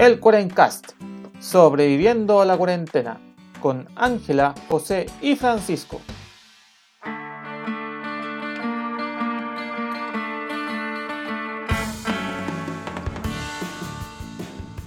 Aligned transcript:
El 0.00 0.18
Cuarencast, 0.18 0.92
sobreviviendo 1.40 2.40
a 2.40 2.46
la 2.46 2.56
cuarentena, 2.56 3.20
con 3.60 3.86
Ángela, 3.96 4.54
José 4.66 5.04
y 5.20 5.36
Francisco. 5.36 6.00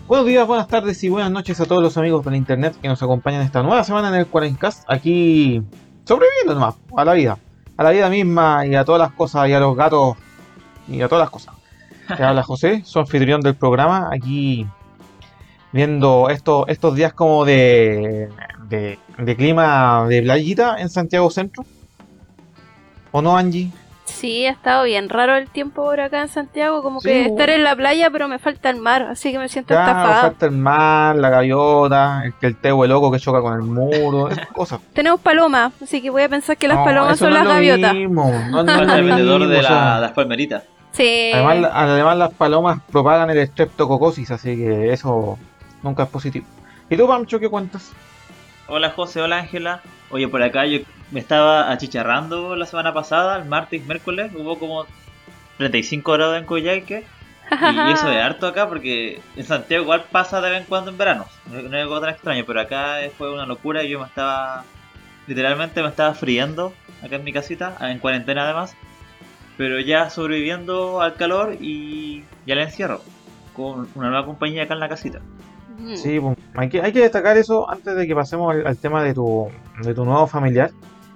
Buenos 0.07 0.25
días, 0.25 0.47
buenas 0.47 0.67
tardes 0.67 1.03
y 1.03 1.09
buenas 1.09 1.29
noches 1.29 1.59
a 1.59 1.67
todos 1.67 1.83
los 1.83 1.95
amigos 1.95 2.25
de 2.25 2.35
internet 2.35 2.75
que 2.81 2.87
nos 2.87 3.03
acompañan 3.03 3.43
esta 3.43 3.61
nueva 3.61 3.83
semana 3.83 4.07
en 4.09 4.15
el 4.15 4.25
Cuarencast, 4.25 4.83
aquí 4.87 5.61
sobreviviendo 6.05 6.55
nomás, 6.55 6.77
a 6.97 7.05
la 7.05 7.13
vida, 7.13 7.37
a 7.77 7.83
la 7.83 7.91
vida 7.91 8.09
misma 8.09 8.65
y 8.65 8.73
a 8.73 8.83
todas 8.83 8.99
las 8.99 9.11
cosas 9.11 9.47
y 9.47 9.53
a 9.53 9.59
los 9.59 9.77
gatos 9.77 10.17
y 10.87 10.99
a 11.03 11.07
todas 11.07 11.21
las 11.25 11.29
cosas. 11.29 11.53
Te 12.17 12.23
habla 12.23 12.41
José, 12.43 12.81
su 12.83 12.97
anfitrión 12.97 13.41
del 13.41 13.53
programa, 13.53 14.09
aquí 14.11 14.65
viendo 15.73 16.29
estos, 16.29 16.65
estos 16.69 16.95
días 16.95 17.13
como 17.13 17.43
de, 17.43 18.29
de, 18.69 18.97
de 19.17 19.35
clima 19.35 20.05
de 20.07 20.21
playita 20.21 20.79
en 20.79 20.89
Santiago 20.89 21.29
Centro. 21.29 21.65
¿O 23.11 23.21
no, 23.21 23.35
Angie? 23.35 23.69
Sí, 24.05 24.45
ha 24.45 24.51
estado 24.51 24.83
bien 24.83 25.09
raro 25.09 25.35
el 25.35 25.49
tiempo 25.49 25.83
por 25.83 25.99
acá 25.99 26.21
en 26.21 26.27
Santiago, 26.27 26.83
como 26.83 26.99
Sí, 27.01 27.09
que 27.09 27.13
bueno. 27.21 27.29
estar 27.33 27.49
en 27.49 27.63
la 27.63 27.75
playa, 27.75 28.09
pero 28.11 28.27
me 28.27 28.37
falta 28.37 28.69
el 28.69 28.77
mar, 28.77 29.03
así 29.03 29.31
que 29.31 29.39
me 29.39 29.49
siento 29.49 29.69
Claro, 29.73 29.91
estafada. 29.91 30.21
falta 30.21 30.45
el 30.45 30.51
mar, 30.51 31.15
la 31.15 31.29
gaviota, 31.29 32.21
el 32.25 32.33
que 32.33 32.47
el 32.47 32.55
teo 32.57 32.85
loco 32.85 33.11
que 33.11 33.19
choca 33.19 33.41
con 33.41 33.53
el 33.53 33.61
muro, 33.61 34.29
esas 34.29 34.47
cosas. 34.53 34.79
Tenemos 34.93 35.19
palomas, 35.21 35.73
así 35.81 36.01
que 36.01 36.09
voy 36.09 36.21
a 36.23 36.29
pensar 36.29 36.57
que 36.57 36.67
las 36.67 36.77
No, 36.77 36.85
palomas 36.85 37.17
son 37.17 37.29
no 37.29 37.35
las 37.37 37.47
gaviotas. 37.47 37.93
mismo, 37.93 38.31
no, 38.51 38.63
no 38.63 38.71
es 38.83 38.91
el 38.93 39.03
vendedor 39.03 39.47
de 39.47 39.61
la- 39.61 39.99
las 39.99 40.11
palmeritas. 40.11 40.63
Sí. 40.91 41.31
Además, 41.33 41.71
además 41.73 42.17
las 42.17 42.33
palomas 42.33 42.79
propagan 42.91 43.29
el 43.31 43.47
streptococosis, 43.47 44.29
así 44.31 44.55
que 44.57 44.93
eso 44.93 45.39
nunca 45.83 46.03
es 46.03 46.09
positivo. 46.09 46.45
¿Y 46.89 46.97
tú, 46.97 47.07
Pancho, 47.07 47.39
qué 47.39 47.49
cuentas? 47.49 47.91
Hola 48.67 48.89
José, 48.91 49.21
hola 49.21 49.39
Ángela. 49.39 49.81
Oye, 50.09 50.27
por 50.27 50.41
acá 50.41 50.65
yo 50.65 50.79
me 51.11 51.19
estaba 51.19 51.71
achicharrando 51.71 52.55
la 52.55 52.65
semana 52.65 52.93
pasada, 52.93 53.37
el 53.37 53.45
martes 53.45 53.81
y 53.81 53.85
miércoles, 53.85 54.31
hubo 54.35 54.57
como 54.57 54.85
35 55.57 56.11
grados 56.13 56.37
en 56.39 56.45
Coyhaique. 56.45 57.03
Y 57.51 57.91
eso 57.91 58.09
es 58.09 58.17
harto 58.23 58.47
acá 58.47 58.67
porque 58.67 59.21
en 59.35 59.45
Santiago 59.45 59.83
igual 59.83 60.05
pasa 60.11 60.41
de 60.41 60.49
vez 60.49 60.61
en 60.61 60.67
cuando 60.67 60.91
en 60.91 60.97
verano. 60.97 61.25
No 61.45 61.59
es 61.59 61.73
algo 61.73 61.99
tan 61.99 62.09
extraño, 62.09 62.43
pero 62.47 62.61
acá 62.61 62.97
fue 63.17 63.31
una 63.31 63.45
locura 63.45 63.83
y 63.83 63.89
yo 63.89 63.99
me 63.99 64.05
estaba. 64.05 64.63
Literalmente 65.27 65.81
me 65.81 65.89
estaba 65.89 66.13
friendo 66.13 66.73
acá 67.03 67.15
en 67.17 67.23
mi 67.23 67.31
casita, 67.31 67.77
en 67.81 67.99
cuarentena 67.99 68.43
además. 68.43 68.75
Pero 69.57 69.79
ya 69.79 70.09
sobreviviendo 70.09 71.01
al 71.01 71.15
calor 71.15 71.57
y, 71.59 72.23
y 72.45 72.51
al 72.51 72.59
encierro. 72.59 73.01
Con 73.53 73.87
una 73.93 74.09
nueva 74.09 74.25
compañía 74.25 74.63
acá 74.63 74.73
en 74.73 74.79
la 74.79 74.89
casita. 74.89 75.21
Mm. 75.77 75.95
Sí, 75.95 76.19
pues, 76.19 76.37
hay 76.55 76.69
que, 76.69 76.81
hay 76.81 76.91
que 76.93 77.01
destacar 77.01 77.37
eso 77.37 77.69
antes 77.69 77.95
de 77.95 78.07
que 78.07 78.15
pasemos 78.15 78.53
al, 78.53 78.65
al 78.67 78.77
tema 78.77 79.03
de 79.03 79.13
tu, 79.13 79.47
de 79.83 79.93
tu 79.93 80.05
nuevo 80.05 80.27
familiar. 80.27 80.71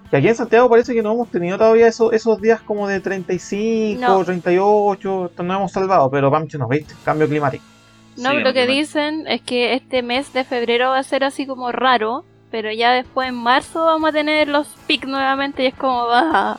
Que 0.09 0.17
aquí 0.17 0.27
en 0.29 0.35
Santiago 0.35 0.69
parece 0.69 0.93
que 0.93 1.01
no 1.03 1.11
hemos 1.13 1.29
tenido 1.29 1.57
todavía 1.57 1.87
eso- 1.87 2.11
esos 2.13 2.39
días 2.41 2.61
como 2.61 2.87
de 2.87 2.99
35, 3.01 4.01
No. 4.01 4.23
38, 4.23 5.31
no 5.43 5.53
hemos 5.55 5.71
salvado, 5.71 6.09
pero 6.09 6.31
Pancho 6.31 6.57
nos 6.57 6.69
viste, 6.69 6.93
cambio 7.03 7.27
climático. 7.27 7.63
No, 8.17 8.31
Sí, 8.31 8.37
lo 8.39 8.51
que 8.53 8.65
dicen 8.65 9.25
es 9.27 9.41
que 9.41 9.73
este 9.73 10.01
mes 10.01 10.33
de 10.33 10.43
febrero 10.43 10.89
va 10.91 10.99
a 10.99 11.03
ser 11.03 11.23
así 11.23 11.45
como 11.45 11.71
raro, 11.71 12.23
pero 12.49 12.71
ya 12.71 12.93
después 12.93 13.27
en 13.29 13.35
marzo 13.35 13.83
vamos 13.85 14.09
a 14.09 14.13
tener 14.13 14.47
los 14.47 14.67
pics 14.87 15.07
nuevamente 15.07 15.63
y 15.63 15.67
es 15.67 15.75
como 15.75 16.07
va. 16.07 16.57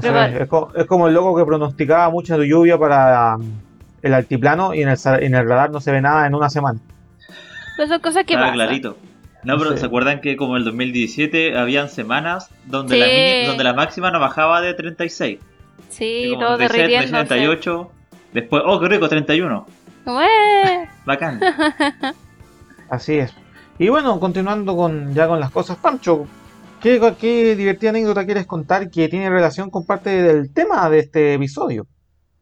Pero- 0.00 0.22
es, 0.22 0.48
co- 0.48 0.70
es 0.76 0.86
como 0.86 1.08
el 1.08 1.14
loco 1.14 1.34
que 1.36 1.44
pronosticaba 1.44 2.08
mucha 2.10 2.36
lluvia 2.36 2.78
para 2.78 3.36
um, 3.36 3.42
el 4.02 4.14
altiplano 4.14 4.74
y 4.74 4.82
en 4.82 4.90
el, 4.90 4.96
sa- 4.96 5.18
en 5.18 5.34
el 5.34 5.48
radar 5.48 5.70
no 5.70 5.80
se 5.80 5.90
ve 5.90 6.00
nada 6.00 6.26
en 6.26 6.34
una 6.34 6.48
semana. 6.50 6.78
Pues 7.82 7.90
son 7.90 8.00
cosas 8.00 8.24
que 8.24 8.34
pasan. 8.34 8.52
clarito. 8.54 8.96
No, 9.42 9.58
pero 9.58 9.72
Sí. 9.72 9.78
¿se 9.78 9.86
acuerdan 9.86 10.20
que 10.20 10.36
como 10.36 10.56
el 10.56 10.64
2017 10.64 11.58
habían 11.58 11.88
semanas 11.88 12.48
donde, 12.66 12.94
Sí. 12.94 13.00
la, 13.00 13.06
mini- 13.06 13.46
donde 13.48 13.64
la 13.64 13.72
máxima 13.74 14.12
no 14.12 14.20
bajaba 14.20 14.60
de 14.60 14.72
36? 14.74 15.40
Sí, 15.88 16.32
todo 16.38 16.56
37, 16.58 16.78
derritiéndose. 16.78 17.26
38, 17.26 17.90
después, 18.32 18.62
oh, 18.64 18.78
qué 18.78 18.88
rico, 18.88 19.08
31. 19.08 19.66
Como, 20.04 20.20
¡eh! 20.20 20.88
Bacán. 21.04 21.40
Así 22.88 23.14
es. 23.14 23.34
Y 23.80 23.88
bueno, 23.88 24.20
continuando 24.20 24.76
con 24.76 25.12
ya 25.14 25.26
con 25.26 25.40
las 25.40 25.50
cosas, 25.50 25.76
Pancho, 25.78 26.26
¿qué, 26.80 27.00
qué 27.20 27.56
divertida 27.56 27.90
anécdota 27.90 28.24
quieres 28.24 28.46
contar 28.46 28.90
que 28.90 29.08
tiene 29.08 29.28
relación 29.28 29.70
con 29.70 29.84
parte 29.86 30.22
del 30.22 30.52
tema 30.54 30.88
de 30.88 31.00
este 31.00 31.34
episodio? 31.34 31.86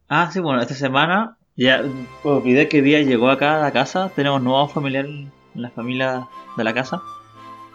ah, 0.09 0.29
sí, 0.31 0.41
bueno, 0.41 0.61
esta 0.61 0.75
semana 0.75 1.37
ya 1.57 1.83
olvidé 2.25 2.69
qué 2.69 2.83
día 2.83 3.01
llegó 3.01 3.31
acá 3.31 3.57
a 3.59 3.61
la 3.61 3.71
casa. 3.71 4.11
Tenemos 4.17 4.43
nuevo 4.43 4.67
familiar 4.69 5.07
en 5.55 5.63
la 5.63 5.71
familia 5.71 6.27
de 6.57 6.65
la 6.65 6.73
casa. 6.75 7.01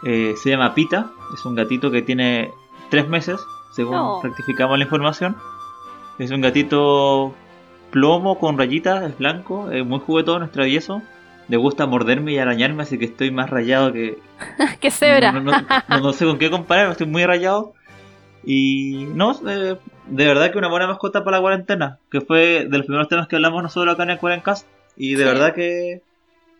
Eh, 0.05 0.35
se 0.41 0.49
llama 0.51 0.73
Pita, 0.75 1.11
es 1.33 1.45
un 1.45 1.55
gatito 1.55 1.89
que 1.91 2.01
tiene 2.01 2.51
tres 2.89 3.07
meses, 3.07 3.39
según 3.75 3.95
Oh. 3.95 4.21
rectificamos 4.23 4.77
la 4.77 4.83
información. 4.83 5.35
Es 6.19 6.31
un 6.31 6.41
gatito 6.41 7.33
plomo 7.91 8.37
con 8.39 8.57
rayitas, 8.57 9.03
es 9.03 9.17
blanco, 9.17 9.71
es 9.71 9.85
muy 9.85 9.99
juguetón, 9.99 10.43
es 10.43 10.51
travieso. 10.51 11.01
Le 11.47 11.57
gusta 11.57 11.85
morderme 11.85 12.31
y 12.33 12.39
arañarme, 12.39 12.83
así 12.83 12.97
que 12.97 13.05
estoy 13.05 13.29
más 13.31 13.49
rayado 13.49 13.93
que, 13.93 14.17
¡Qué 14.79 14.89
cebra! 14.91 15.31
No, 15.31 15.41
no- 15.41 15.51
no- 15.89 15.99
no 15.99 16.13
sé 16.13 16.25
con 16.25 16.37
qué 16.39 16.49
comparar, 16.49 16.91
estoy 16.91 17.07
muy 17.07 17.25
rayado. 17.25 17.73
Y 18.43 19.07
no, 19.13 19.31
eh, 19.47 19.77
de 20.07 20.25
verdad 20.27 20.51
que 20.51 20.57
una 20.57 20.67
buena 20.69 20.87
mascota 20.87 21.23
para 21.23 21.37
la 21.37 21.41
cuarentena, 21.41 21.97
que 22.11 22.21
fue 22.21 22.67
de 22.69 22.77
los 22.77 22.85
primeros 22.85 23.07
temas 23.07 23.27
que 23.27 23.35
hablamos 23.37 23.63
nosotros 23.63 23.93
acá 23.93 24.03
en 24.03 24.11
el 24.11 24.19
Cuarencast. 24.19 24.67
Y 24.97 25.15
de 25.15 25.23
Sí. 25.23 25.29
verdad 25.29 25.53
que 25.53 26.01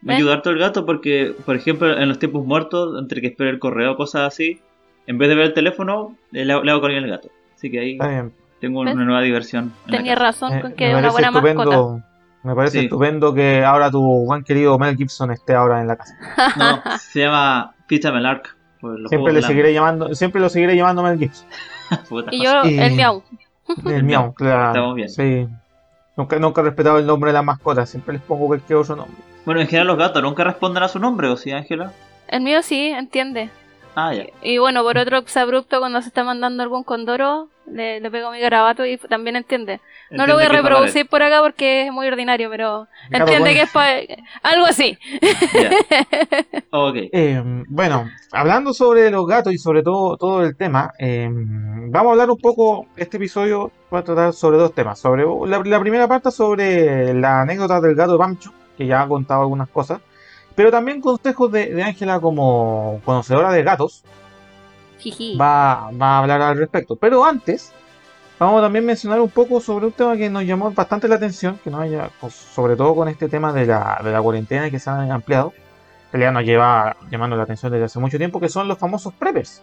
me 0.06 0.32
harto 0.32 0.50
el 0.52 0.60
gato 0.60 0.86
porque, 0.86 1.34
por 1.46 1.56
ejemplo, 1.56 1.98
en 1.98 2.08
los 2.08 2.20
tiempos 2.20 2.46
muertos, 2.46 2.98
entre 3.02 3.22
que 3.22 3.28
espero 3.28 3.50
el 3.50 3.60
correo 3.60 3.94
o 3.94 3.96
cosas 3.98 4.22
así, 4.28 4.62
en 5.08 5.18
vez 5.18 5.30
de 5.30 5.36
ver 5.36 5.46
el 5.48 5.54
teléfono, 5.54 6.16
eh, 6.32 6.46
le, 6.46 6.54
hago- 6.54 6.64
le 6.64 6.72
hago 6.72 6.82
cariño 6.82 7.02
al 7.04 7.10
gato. 7.10 7.30
Así 7.56 7.70
que 7.72 7.80
ahí 7.80 7.98
tengo 8.60 8.84
¿Ves? 8.84 8.94
una 8.96 9.04
nueva 9.06 9.22
diversión. 9.22 9.74
Tenía 9.90 10.16
razón 10.16 10.54
Eh, 10.54 10.62
con 10.62 10.70
me 10.72 10.76
que 10.76 10.86
es 10.88 10.94
una 10.94 11.10
parece 11.10 11.14
buena 11.14 11.32
mascota. 11.32 11.52
estupendo, 11.76 12.04
me 12.44 12.56
parece 12.56 12.80
Sí. 12.80 12.86
estupendo 12.86 13.34
que 13.34 13.64
ahora 13.66 13.90
tu 13.92 14.02
buen 14.26 14.44
querido 14.44 14.78
Mel 14.80 14.96
Gibson 14.96 15.32
esté 15.32 15.54
ahora 15.56 15.82
en 15.82 15.88
la 15.88 15.96
casa. 15.96 16.16
No, 16.58 16.82
se 17.00 17.20
llama 17.22 17.74
Pizza 17.88 18.12
Melark. 18.12 18.56
Siempre 19.10 19.34
le 19.34 19.42
seguiré 19.42 19.74
llamando, 19.74 20.14
siempre 20.14 20.40
lo 20.40 20.50
seguiré 20.50 20.76
llamando 20.76 21.02
Mel 21.04 21.18
Gibson. 21.18 21.48
Y 22.32 22.44
yo, 22.44 22.64
Y- 22.66 22.80
el 22.80 22.94
miau. 22.94 23.24
El 23.86 24.04
miau, 24.04 24.34
claro. 24.36 24.68
Estamos 24.68 24.96
bien. 24.96 25.10
Sí. 25.10 25.48
Nunca, 26.18 26.40
nunca 26.40 26.62
he 26.62 26.64
respetado 26.66 26.98
el 27.00 27.06
nombre 27.06 27.30
de 27.30 27.34
las 27.34 27.44
mascotas, 27.44 27.90
siempre 27.90 28.14
les 28.14 28.22
pongo 28.22 28.48
cualquier 28.48 28.78
otro 28.80 28.96
nombre. 28.96 29.18
Bueno, 29.46 29.62
en 29.62 29.68
general 29.68 29.88
los 29.88 29.98
gatos 29.98 30.24
nunca 30.24 30.44
responden 30.44 30.84
a 30.84 30.88
su 30.88 31.00
nombre, 31.00 31.28
¿o 31.28 31.38
sí, 31.38 31.52
Ángela? 31.52 31.94
El 32.28 32.42
mío 32.42 32.62
sí, 32.64 32.88
entiende. 32.88 33.50
Ah, 33.96 34.14
ya. 34.14 34.26
Y 34.42 34.58
bueno, 34.58 34.84
por 34.84 34.98
otro 34.98 35.24
abrupto 35.36 35.80
cuando 35.80 36.02
se 36.02 36.10
está 36.10 36.24
mandando 36.24 36.64
algún 36.64 36.84
condoro, 36.84 37.48
le, 37.66 38.00
le 38.02 38.12
pego 38.12 38.32
mi 38.32 38.40
garabato 38.40 38.86
y 38.86 38.98
también 38.98 39.36
entiende. 39.36 39.80
No 40.12 40.28
lo 40.28 40.36
voy 40.36 40.44
a 40.44 40.50
reproducir 40.50 41.08
por 41.08 41.24
acá 41.24 41.42
porque 41.42 41.88
es 41.88 41.92
muy 41.92 42.08
ordinario, 42.08 42.50
pero 42.50 42.88
Claro, 43.10 43.26
entiende 43.26 43.54
que 43.54 43.62
es 43.62 43.72
algo 44.44 44.66
así. 44.66 44.98
Ok. 46.72 46.96
Eh, 47.14 47.42
bueno, 47.70 48.10
hablando 48.34 48.74
sobre 48.74 49.10
los 49.10 49.26
gatos 49.26 49.54
y 49.54 49.58
sobre 49.58 49.82
todo, 49.82 50.18
todo 50.18 50.44
el 50.44 50.58
tema, 50.58 50.92
eh, 51.00 51.30
vamos 51.32 52.10
a 52.10 52.12
hablar 52.12 52.30
un 52.30 52.38
poco, 52.38 52.88
este 52.98 53.16
episodio 53.16 53.72
va 53.94 54.00
a 54.00 54.04
tratar 54.04 54.34
sobre 54.34 54.58
dos 54.58 54.74
temas. 54.74 55.00
Sobre 55.00 55.24
la, 55.48 55.62
la 55.64 55.80
primera 55.80 56.08
parte 56.08 56.32
sobre 56.32 57.14
la 57.14 57.42
anécdota 57.42 57.80
del 57.80 57.96
gato 57.96 58.14
de 58.14 58.18
Pancho, 58.18 58.52
que 58.78 58.86
ya 58.88 59.02
ha 59.02 59.08
contado 59.08 59.42
algunas 59.42 59.70
cosas, 59.70 60.00
pero 60.56 60.72
también 60.72 61.02
consejos 61.02 61.52
de 61.52 61.82
Ángela 61.84 62.20
como 62.20 63.02
conocedora 63.06 63.52
de 63.52 63.64
gatos, 63.64 64.04
Jiji. 65.00 65.38
va, 65.38 65.90
va 65.92 66.16
a 66.16 66.20
hablar 66.20 66.42
al 66.42 66.58
respecto. 66.58 66.96
Pero 66.96 67.26
antes, 67.26 67.72
vamos 68.40 68.60
a 68.60 68.66
también 68.66 68.86
mencionar 68.86 69.20
un 69.20 69.30
poco 69.30 69.60
sobre 69.60 69.86
un 69.88 69.92
tema 69.92 70.16
que 70.18 70.30
nos 70.30 70.44
llamó 70.44 70.72
bastante 70.72 71.08
la 71.08 71.16
atención, 71.16 71.60
que 71.64 71.70
nos 71.70 71.82
haya, 71.82 72.10
pues, 72.20 72.34
sobre 72.34 72.76
todo 72.76 72.96
con 72.96 73.08
este 73.08 73.28
tema 73.30 73.52
de 73.54 73.66
la, 73.66 74.00
de 74.04 74.12
la 74.12 74.22
cuarentena 74.22 74.70
que 74.72 74.80
se 74.80 74.90
han 74.90 75.12
ampliado, 75.12 75.54
en 76.08 76.12
realidad 76.22 76.32
nos 76.32 76.44
lleva 76.44 76.96
llamando 77.12 77.36
la 77.36 77.44
atención 77.44 77.72
desde 77.72 77.86
hace 77.86 78.00
mucho 78.00 78.18
tiempo, 78.18 78.40
que 78.40 78.50
son 78.50 78.68
los 78.68 78.78
famosos 78.78 79.14
preppers. 79.14 79.62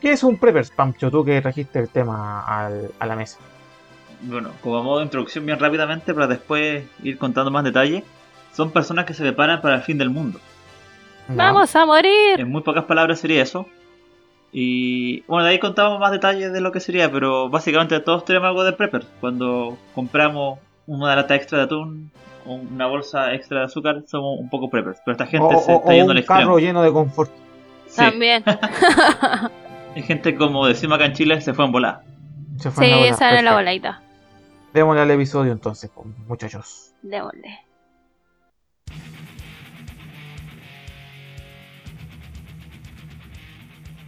¿Qué 0.00 0.10
es 0.12 0.24
un 0.24 0.36
preppers, 0.36 0.70
Pancho, 0.72 1.10
tú 1.12 1.24
que 1.24 1.40
trajiste 1.40 1.78
el 1.78 1.88
tema 1.88 2.40
al- 2.44 2.90
a 2.98 3.06
la 3.06 3.14
mesa? 3.14 3.38
Bueno, 4.22 4.50
como 4.62 4.82
modo 4.82 4.98
de 4.98 5.04
introducción 5.04 5.46
bien 5.46 5.58
rápidamente 5.60 6.12
para 6.12 6.26
después 6.26 6.84
ir 7.04 7.18
contando 7.18 7.50
más 7.52 7.62
detalles, 7.64 8.02
son 8.52 8.70
personas 8.70 9.04
que 9.06 9.14
se 9.14 9.22
preparan 9.22 9.60
para 9.60 9.76
el 9.76 9.82
fin 9.82 9.98
del 9.98 10.10
mundo. 10.10 10.38
Vamos 11.28 11.74
a 11.76 11.86
morir. 11.86 12.38
En 12.40 12.50
muy 12.50 12.62
pocas 12.62 12.84
palabras 12.84 13.20
sería 13.20 13.42
eso. 13.42 13.66
Y 14.52 15.22
bueno, 15.22 15.44
de 15.44 15.52
ahí 15.52 15.58
contamos 15.58 15.98
más 15.98 16.10
detalles 16.12 16.52
de 16.52 16.60
lo 16.60 16.72
que 16.72 16.80
sería, 16.80 17.10
pero 17.10 17.48
básicamente 17.48 17.98
todos 18.00 18.24
tenemos 18.24 18.48
algo 18.48 18.64
de 18.64 18.72
prepper. 18.74 19.04
Cuando 19.20 19.78
compramos 19.94 20.58
una 20.86 21.16
lata 21.16 21.34
extra 21.34 21.58
de 21.58 21.64
atún 21.64 22.10
o 22.44 22.54
una 22.54 22.86
bolsa 22.86 23.32
extra 23.34 23.60
de 23.60 23.64
azúcar, 23.66 24.02
somos 24.06 24.38
un 24.38 24.50
poco 24.50 24.68
preppers. 24.68 24.98
Pero 25.04 25.12
esta 25.12 25.26
gente 25.26 25.46
O, 25.54 25.58
se 25.60 25.72
o- 25.72 25.76
está 25.76 25.88
o 25.88 25.92
yendo 25.92 26.10
al 26.12 26.16
un 26.16 26.18
extremo. 26.18 26.40
carro 26.40 26.58
lleno 26.58 26.82
de 26.82 26.92
confort. 26.92 27.30
Sí, 27.86 27.96
También. 27.96 28.44
hay 29.96 30.02
gente 30.02 30.34
como 30.36 30.66
decimos 30.66 30.96
acá 30.96 31.06
en 31.06 31.12
Chile, 31.14 31.40
se 31.40 31.54
fue 31.54 31.64
en 31.64 31.72
volar. 31.72 32.00
Se 32.58 32.70
fue 32.70 32.84
sí, 32.84 32.90
en 32.90 32.96
la 32.96 33.02
bola. 33.04 33.10
esa 33.14 33.30
era 33.30 33.42
la 33.42 33.54
voladita. 33.54 34.02
Démosle 34.74 35.00
al 35.02 35.10
episodio 35.12 35.52
entonces, 35.52 35.90
muchachos. 36.26 36.92
Démosle. 37.02 37.58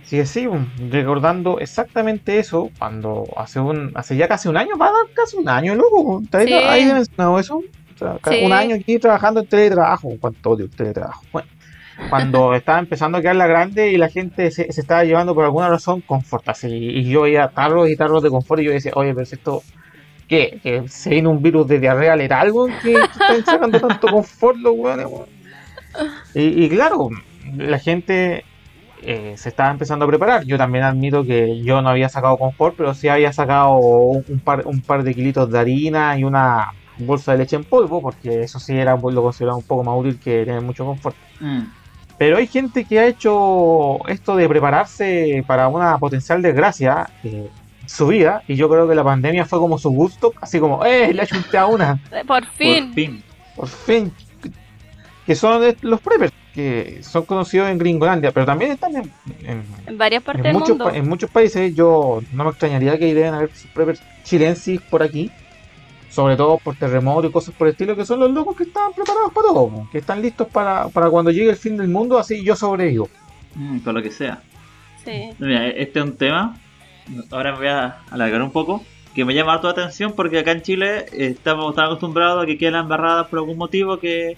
Sí, 0.04 0.24
sí, 0.26 0.46
recordando 0.90 1.58
exactamente 1.58 2.38
eso, 2.38 2.70
cuando 2.78 3.24
hace 3.36 3.58
un, 3.58 3.90
hace 3.94 4.16
ya 4.16 4.28
casi 4.28 4.48
un 4.48 4.56
año, 4.56 4.76
va 4.76 4.88
a 4.88 4.92
dar 4.92 5.06
casi 5.14 5.36
un 5.36 5.48
año, 5.48 5.74
loco. 5.74 6.22
¿Te 6.30 6.46
sí. 6.46 6.52
ahí 6.52 6.84
mencionado 6.84 7.38
eso? 7.38 7.56
O 7.56 7.98
sea, 7.98 8.18
sí. 8.28 8.44
Un 8.44 8.52
año 8.52 8.76
aquí 8.76 8.98
trabajando 8.98 9.40
en 9.40 9.46
teletrabajo, 9.46 10.10
cuánto 10.20 10.50
odio 10.50 10.66
el 10.66 10.70
teletrabajo. 10.70 11.24
Bueno, 11.32 11.48
cuando 12.10 12.54
estaba 12.54 12.78
empezando 12.78 13.18
a 13.18 13.22
quedar 13.22 13.36
la 13.36 13.46
grande 13.46 13.92
y 13.92 13.96
la 13.96 14.10
gente 14.10 14.50
se, 14.50 14.70
se 14.70 14.80
estaba 14.80 15.04
llevando 15.04 15.34
por 15.34 15.44
alguna 15.44 15.70
razón 15.70 16.02
confort, 16.02 16.48
así, 16.48 16.68
y 16.68 17.04
yo 17.08 17.22
veía 17.22 17.48
tarros 17.48 17.88
y 17.88 17.96
tarros 17.96 18.22
de 18.22 18.30
confort 18.30 18.60
y 18.60 18.66
yo 18.66 18.72
decía, 18.72 18.92
oye, 18.94 19.14
pero 19.14 19.24
si 19.24 19.36
esto 19.36 19.62
¿qué? 20.34 20.60
¿Que 20.62 20.88
se 20.88 21.10
viene 21.10 21.28
un 21.28 21.42
virus 21.42 21.66
de 21.68 21.80
diarrea 21.80 22.16
letal, 22.16 22.52
¿Qué 22.82 22.92
que 22.92 23.00
están 23.00 23.44
sacando 23.44 23.80
tanto 23.80 24.08
confort 24.08 24.56
los 24.58 24.74
weones, 24.76 25.06
y, 26.34 26.64
y 26.64 26.68
claro, 26.68 27.08
la 27.56 27.78
gente 27.78 28.44
eh, 29.02 29.34
se 29.36 29.50
estaba 29.50 29.70
empezando 29.70 30.04
a 30.04 30.08
preparar. 30.08 30.44
Yo 30.44 30.56
también 30.56 30.84
admito 30.84 31.24
que 31.24 31.62
yo 31.62 31.82
no 31.82 31.90
había 31.90 32.08
sacado 32.08 32.36
confort, 32.36 32.74
pero 32.76 32.94
sí 32.94 33.08
había 33.08 33.32
sacado 33.32 33.76
un 33.76 34.40
par, 34.42 34.66
un 34.66 34.80
par 34.80 35.02
de 35.02 35.14
kilitos 35.14 35.50
de 35.50 35.58
harina 35.58 36.18
y 36.18 36.24
una 36.24 36.72
bolsa 36.98 37.32
de 37.32 37.38
leche 37.38 37.56
en 37.56 37.64
polvo, 37.64 38.00
porque 38.00 38.42
eso 38.42 38.58
sí 38.58 38.76
era 38.76 38.96
lo 38.96 39.22
considerado 39.22 39.58
un 39.58 39.64
poco 39.64 39.84
más 39.84 39.98
útil 39.98 40.18
que 40.18 40.44
tener 40.44 40.62
mucho 40.62 40.84
confort. 40.84 41.16
Mm. 41.40 41.62
Pero 42.16 42.36
hay 42.38 42.46
gente 42.46 42.84
que 42.84 42.98
ha 42.98 43.06
hecho 43.06 44.06
esto 44.08 44.36
de 44.36 44.48
prepararse 44.48 45.44
para 45.46 45.68
una 45.68 45.98
potencial 45.98 46.40
desgracia 46.40 47.10
eh, 47.24 47.50
su 47.94 48.08
vida, 48.08 48.42
y 48.48 48.56
yo 48.56 48.68
creo 48.68 48.88
que 48.88 48.94
la 48.94 49.04
pandemia 49.04 49.44
fue 49.44 49.60
como 49.60 49.78
su 49.78 49.90
gusto, 49.90 50.32
así 50.40 50.58
como, 50.58 50.84
¡eh! 50.84 51.14
Le 51.14 51.22
he 51.22 51.56
a 51.56 51.66
una. 51.66 52.00
Por 52.26 52.44
fin. 52.46 52.86
Por 52.86 52.94
fin. 52.94 53.22
Por 53.54 53.68
fin. 53.68 54.12
Que 55.24 55.34
son 55.36 55.62
los 55.82 56.00
preppers 56.00 56.32
que 56.54 57.00
son 57.02 57.24
conocidos 57.24 57.68
en 57.68 57.78
Gringolandia, 57.78 58.30
pero 58.30 58.46
también 58.46 58.72
están 58.72 58.94
en, 58.94 59.12
en, 59.86 59.98
varias 59.98 60.22
partes 60.22 60.44
del 60.44 60.52
muchos, 60.52 60.68
mundo. 60.70 60.90
En 60.90 61.08
muchos 61.08 61.28
países, 61.28 61.74
yo 61.74 62.22
no 62.32 62.44
me 62.44 62.50
extrañaría 62.50 62.96
que 62.96 63.12
deben 63.12 63.34
haber 63.34 63.50
preppers 63.74 64.00
chilensis 64.22 64.80
por 64.80 65.02
aquí, 65.02 65.32
sobre 66.10 66.36
todo 66.36 66.58
por 66.58 66.76
terremotos 66.76 67.30
y 67.30 67.32
cosas 67.32 67.54
por 67.56 67.66
el 67.66 67.72
estilo, 67.72 67.96
que 67.96 68.04
son 68.04 68.20
los 68.20 68.30
locos 68.30 68.56
que 68.56 68.64
están 68.64 68.92
preparados 68.92 69.32
para 69.32 69.48
todo, 69.48 69.88
que 69.90 69.98
están 69.98 70.22
listos 70.22 70.46
para, 70.48 70.88
para 70.88 71.10
cuando 71.10 71.32
llegue 71.32 71.50
el 71.50 71.56
fin 71.56 71.76
del 71.76 71.88
mundo, 71.88 72.18
así 72.18 72.44
yo 72.44 72.54
sobrevivo. 72.54 73.08
Mm, 73.56 73.78
con 73.78 73.94
lo 73.94 74.02
que 74.02 74.12
sea. 74.12 74.40
Sí. 75.04 75.30
Mira, 75.38 75.68
este 75.68 75.98
es 75.98 76.04
un 76.04 76.16
tema, 76.16 76.56
ahora 77.30 77.52
me 77.52 77.58
voy 77.58 77.68
a 77.68 77.98
alargar 78.10 78.42
un 78.42 78.50
poco, 78.50 78.84
que 79.14 79.24
me 79.24 79.34
llama 79.34 79.60
toda 79.60 79.72
atención 79.72 80.12
porque 80.14 80.38
acá 80.38 80.52
en 80.52 80.62
Chile 80.62 81.06
estamos 81.12 81.74
tan 81.74 81.86
acostumbrados 81.86 82.42
a 82.42 82.46
que 82.46 82.58
queden 82.58 82.74
embarradas 82.74 83.28
por 83.28 83.38
algún 83.38 83.56
motivo 83.56 83.98
que 83.98 84.36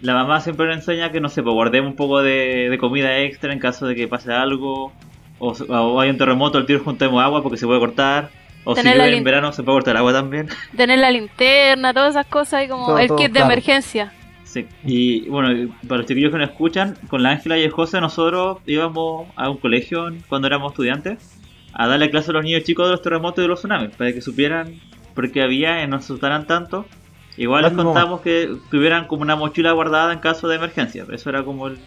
la 0.00 0.14
mamá 0.14 0.40
siempre 0.40 0.66
nos 0.66 0.76
enseña 0.76 1.10
que, 1.10 1.20
no 1.20 1.28
sé, 1.28 1.42
pues 1.42 1.52
guardemos 1.52 1.90
un 1.90 1.96
poco 1.96 2.22
de, 2.22 2.76
comida 2.80 3.18
extra 3.18 3.52
en 3.52 3.58
caso 3.58 3.86
de 3.86 3.94
que 3.94 4.08
pase 4.08 4.32
algo, 4.32 4.92
o, 5.38 6.00
hay 6.00 6.10
un 6.10 6.18
terremoto, 6.18 6.58
al 6.58 6.66
tiro 6.66 6.80
juntemos 6.84 7.22
agua 7.22 7.42
porque 7.42 7.58
se 7.58 7.66
puede 7.66 7.80
cortar. 7.80 8.30
O 8.64 8.74
si 8.76 8.82
llueve 8.82 9.16
en 9.16 9.24
verano 9.24 9.50
se 9.52 9.62
puede 9.62 9.76
cortar 9.76 9.96
agua 9.96 10.12
también. 10.12 10.48
Tener 10.76 10.98
la 10.98 11.10
linterna, 11.10 11.94
todas 11.94 12.10
esas 12.10 12.26
cosas 12.26 12.64
y 12.64 12.68
como 12.68 12.98
el 12.98 13.08
kit 13.16 13.32
de 13.32 13.40
emergencia. 13.40 14.12
Sí, 14.44 14.66
y 14.84 15.28
bueno, 15.28 15.74
para 15.86 15.98
los 15.98 16.06
chiquillos 16.06 16.32
que 16.32 16.38
nos 16.38 16.50
escuchan, 16.50 16.96
con 17.08 17.22
la 17.22 17.30
Ángela 17.30 17.58
y 17.58 17.62
el 17.62 17.70
José 17.70 18.00
nosotros 18.00 18.58
íbamos 18.66 19.28
a 19.36 19.50
un 19.50 19.58
colegio 19.58 20.08
cuando 20.28 20.48
éramos 20.48 20.72
estudiantes 20.72 21.38
a 21.78 21.86
darle 21.86 22.10
clase 22.10 22.30
a 22.30 22.34
los 22.34 22.44
niños 22.44 22.64
chicos 22.64 22.86
de 22.86 22.90
los 22.90 23.00
terremotos 23.00 23.38
y 23.38 23.42
de 23.42 23.48
los 23.48 23.60
tsunamis, 23.60 23.96
para 23.96 24.12
que 24.12 24.20
supieran 24.20 24.78
por 25.14 25.32
qué 25.32 25.42
había 25.42 25.82
y 25.82 25.86
no 25.86 25.98
se 25.98 26.04
asustaran 26.04 26.46
tanto 26.46 26.84
Igual 27.38 27.62
les 27.62 27.72
contamos 27.72 28.20
que 28.20 28.56
tuvieran 28.68 29.06
como 29.06 29.22
una 29.22 29.36
mochila 29.36 29.70
guardada 29.70 30.12
en 30.12 30.18
caso 30.18 30.48
de 30.48 30.56
emergencia. 30.56 31.06
Eso 31.10 31.30
era 31.30 31.44
como 31.44 31.68
el. 31.68 31.78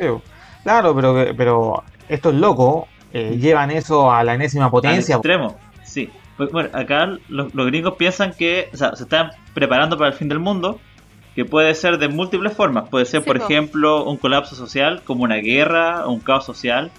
Claro, 0.64 0.96
pero, 0.96 1.26
pero 1.36 1.84
estos 2.08 2.34
locos 2.34 2.86
eh, 3.12 3.38
llevan 3.38 3.70
eso 3.70 4.12
a 4.12 4.24
la 4.24 4.36
enésima 4.36 4.72
potencia. 4.72 5.16
Al 5.16 5.20
extremo, 5.20 5.58
sí. 5.84 6.10
Pues, 6.38 6.52
bueno, 6.52 6.70
acá 6.74 7.18
los, 7.28 7.52
gringos 7.54 7.96
piensan 7.96 8.34
que 8.34 8.70
o 8.74 8.78
sea, 8.78 8.96
se 8.96 9.04
están 9.04 9.32
preparando 9.54 9.98
para 9.98 10.12
el 10.12 10.16
fin 10.16 10.30
del 10.30 10.40
mundo, 10.40 10.80
que 11.36 11.44
puede 11.44 11.76
ser 11.76 11.98
de 11.98 12.08
múltiples 12.08 12.54
formas. 12.54 12.88
Puede 12.88 13.06
ser, 13.06 13.22
por 13.22 13.36
ejemplo, 13.36 14.06
un 14.06 14.16
colapso 14.16 14.56
social, 14.56 15.02
como 15.04 15.24
una 15.24 15.36
guerra, 15.36 16.08
un 16.08 16.22
caos 16.22 16.46
social, 16.46 16.92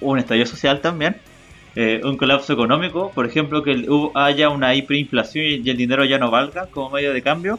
un 0.00 0.20
estallido 0.20 0.46
social 0.46 0.80
también. 0.80 1.16
Eh, 1.74 2.00
un 2.04 2.16
colapso 2.16 2.52
económico, 2.52 3.10
por 3.14 3.24
ejemplo, 3.24 3.62
que 3.62 3.86
haya 4.14 4.50
una 4.50 4.74
hiperinflación 4.74 5.44
y 5.64 5.70
el 5.70 5.76
dinero 5.76 6.04
ya 6.04 6.18
no 6.18 6.30
valga 6.30 6.66
como 6.66 6.90
medio 6.90 7.12
de 7.12 7.22
cambio 7.22 7.58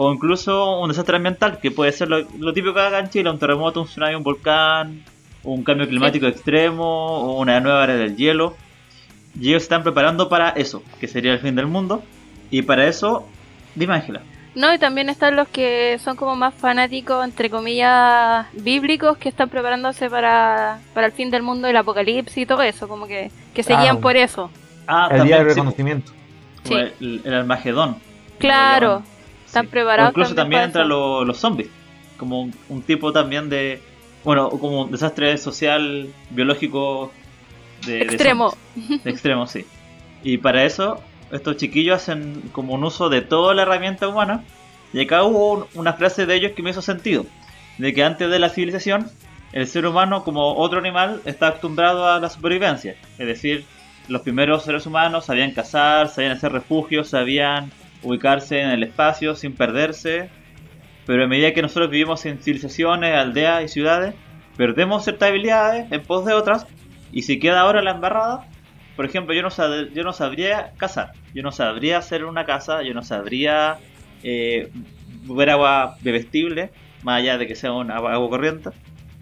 o 0.00 0.12
incluso 0.12 0.78
un 0.78 0.90
desastre 0.90 1.16
ambiental, 1.16 1.58
que 1.58 1.72
puede 1.72 1.90
ser 1.90 2.08
lo, 2.08 2.52
típico 2.52 2.72
que 2.72 2.80
haga 2.80 3.00
en 3.00 3.10
Chile, 3.10 3.28
un 3.30 3.38
terremoto, 3.40 3.80
un 3.80 3.88
tsunami, 3.88 4.14
un 4.14 4.22
volcán, 4.22 5.02
un 5.42 5.64
cambio 5.64 5.88
climático 5.88 6.28
extremo, 6.28 6.84
o 6.84 7.40
una 7.40 7.58
nueva 7.58 7.82
área 7.82 7.96
del 7.96 8.16
hielo. 8.16 8.54
Y 9.40 9.48
ellos 9.48 9.64
están 9.64 9.82
preparando 9.82 10.28
para 10.28 10.50
eso, 10.50 10.84
que 11.00 11.08
sería 11.08 11.32
el 11.32 11.40
fin 11.40 11.56
del 11.56 11.66
mundo. 11.66 12.04
Y 12.48 12.62
para 12.62 12.86
eso, 12.86 13.26
dime 13.74 13.94
Ángela. 13.94 14.22
No, 14.54 14.72
y 14.74 14.78
también 14.78 15.08
están 15.08 15.36
los 15.36 15.48
que 15.48 15.98
son 16.02 16.16
como 16.16 16.34
más 16.34 16.54
fanáticos, 16.54 17.24
entre 17.24 17.50
comillas, 17.50 18.46
bíblicos, 18.52 19.16
que 19.18 19.28
están 19.28 19.48
preparándose 19.48 20.10
para, 20.10 20.80
el 20.96 21.12
fin 21.12 21.30
del 21.30 21.42
mundo, 21.42 21.68
el 21.68 21.76
apocalipsis 21.76 22.38
y 22.38 22.46
todo 22.46 22.62
eso, 22.62 22.88
como 22.88 23.06
que, 23.06 23.30
que 23.54 23.62
seguían 23.62 23.98
ah, 23.98 24.00
por 24.00 24.16
eso. 24.16 24.50
Ah, 24.86 25.08
el 25.12 25.24
día 25.24 25.38
del 25.38 25.46
reconocimiento. 25.48 26.12
Sí. 26.64 26.74
El, 26.74 27.22
el, 27.24 27.34
Armagedón. 27.34 27.96
Claro. 28.38 29.02
Están 29.46 29.66
preparados. 29.66 30.10
incluso 30.10 30.34
también, 30.34 30.62
entran 30.62 30.88
los, 30.88 31.38
zombies, 31.38 31.70
como 32.16 32.50
un, 32.68 32.82
tipo 32.82 33.12
también 33.12 33.48
de, 33.48 33.80
bueno, 34.24 34.50
como 34.50 34.82
un 34.82 34.90
desastre 34.90 35.38
social, 35.38 36.08
biológico 36.30 37.12
de 37.86 38.02
extremo. 38.02 38.52
De, 38.74 39.10
extremo, 39.10 39.46
sí. 39.46 39.64
Y 40.22 40.38
para 40.38 40.64
eso, 40.64 41.00
estos 41.30 41.56
chiquillos 41.56 41.96
hacen 41.96 42.50
como 42.52 42.74
un 42.74 42.84
uso 42.84 43.08
de 43.08 43.20
toda 43.20 43.54
la 43.54 43.62
herramienta 43.62 44.08
humana. 44.08 44.44
Y 44.92 45.00
acá 45.00 45.22
hubo 45.22 45.68
una 45.74 45.92
frase 45.92 46.26
de 46.26 46.34
ellos 46.34 46.52
que 46.52 46.62
me 46.62 46.70
hizo 46.70 46.82
sentido. 46.82 47.26
De 47.78 47.92
que 47.92 48.02
antes 48.02 48.30
de 48.30 48.38
la 48.38 48.48
civilización, 48.48 49.10
el 49.52 49.66
ser 49.66 49.86
humano, 49.86 50.24
como 50.24 50.54
otro 50.56 50.78
animal, 50.78 51.20
está 51.24 51.48
acostumbrado 51.48 52.06
a 52.06 52.20
la 52.20 52.28
supervivencia. 52.30 52.96
Es 53.18 53.26
decir, 53.26 53.64
los 54.08 54.22
primeros 54.22 54.64
seres 54.64 54.86
humanos 54.86 55.26
sabían 55.26 55.52
cazar, 55.52 56.08
sabían 56.08 56.32
hacer 56.32 56.52
refugios, 56.52 57.08
sabían 57.08 57.70
ubicarse 58.02 58.60
en 58.60 58.70
el 58.70 58.82
espacio 58.82 59.34
sin 59.34 59.54
perderse, 59.54 60.30
pero 61.06 61.24
a 61.24 61.26
medida 61.26 61.52
que 61.52 61.62
nosotros 61.62 61.90
vivimos 61.90 62.24
en 62.26 62.38
civilizaciones, 62.38 63.14
aldeas 63.14 63.64
y 63.64 63.68
ciudades, 63.68 64.14
perdemos 64.56 65.04
ciertas 65.04 65.28
habilidades 65.28 65.90
en 65.90 66.02
pos 66.02 66.24
de 66.24 66.34
otras, 66.34 66.66
y 67.12 67.22
si 67.22 67.38
queda 67.38 67.60
ahora 67.60 67.82
la 67.82 67.92
embarrada, 67.92 68.46
por 68.98 69.04
ejemplo, 69.04 69.32
yo 69.32 69.42
no, 69.42 69.50
yo 69.94 70.02
no 70.02 70.12
sabría 70.12 70.72
cazar, 70.76 71.12
yo 71.32 71.44
no 71.44 71.52
sabría 71.52 71.98
hacer 71.98 72.24
una 72.24 72.44
casa, 72.44 72.82
yo 72.82 72.94
no 72.94 73.02
sabría 73.02 73.78
eh, 74.24 74.72
beber 75.22 75.50
agua 75.50 75.96
bebestible, 76.00 76.72
más 77.04 77.20
allá 77.20 77.38
de 77.38 77.46
que 77.46 77.54
sea 77.54 77.70
un 77.70 77.92
agua, 77.92 78.14
corriente. 78.28 78.70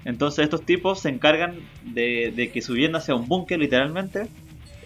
Entonces 0.07 0.45
estos 0.45 0.63
tipos 0.63 1.01
se 1.01 1.11
encargan 1.11 1.57
de, 1.83 2.33
de 2.35 2.51
que 2.51 2.63
su 2.63 2.73
vivienda 2.73 3.03
sea 3.03 3.17
un 3.17 3.29
búnker 3.29 3.59
literalmente 3.59 4.31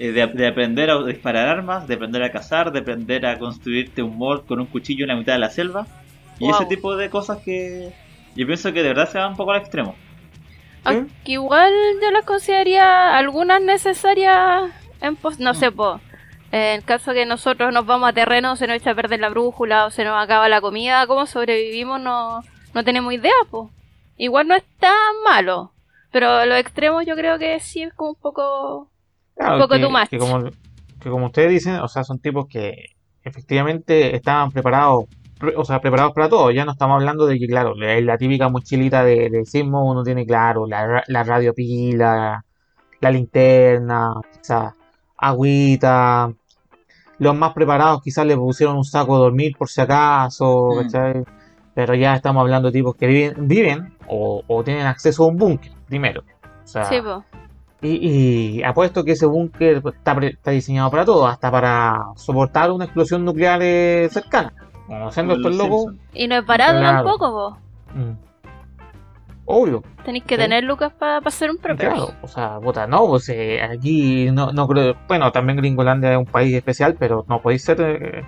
eh, 0.00 0.10
de, 0.10 0.46
aprender 0.48 0.90
a 0.90 1.00
disparar 1.04 1.46
armas, 1.46 1.86
de 1.86 1.94
aprender 1.94 2.24
a 2.24 2.32
cazar, 2.32 2.72
de 2.72 2.80
aprender 2.80 3.24
a 3.26 3.38
construirte 3.38 4.02
un 4.02 4.18
mall 4.18 4.44
con 4.44 4.58
un 4.58 4.66
cuchillo 4.66 5.04
en 5.04 5.10
la 5.10 5.14
mitad 5.14 5.34
de 5.34 5.38
la 5.38 5.50
selva. 5.50 5.86
Y 6.40 6.50
ese 6.50 6.66
tipo 6.66 6.96
de 6.96 7.10
cosas 7.10 7.38
que 7.44 7.92
yo 8.34 8.44
pienso 8.44 8.72
que 8.72 8.82
de 8.82 8.88
verdad 8.88 9.08
se 9.08 9.18
van 9.18 9.30
un 9.30 9.36
poco 9.36 9.52
al 9.52 9.60
extremo. 9.60 9.94
Aunque 10.82 11.32
igual 11.32 11.72
yo 12.02 12.10
las 12.10 12.24
consideraría 12.24 13.16
algunas 13.16 13.62
necesarias 13.62 14.72
en 15.00 15.18
no 15.38 15.54
sé, 15.54 15.72
po. 15.72 16.00
En 16.52 16.82
caso 16.82 17.12
que 17.12 17.26
nosotros 17.26 17.72
nos 17.72 17.86
vamos 17.86 18.08
a 18.08 18.12
terreno, 18.12 18.56
se 18.56 18.66
nos 18.66 18.76
echa 18.76 18.90
a 18.90 18.94
perder 18.94 19.20
la 19.20 19.28
brújula 19.28 19.86
o 19.86 19.90
se 19.90 20.04
nos 20.04 20.20
acaba 20.20 20.48
la 20.48 20.60
comida, 20.60 21.06
¿cómo 21.06 21.26
sobrevivimos? 21.26 22.00
No, 22.00 22.42
no 22.74 22.84
tenemos 22.84 23.12
idea, 23.12 23.32
po. 23.50 23.70
Igual 24.16 24.48
no 24.48 24.56
es 24.56 24.64
tan 24.78 24.92
malo. 25.24 25.72
Pero 26.10 26.44
los 26.46 26.58
extremos 26.58 27.06
yo 27.06 27.14
creo 27.14 27.38
que 27.38 27.60
sí 27.60 27.82
es 27.82 27.94
como 27.94 28.10
un 28.10 28.16
poco 28.16 28.90
un 29.36 29.58
poco 29.58 29.74
que, 30.10 30.18
como, 30.18 30.44
que 31.00 31.08
como 31.08 31.26
ustedes 31.26 31.50
dicen, 31.50 31.76
o 31.76 31.88
sea, 31.88 32.04
son 32.04 32.18
tipos 32.18 32.46
que 32.46 32.90
efectivamente 33.22 34.14
estaban 34.14 34.50
preparados, 34.50 35.04
o 35.56 35.64
sea, 35.64 35.80
preparados 35.80 36.12
para 36.12 36.28
todo. 36.28 36.50
Ya 36.50 36.64
no 36.64 36.72
estamos 36.72 36.96
hablando 36.96 37.26
de 37.26 37.38
que, 37.38 37.46
claro, 37.46 37.74
la, 37.74 38.18
típica 38.18 38.48
mochilita 38.48 39.04
de, 39.04 39.30
de 39.30 39.44
sismo 39.46 39.90
uno 39.90 40.02
tiene 40.02 40.26
claro, 40.26 40.66
la, 40.66 41.02
la 41.06 41.22
radio 41.22 41.54
pila, 41.54 42.44
la 43.00 43.10
linterna, 43.10 44.14
sea, 44.42 44.74
agüita. 45.20 46.32
Los 47.18 47.36
más 47.36 47.52
preparados 47.52 48.02
quizás 48.02 48.26
le 48.26 48.36
pusieron 48.36 48.76
un 48.76 48.84
saco 48.84 49.16
de 49.16 49.24
dormir 49.24 49.56
por 49.56 49.68
si 49.68 49.80
acaso, 49.80 50.70
mm. 50.82 51.24
Pero 51.74 51.94
ya 51.94 52.14
estamos 52.14 52.40
hablando 52.40 52.68
de 52.68 52.78
tipos 52.78 52.96
que 52.96 53.06
viven, 53.06 53.48
viven 53.48 53.94
o, 54.08 54.42
o 54.46 54.64
tienen 54.64 54.86
acceso 54.86 55.24
a 55.24 55.28
un 55.28 55.36
búnker, 55.36 55.72
primero. 55.86 56.22
O 56.64 56.66
sea, 56.66 56.84
sí, 56.84 57.00
y, 57.82 58.62
apuesto 58.62 59.04
que 59.04 59.12
ese 59.12 59.26
búnker 59.26 59.82
está, 59.86 60.50
diseñado 60.50 60.90
para 60.90 61.04
todo, 61.04 61.26
hasta 61.26 61.50
para 61.50 62.08
soportar 62.16 62.70
una 62.70 62.84
explosión 62.84 63.24
nuclear 63.24 63.60
eh, 63.62 64.08
cercana. 64.10 64.52
Conociendo 64.86 65.34
estos 65.34 65.56
locos. 65.56 65.94
Y 66.12 66.26
no 66.28 66.36
he 66.36 66.42
parado 66.42 66.80
tampoco, 66.80 67.30
vos. 67.30 67.58
Mm. 67.94 68.29
Obvio. 69.44 69.82
Tenéis 70.04 70.24
que 70.24 70.36
Sí. 70.36 70.40
tener 70.42 70.64
lucas 70.64 70.92
para 70.92 71.18
hacer 71.18 71.50
un 71.50 71.58
prepper. 71.58 71.88
Claro, 71.88 72.10
o 72.22 72.28
sea, 72.28 72.58
puta, 72.60 72.86
no, 72.86 73.06
pues 73.08 73.28
eh, 73.28 73.60
aquí 73.62 74.30
no, 74.30 74.52
no 74.52 74.66
creo, 74.68 74.94
bueno, 75.08 75.30
también 75.32 75.58
Gringolandia 75.58 76.12
es 76.12 76.18
un 76.18 76.26
país 76.26 76.54
especial, 76.54 76.96
pero 76.98 77.24
no 77.28 77.40
podéis 77.42 77.62
ser, 77.64 77.80
eh, 77.80 78.22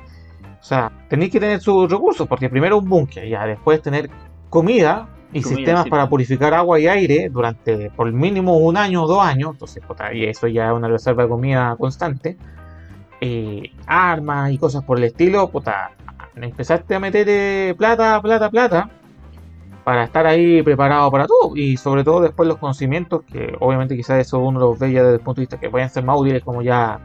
o 0.60 0.62
sea, 0.64 0.90
tenéis 1.08 1.30
que 1.32 1.40
tener 1.40 1.60
sus 1.60 1.90
recursos, 1.90 2.26
porque 2.28 2.48
primero 2.48 2.78
un 2.78 2.88
búnker, 2.88 3.26
ya 3.28 3.46
después 3.46 3.80
tener 3.82 4.10
comida 4.50 5.08
y 5.32 5.40
Comida, 5.40 5.56
sistemas 5.56 5.84
sí. 5.84 5.90
para 5.90 6.08
purificar 6.08 6.52
agua 6.54 6.78
y 6.78 6.86
aire 6.88 7.28
durante 7.30 7.90
por 7.90 8.10
mínimo 8.12 8.58
un 8.58 8.76
año 8.76 9.04
o 9.04 9.06
dos 9.06 9.22
años, 9.24 9.50
entonces, 9.52 9.82
puta, 9.86 10.12
y 10.12 10.24
eso 10.24 10.46
ya 10.46 10.66
es 10.66 10.72
una 10.72 10.88
reserva 10.88 11.22
de 11.22 11.28
comida 11.30 11.74
constante, 11.78 12.36
eh, 13.20 13.70
armas 13.86 14.50
y 14.52 14.58
cosas 14.58 14.82
por 14.84 14.98
el 14.98 15.04
estilo, 15.04 15.48
puta, 15.48 15.92
empezaste 16.36 16.94
a 16.94 16.98
meter 17.00 17.26
eh, 17.30 17.74
plata, 17.78 18.20
plata, 18.20 18.50
plata 18.50 18.90
para 19.84 20.04
estar 20.04 20.26
ahí 20.26 20.62
preparado 20.62 21.10
para 21.10 21.26
todo 21.26 21.56
y 21.56 21.76
sobre 21.76 22.04
todo 22.04 22.20
después 22.20 22.48
los 22.48 22.58
conocimientos 22.58 23.22
que 23.30 23.54
obviamente 23.60 23.96
quizás 23.96 24.20
eso 24.20 24.38
uno 24.38 24.60
los 24.60 24.78
ve 24.78 24.92
ya 24.92 25.02
desde 25.02 25.14
el 25.14 25.20
punto 25.20 25.40
de 25.40 25.42
vista 25.42 25.58
que 25.58 25.70
pueden 25.70 25.88
ser 25.90 26.04
más 26.04 26.18
útiles 26.18 26.42
como 26.44 26.62
ya 26.62 27.00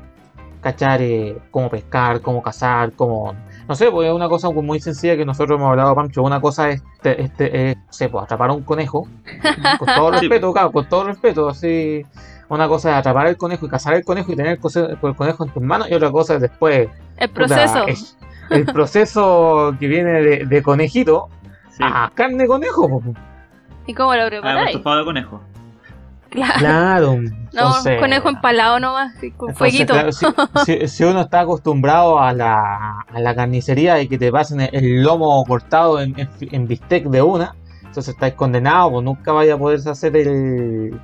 cachar 0.62 1.01
eh, 1.01 1.38
cómo 1.51 1.69
pescar, 1.69 2.22
cómo 2.22 2.41
cazar, 2.41 2.91
cómo 2.93 3.34
no 3.67 3.75
sé, 3.75 3.91
pues 3.91 4.07
es 4.07 4.13
una 4.13 4.29
cosa 4.29 4.50
muy 4.50 4.79
sencilla 4.79 5.17
que 5.17 5.25
nosotros 5.25 5.57
hemos 5.57 5.69
hablado 5.69 5.93
Pancho, 5.93 6.24
una 6.24 6.39
cosa 6.39 6.69
es 6.69 6.81
este, 6.96 7.22
este 7.22 7.72
es, 7.72 7.77
sé, 7.89 8.10
pues, 8.10 8.24
atrapar 8.24 8.50
a 8.50 8.53
un 8.53 8.63
conejo. 8.63 9.07
Con 9.79 9.88
todo 9.93 10.12
respeto, 10.12 10.53
claro, 10.53 10.72
con 10.72 10.88
todo 10.88 11.03
respeto, 11.05 11.50
así 11.50 12.05
una 12.50 12.67
cosa 12.67 12.91
es 12.91 12.96
atrapar 12.98 13.27
el 13.27 13.38
conejo 13.38 13.65
y 13.65 13.69
cazar 13.69 13.93
el 13.96 14.05
conejo 14.05 14.31
y 14.31 14.36
tener 14.38 14.53
el, 14.53 15.15
conejo 15.15 15.43
en 15.43 15.50
tus 15.51 15.62
manos 15.63 15.89
y 15.91 15.93
otra 15.93 16.12
cosa 16.12 16.36
es 16.36 16.41
después 16.41 16.89
El 17.17 17.29
puta, 17.29 17.48
proceso. 17.48 17.88
es- 17.88 18.17
el 18.50 18.65
proceso 18.65 19.75
que 19.77 19.88
viene 19.88 20.22
de, 20.22 20.46
de 20.46 20.63
conejito 20.63 21.27
Sí. 21.77 21.84
a 21.86 22.12
carne 22.13 22.38
de 22.38 22.48
conejo. 22.48 23.01
¿Y 23.86 23.93
cómo 23.93 24.13
lo 24.15 24.22
Ah, 24.22 24.25
un 24.25 24.29
preparáis? 24.29 24.69
estofado 24.75 24.98
de 25.00 25.05
conejo. 25.05 25.41
Claro. 26.29 26.53
Claro, 26.60 27.12
No, 27.53 27.62
entonces, 27.63 28.00
conejo 28.00 28.29
empalado 28.29 28.79
nomás, 28.79 29.13
con 29.15 29.24
entonces, 29.24 29.57
fueguito. 29.57 29.93
claro, 29.93 30.12
si, 30.12 30.25
si- 30.65 30.88
si 30.88 31.03
uno 31.05 31.22
está 31.22 31.39
acostumbrado 31.41 32.19
a 32.19 32.34
la, 32.34 33.00
a 33.01 33.19
la 33.19 33.34
carnicería 33.36 34.01
y 34.01 34.07
que 34.10 34.17
te 34.17 34.31
pasen 34.31 34.60
el, 34.62 34.69
el 34.74 35.03
lomo 35.03 35.43
cortado 35.46 36.01
en, 36.01 36.19
en, 36.19 36.29
en 36.51 36.67
bistec 36.67 37.05
de 37.05 37.22
una, 37.22 37.55
entonces 37.81 38.10
estáis 38.13 38.34
condenado, 38.34 38.91
pues 38.91 39.03
nunca 39.05 39.31
vaya 39.31 39.53
a 39.53 39.57
poder 39.57 39.79
hacer 39.88 40.17
el... 40.17 41.00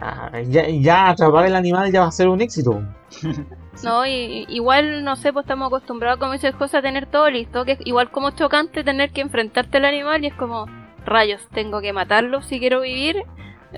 Ah, 0.00 0.30
ya, 0.46 0.68
ya 0.68 1.08
atrapar 1.10 1.46
el 1.46 1.56
animal 1.56 1.90
ya 1.90 2.02
va 2.02 2.06
a 2.06 2.12
ser 2.12 2.28
un 2.28 2.40
éxito. 2.40 2.80
No, 3.82 4.06
y, 4.06 4.46
igual, 4.48 5.04
no 5.04 5.16
sé, 5.16 5.32
pues 5.32 5.44
estamos 5.44 5.68
acostumbrados, 5.68 6.18
como 6.18 6.32
dices 6.32 6.54
José, 6.54 6.78
a 6.78 6.82
tener 6.82 7.06
todo 7.06 7.30
listo, 7.30 7.64
que 7.64 7.72
es 7.72 7.78
igual 7.84 8.10
como 8.10 8.30
chocante 8.32 8.84
tener 8.84 9.10
que 9.10 9.20
enfrentarte 9.20 9.78
al 9.78 9.84
animal 9.84 10.24
y 10.24 10.28
es 10.28 10.34
como, 10.34 10.66
rayos, 11.04 11.46
tengo 11.52 11.80
que 11.80 11.92
matarlo 11.92 12.42
si 12.42 12.58
quiero 12.58 12.80
vivir. 12.80 13.22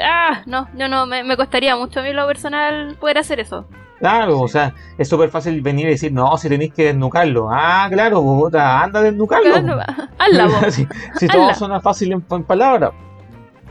Ah, 0.01 0.43
no, 0.47 0.69
yo 0.77 0.89
no, 0.89 1.07
me, 1.07 1.25
me 1.25 1.37
costaría 1.37 1.77
mucho 1.77 2.01
a 2.01 2.03
mí 2.03 2.13
lo 2.13 2.27
personal 2.27 2.97
poder 3.01 3.19
hacer 3.19 3.41
eso. 3.41 3.67
Claro, 3.99 4.41
o 4.41 4.49
sea, 4.49 4.75
es 4.97 5.09
súper 5.11 5.29
fácil 5.29 5.61
venir 5.61 5.87
y 5.87 5.91
decir, 5.91 6.11
no, 6.11 6.35
si 6.39 6.49
tenéis 6.49 6.73
que 6.73 6.87
desnucarlo. 6.87 7.49
Ah, 7.51 7.87
claro, 7.93 8.23
puta, 8.23 8.83
anda 8.83 9.01
a 9.01 9.03
desnucarlo. 9.03 9.53
Claro, 9.53 9.81
hazla, 10.19 10.47
vos. 10.47 10.65
si 10.75 10.89
si 11.17 11.29
todo 11.29 11.43
Hazla. 11.43 11.55
suena 11.55 11.81
fácil 11.81 12.13
en, 12.13 12.25
en 12.31 12.45
palabras. 12.45 12.93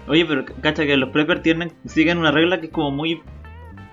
Oye, 0.08 0.26
pero 0.26 0.46
cacha 0.62 0.86
que 0.86 0.98
los 0.98 1.10
preppers 1.10 1.42
tienen, 1.42 1.74
siguen 1.86 2.20
una 2.20 2.32
regla 2.32 2.60
que 2.60 2.68
es 2.68 2.72
como 2.72 2.92
muy, 2.92 3.24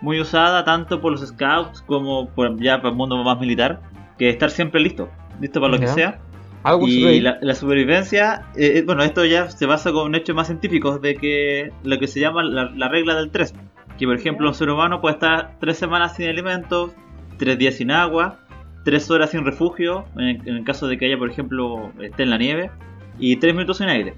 muy 0.01 0.21
usada 0.21 0.65
tanto 0.65 1.01
por 1.01 1.13
los 1.13 1.27
scouts 1.27 1.83
como 1.83 2.29
por 2.31 2.61
ya 2.61 2.77
para 2.79 2.91
el 2.91 2.95
mundo 2.97 3.23
más 3.25 3.39
militar, 3.41 3.81
que 4.19 4.29
es 4.29 4.35
estar 4.35 4.51
siempre 4.51 4.81
listo, 4.81 5.09
listo 5.41 5.61
para 5.61 5.73
lo 5.75 5.79
que 5.81 5.87
Ya. 5.87 5.95
sea. 5.95 6.19
Y 6.89 7.21
la, 7.21 7.39
la 7.43 7.55
supervivencia, 7.55 8.43
eh, 8.57 8.79
eh, 8.79 8.83
bueno, 8.85 9.03
esto 9.05 9.25
ya 9.25 9.49
se 9.51 9.67
basa 9.67 9.93
con 9.93 10.15
hechos 10.17 10.35
más 10.35 10.49
científicos 10.49 11.01
de 11.01 11.15
que 11.15 11.71
lo 11.85 11.99
que 11.99 12.09
se 12.09 12.19
llama 12.21 12.43
la, 12.43 12.71
la 12.75 12.89
regla 12.89 13.15
del 13.15 13.31
3. 13.31 13.55
Que 13.99 14.05
por 14.07 14.17
ejemplo 14.17 14.49
un 14.49 14.55
ser 14.55 14.69
humano 14.71 15.01
puede 15.01 15.15
estar 15.15 15.53
3 15.61 15.79
semanas 15.79 16.17
sin 16.17 16.29
alimentos, 16.29 16.91
3 17.39 17.57
días 17.57 17.77
sin 17.77 17.93
agua, 17.93 18.41
3 18.85 19.11
horas 19.13 19.31
sin 19.31 19.45
refugio, 19.45 20.05
en, 20.17 20.43
en 20.49 20.57
el 20.57 20.65
caso 20.65 20.89
de 20.89 20.99
que 20.99 21.07
haya 21.07 21.17
por 21.19 21.31
ejemplo 21.31 21.93
esté 22.01 22.25
en 22.25 22.31
la 22.31 22.39
nieve, 22.39 22.71
y 23.19 23.37
3 23.37 23.55
minutos 23.55 23.79
sin 23.79 23.89
aire. 23.89 24.15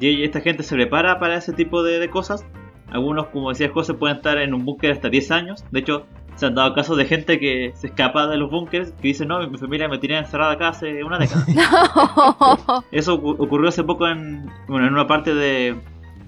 Y 0.00 0.24
esta 0.24 0.40
gente 0.40 0.62
se 0.62 0.74
prepara 0.74 1.18
para 1.20 1.36
ese 1.36 1.52
tipo 1.52 1.82
de, 1.82 1.98
de 1.98 2.08
cosas. 2.08 2.44
Algunos, 2.92 3.26
como 3.28 3.48
decía 3.50 3.70
José, 3.72 3.94
pueden 3.94 4.16
estar 4.18 4.38
en 4.38 4.52
un 4.54 4.64
búnker 4.64 4.92
hasta 4.92 5.08
10 5.08 5.30
años. 5.30 5.64
De 5.70 5.80
hecho, 5.80 6.06
se 6.34 6.46
han 6.46 6.54
dado 6.54 6.74
casos 6.74 6.96
de 6.96 7.04
gente 7.06 7.38
que 7.38 7.72
se 7.74 7.86
escapa 7.88 8.26
de 8.26 8.36
los 8.36 8.50
búnkers, 8.50 8.92
que 8.92 9.08
dice, 9.08 9.24
no, 9.26 9.46
mi 9.48 9.58
familia 9.58 9.88
me 9.88 9.98
tenía 9.98 10.18
encerrada 10.18 10.52
acá 10.52 10.68
hace 10.68 11.02
una 11.02 11.18
década. 11.18 11.44
Eso 12.92 13.20
ocu- 13.20 13.36
ocurrió 13.38 13.68
hace 13.68 13.84
poco 13.84 14.06
en, 14.08 14.50
bueno, 14.68 14.86
en 14.86 14.92
una 14.92 15.06
parte 15.06 15.34
de, 15.34 15.76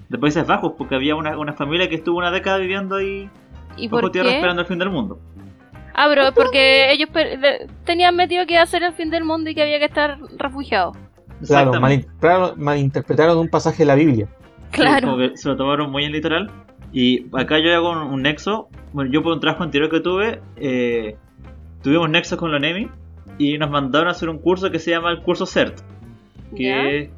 de 0.09 0.17
Países 0.17 0.45
Bajos, 0.47 0.73
porque 0.77 0.95
había 0.95 1.15
una, 1.15 1.37
una 1.37 1.53
familia 1.53 1.87
que 1.89 1.95
estuvo 1.95 2.17
una 2.17 2.31
década 2.31 2.57
viviendo 2.57 2.95
ahí 2.95 3.29
¿Y 3.77 3.87
bajo 3.87 4.01
por 4.01 4.11
tierra 4.11 4.29
qué? 4.29 4.35
esperando 4.35 4.61
el 4.61 4.67
fin 4.67 4.79
del 4.79 4.89
mundo. 4.89 5.19
Ah, 5.93 6.07
pero 6.09 6.23
es 6.23 6.31
porque 6.33 6.91
ellos 6.91 7.09
tenían 7.85 8.15
metido 8.15 8.45
que 8.45 8.53
iba 8.53 8.63
a 8.63 8.67
ser 8.67 8.83
el 8.83 8.93
fin 8.93 9.09
del 9.09 9.23
mundo 9.23 9.49
y 9.49 9.55
que 9.55 9.61
había 9.61 9.79
que 9.79 9.85
estar 9.85 10.17
refugiado. 10.37 10.91
Claro, 11.45 11.79
malinterpretaron, 11.79 12.53
malinterpretaron 12.61 13.37
un 13.37 13.49
pasaje 13.49 13.79
de 13.79 13.85
la 13.85 13.95
Biblia. 13.95 14.27
Sí, 14.75 14.81
como 14.81 15.15
Claro. 15.15 15.17
que 15.17 15.37
se 15.37 15.49
lo 15.49 15.55
tomaron 15.55 15.91
muy 15.91 16.05
en 16.05 16.11
literal. 16.11 16.51
Y 16.91 17.25
acá 17.33 17.59
yo 17.59 17.73
hago 17.73 17.91
un, 17.91 17.97
un 18.13 18.21
nexo. 18.21 18.69
Bueno, 18.93 19.11
yo 19.11 19.21
por 19.21 19.33
un 19.33 19.39
trabajo 19.39 19.63
anterior 19.63 19.89
que 19.89 19.99
tuve, 19.99 20.41
eh, 20.57 21.15
tuvimos 21.83 22.09
nexos 22.09 22.37
con 22.39 22.51
la 22.51 22.59
NEMI 22.59 22.87
y 23.37 23.57
nos 23.57 23.69
mandaron 23.69 24.07
a 24.07 24.11
hacer 24.11 24.29
un 24.29 24.39
curso 24.39 24.71
que 24.71 24.79
se 24.79 24.91
llama 24.91 25.11
el 25.11 25.21
curso 25.21 25.45
CERT, 25.45 25.79
que 26.55 26.99
es 26.99 27.09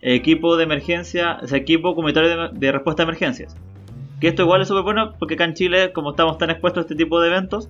equipo 0.00 0.56
de 0.56 0.64
emergencia, 0.64 1.38
o 1.42 1.46
sea, 1.46 1.58
equipo 1.58 1.94
comunitario 1.94 2.30
de, 2.30 2.48
de 2.58 2.72
respuesta 2.72 3.02
a 3.02 3.04
emergencias. 3.04 3.56
Que 4.20 4.28
esto 4.28 4.42
igual 4.42 4.62
es 4.62 4.68
súper 4.68 4.84
bueno 4.84 5.12
porque 5.18 5.34
acá 5.34 5.44
en 5.44 5.52
Chile, 5.54 5.92
como 5.92 6.10
estamos 6.10 6.38
tan 6.38 6.48
expuestos 6.50 6.82
a 6.82 6.84
este 6.84 6.94
tipo 6.94 7.20
de 7.20 7.28
eventos, 7.28 7.68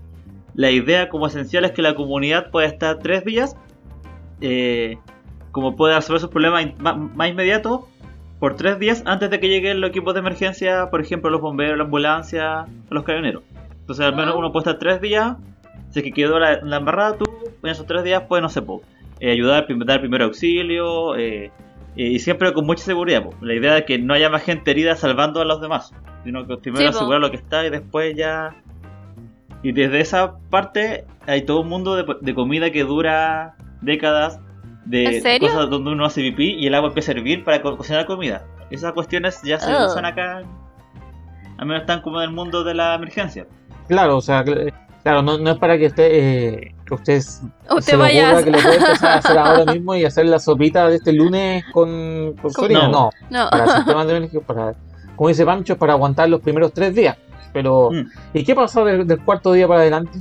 la 0.55 0.71
idea 0.71 1.09
como 1.09 1.27
esencial 1.27 1.65
es 1.65 1.73
que 1.73 1.83
la 1.83 1.95
comunidad 1.95 2.51
pueda 2.53 2.67
estar 2.69 2.99
tres 3.01 3.25
días, 3.25 3.57
eh, 4.41 4.99
como 5.51 5.75
puede 5.75 5.95
resolver 5.97 6.21
sus 6.21 6.31
problemas 6.31 6.63
in- 6.67 6.75
más 6.81 7.29
inmediatos 7.29 7.81
por 8.39 8.57
tres 8.57 8.79
días 8.79 9.03
antes 9.07 9.31
de 9.31 9.41
que 9.41 9.49
lleguen 9.49 9.81
los 9.81 9.91
equipos 9.91 10.15
de 10.15 10.21
emergencia, 10.21 10.91
por 10.91 11.01
ejemplo, 11.01 11.31
los 11.31 11.41
bomberos, 11.41 11.77
la 11.79 11.85
ambulancia, 11.85 12.67
los 12.91 13.03
camioneros. 13.05 13.43
Entonces, 13.81 14.05
al 14.05 14.15
menos 14.17 14.35
Ah. 14.35 14.39
uno 14.39 14.53
puede 14.53 14.63
estar 14.71 14.79
tres 14.79 15.01
días. 15.01 15.37
Si 15.91 16.01
es 16.01 16.05
que 16.05 16.13
quedó 16.13 16.39
la, 16.39 16.61
la 16.63 16.77
embarrada, 16.79 17.17
tú 17.17 17.25
en 17.63 17.71
esos 17.71 17.87
tres 17.87 18.03
días 18.05 18.25
puedes, 18.29 18.43
no 18.43 18.49
sé, 18.49 18.61
po, 18.63 18.83
eh, 19.21 19.31
ayudar, 19.31 19.67
dar 19.87 20.01
primer 20.01 20.23
auxilio, 20.23 21.17
eh, 21.17 21.51
y 21.95 22.19
siempre 22.19 22.53
con 22.53 22.67
mucha 22.67 22.85
seguridad. 22.85 23.23
po. 23.23 23.33
La 23.41 23.55
idea 23.55 23.79
es 23.79 23.85
que 23.85 23.99
no 23.99 24.13
haya 24.13 24.29
más 24.29 24.43
gente 24.43 24.71
herida 24.71 24.97
salvando 24.97 25.41
a 25.41 25.45
los 25.47 25.61
demás, 25.63 25.93
sino 26.25 26.47
que 26.47 26.57
primero 26.59 26.87
Sí, 26.87 26.93
po. 26.93 26.97
asegurar 26.99 27.21
lo 27.21 27.31
que 27.31 27.37
está 27.39 27.65
y 27.65 27.71
después 27.71 28.15
ya. 28.17 28.55
Y 29.63 29.73
desde 29.73 30.01
esa 30.01 30.35
parte 30.51 31.05
hay 31.27 31.43
todo 31.43 31.61
un 31.63 31.69
mundo 31.69 31.97
de, 31.97 32.05
de 32.21 32.35
comida 32.35 32.71
que 32.71 32.85
dura 32.85 33.55
décadas, 33.81 34.39
de 34.87 35.05
¿En 35.17 35.23
serio? 35.23 35.49
cosas 35.49 35.69
donde 35.71 35.91
uno 35.91 36.05
hace 36.07 36.21
pipí 36.23 36.55
y 36.55 36.67
el 36.67 36.75
agua 36.75 36.89
empieza 36.89 37.13
a 37.13 37.15
hervir 37.17 37.45
para 37.45 37.61
co- 37.63 37.77
cocinar 37.77 38.07
comida. 38.07 38.45
Esas 38.71 38.93
cuestiones 38.93 39.41
ya 39.43 39.59
se 39.59 39.73
Oh. 39.75 39.87
usan 39.87 40.05
acá, 40.05 40.43
al 41.59 41.67
menos 41.67 41.83
están 41.83 42.01
como 42.03 42.19
en 42.21 42.29
el 42.29 42.35
mundo 42.35 42.65
de 42.65 42.75
la 42.75 42.95
emergencia. 42.95 43.47
Claro, 43.89 44.17
o 44.17 44.21
sea, 44.21 44.45
cl- 44.45 44.73
claro, 45.03 45.23
no, 45.23 45.39
no 45.39 45.51
es 45.51 45.59
para 45.59 45.79
que 45.79 45.87
usted, 45.87 46.09
eh, 46.11 46.75
que 46.87 46.95
usted 46.95 47.21
se 47.21 47.47
Usted 47.71 47.93
le 47.95 47.99
vaya 47.99 48.43
que 48.45 48.51
lo 48.51 48.59
puede 48.59 48.77
empezar 48.77 49.11
a 49.11 49.15
hacer 49.19 49.39
ahora 49.39 49.73
mismo 49.73 49.95
y 49.97 50.05
hacer 50.05 50.27
la 50.27 50.39
sopita 50.39 50.89
de 50.89 50.97
este 50.97 51.13
lunes 51.13 51.65
con, 51.73 52.35
con 52.41 52.65
orina. 52.65 52.89
No. 52.89 53.11
No, 53.31 53.45
No. 53.45 53.51
para 53.51 53.67
sistemas 53.77 54.07
de 54.07 54.17
emergencia, 54.17 54.41
para, 54.47 54.75
como 55.17 55.29
dice 55.29 55.45
Pancho, 55.45 55.73
es 55.75 55.79
para 55.79 55.93
aguantar 55.95 56.29
los 56.29 56.41
primeros 56.41 56.73
tres 56.73 56.95
días. 56.95 57.17
Pero, 57.53 57.91
Mm. 57.91 58.11
¿y 58.35 58.45
qué 58.45 58.55
pasó 58.55 58.85
del, 58.85 59.07
del 59.07 59.21
cuarto 59.25 59.53
día 59.53 59.67
para 59.67 59.81
adelante? 59.81 60.19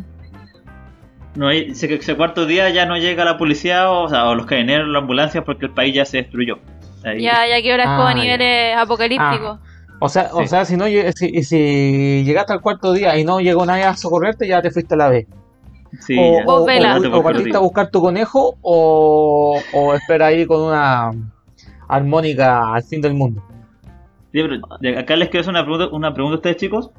No 1.36 1.48
hay, 1.50 1.72
ese, 1.72 1.94
ese 1.94 2.16
cuarto 2.16 2.46
día 2.46 2.70
ya 2.70 2.86
no 2.86 2.98
llega 2.98 3.26
la 3.26 3.38
policía 3.38 3.90
o, 3.92 4.04
o 4.04 4.10
sea, 4.10 4.30
o 4.30 4.36
los 4.36 4.46
carabineros, 4.46 4.88
la 4.88 5.00
ambulancia 5.00 5.44
porque 5.44 5.66
el 5.66 5.72
país 5.74 5.94
ya 5.94 6.06
se 6.06 6.18
destruyó. 6.18 6.60
Ahí- 7.04 7.22
Ya, 7.22 7.46
ya 7.48 7.62
que 7.62 7.72
ahora 7.72 7.84
es 7.84 7.90
como 7.90 8.04
Ah, 8.04 8.10
a 8.12 8.16
ya. 8.16 8.22
niveles 8.24 8.78
apocalípticos. 8.78 9.60
O 10.00 10.10
sea, 10.10 10.30
o 10.34 10.46
sea, 10.48 10.66
si 10.66 10.76
no 10.78 10.86
si, 11.16 11.44
si 11.44 12.24
llegaste 12.26 12.54
al 12.54 12.62
cuarto 12.62 12.94
día 12.94 13.18
y 13.18 13.24
no 13.24 13.40
llegó 13.40 13.66
nadie 13.66 13.84
a 13.84 13.96
socorrerte, 13.96 14.48
ya 14.48 14.62
te 14.62 14.72
fuiste 14.72 14.94
a 14.94 14.98
la 14.98 15.10
vez. 15.10 15.28
Sí, 16.02 16.18
o, 16.20 16.40
ya. 16.40 16.44
o- 16.46 16.66
vela. 16.66 16.98
o- 17.00 17.24
partiste 17.24 17.56
a 17.56 17.60
buscar 17.62 17.90
tu 17.90 18.02
conejo 18.02 18.58
o, 18.62 19.60
o 19.74 19.94
espera 19.94 20.28
ahí 20.28 20.46
con 20.46 20.62
una 20.62 21.12
armónica 21.88 22.74
al 22.74 22.84
fin 22.84 23.02
del 23.02 23.14
mundo. 23.14 23.42
Sí, 24.32 24.42
pero 24.42 24.56
de- 24.82 24.98
acá 25.00 25.16
les 25.16 25.30
quiero 25.30 25.42
hacer 25.42 25.52
una 25.52 25.64
pregunta, 25.64 25.88
una 25.96 26.14
pregunta 26.14 26.36
a 26.36 26.38
ustedes 26.38 26.58
chicos. 26.58 26.90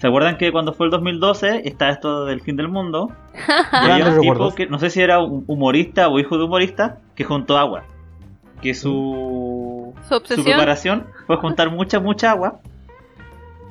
¿Se 0.00 0.06
acuerdan 0.06 0.38
que 0.38 0.50
cuando 0.50 0.72
fue 0.72 0.86
el 0.86 0.90
2012 0.92 1.62
está 1.68 1.90
esto 1.90 2.24
del 2.24 2.40
fin 2.40 2.56
del 2.56 2.68
mundo? 2.68 3.12
Y 3.86 3.90
había 3.90 4.08
un 4.08 4.20
tipo 4.20 4.54
que 4.54 4.66
no 4.66 4.78
sé 4.78 4.90
si 4.90 5.00
era 5.02 5.18
un 5.20 5.44
humorista 5.46 6.08
o 6.08 6.18
hijo 6.18 6.38
de 6.38 6.44
humorista 6.44 6.98
que 7.14 7.24
juntó 7.24 7.58
agua. 7.58 7.84
Que 8.62 8.74
su, 8.74 9.94
Su 10.02 10.08
su 10.08 10.14
obsesión. 10.14 10.44
preparación 10.44 11.06
fue 11.26 11.36
juntar 11.38 11.70
mucha, 11.70 12.00
mucha 12.00 12.30
agua. 12.30 12.60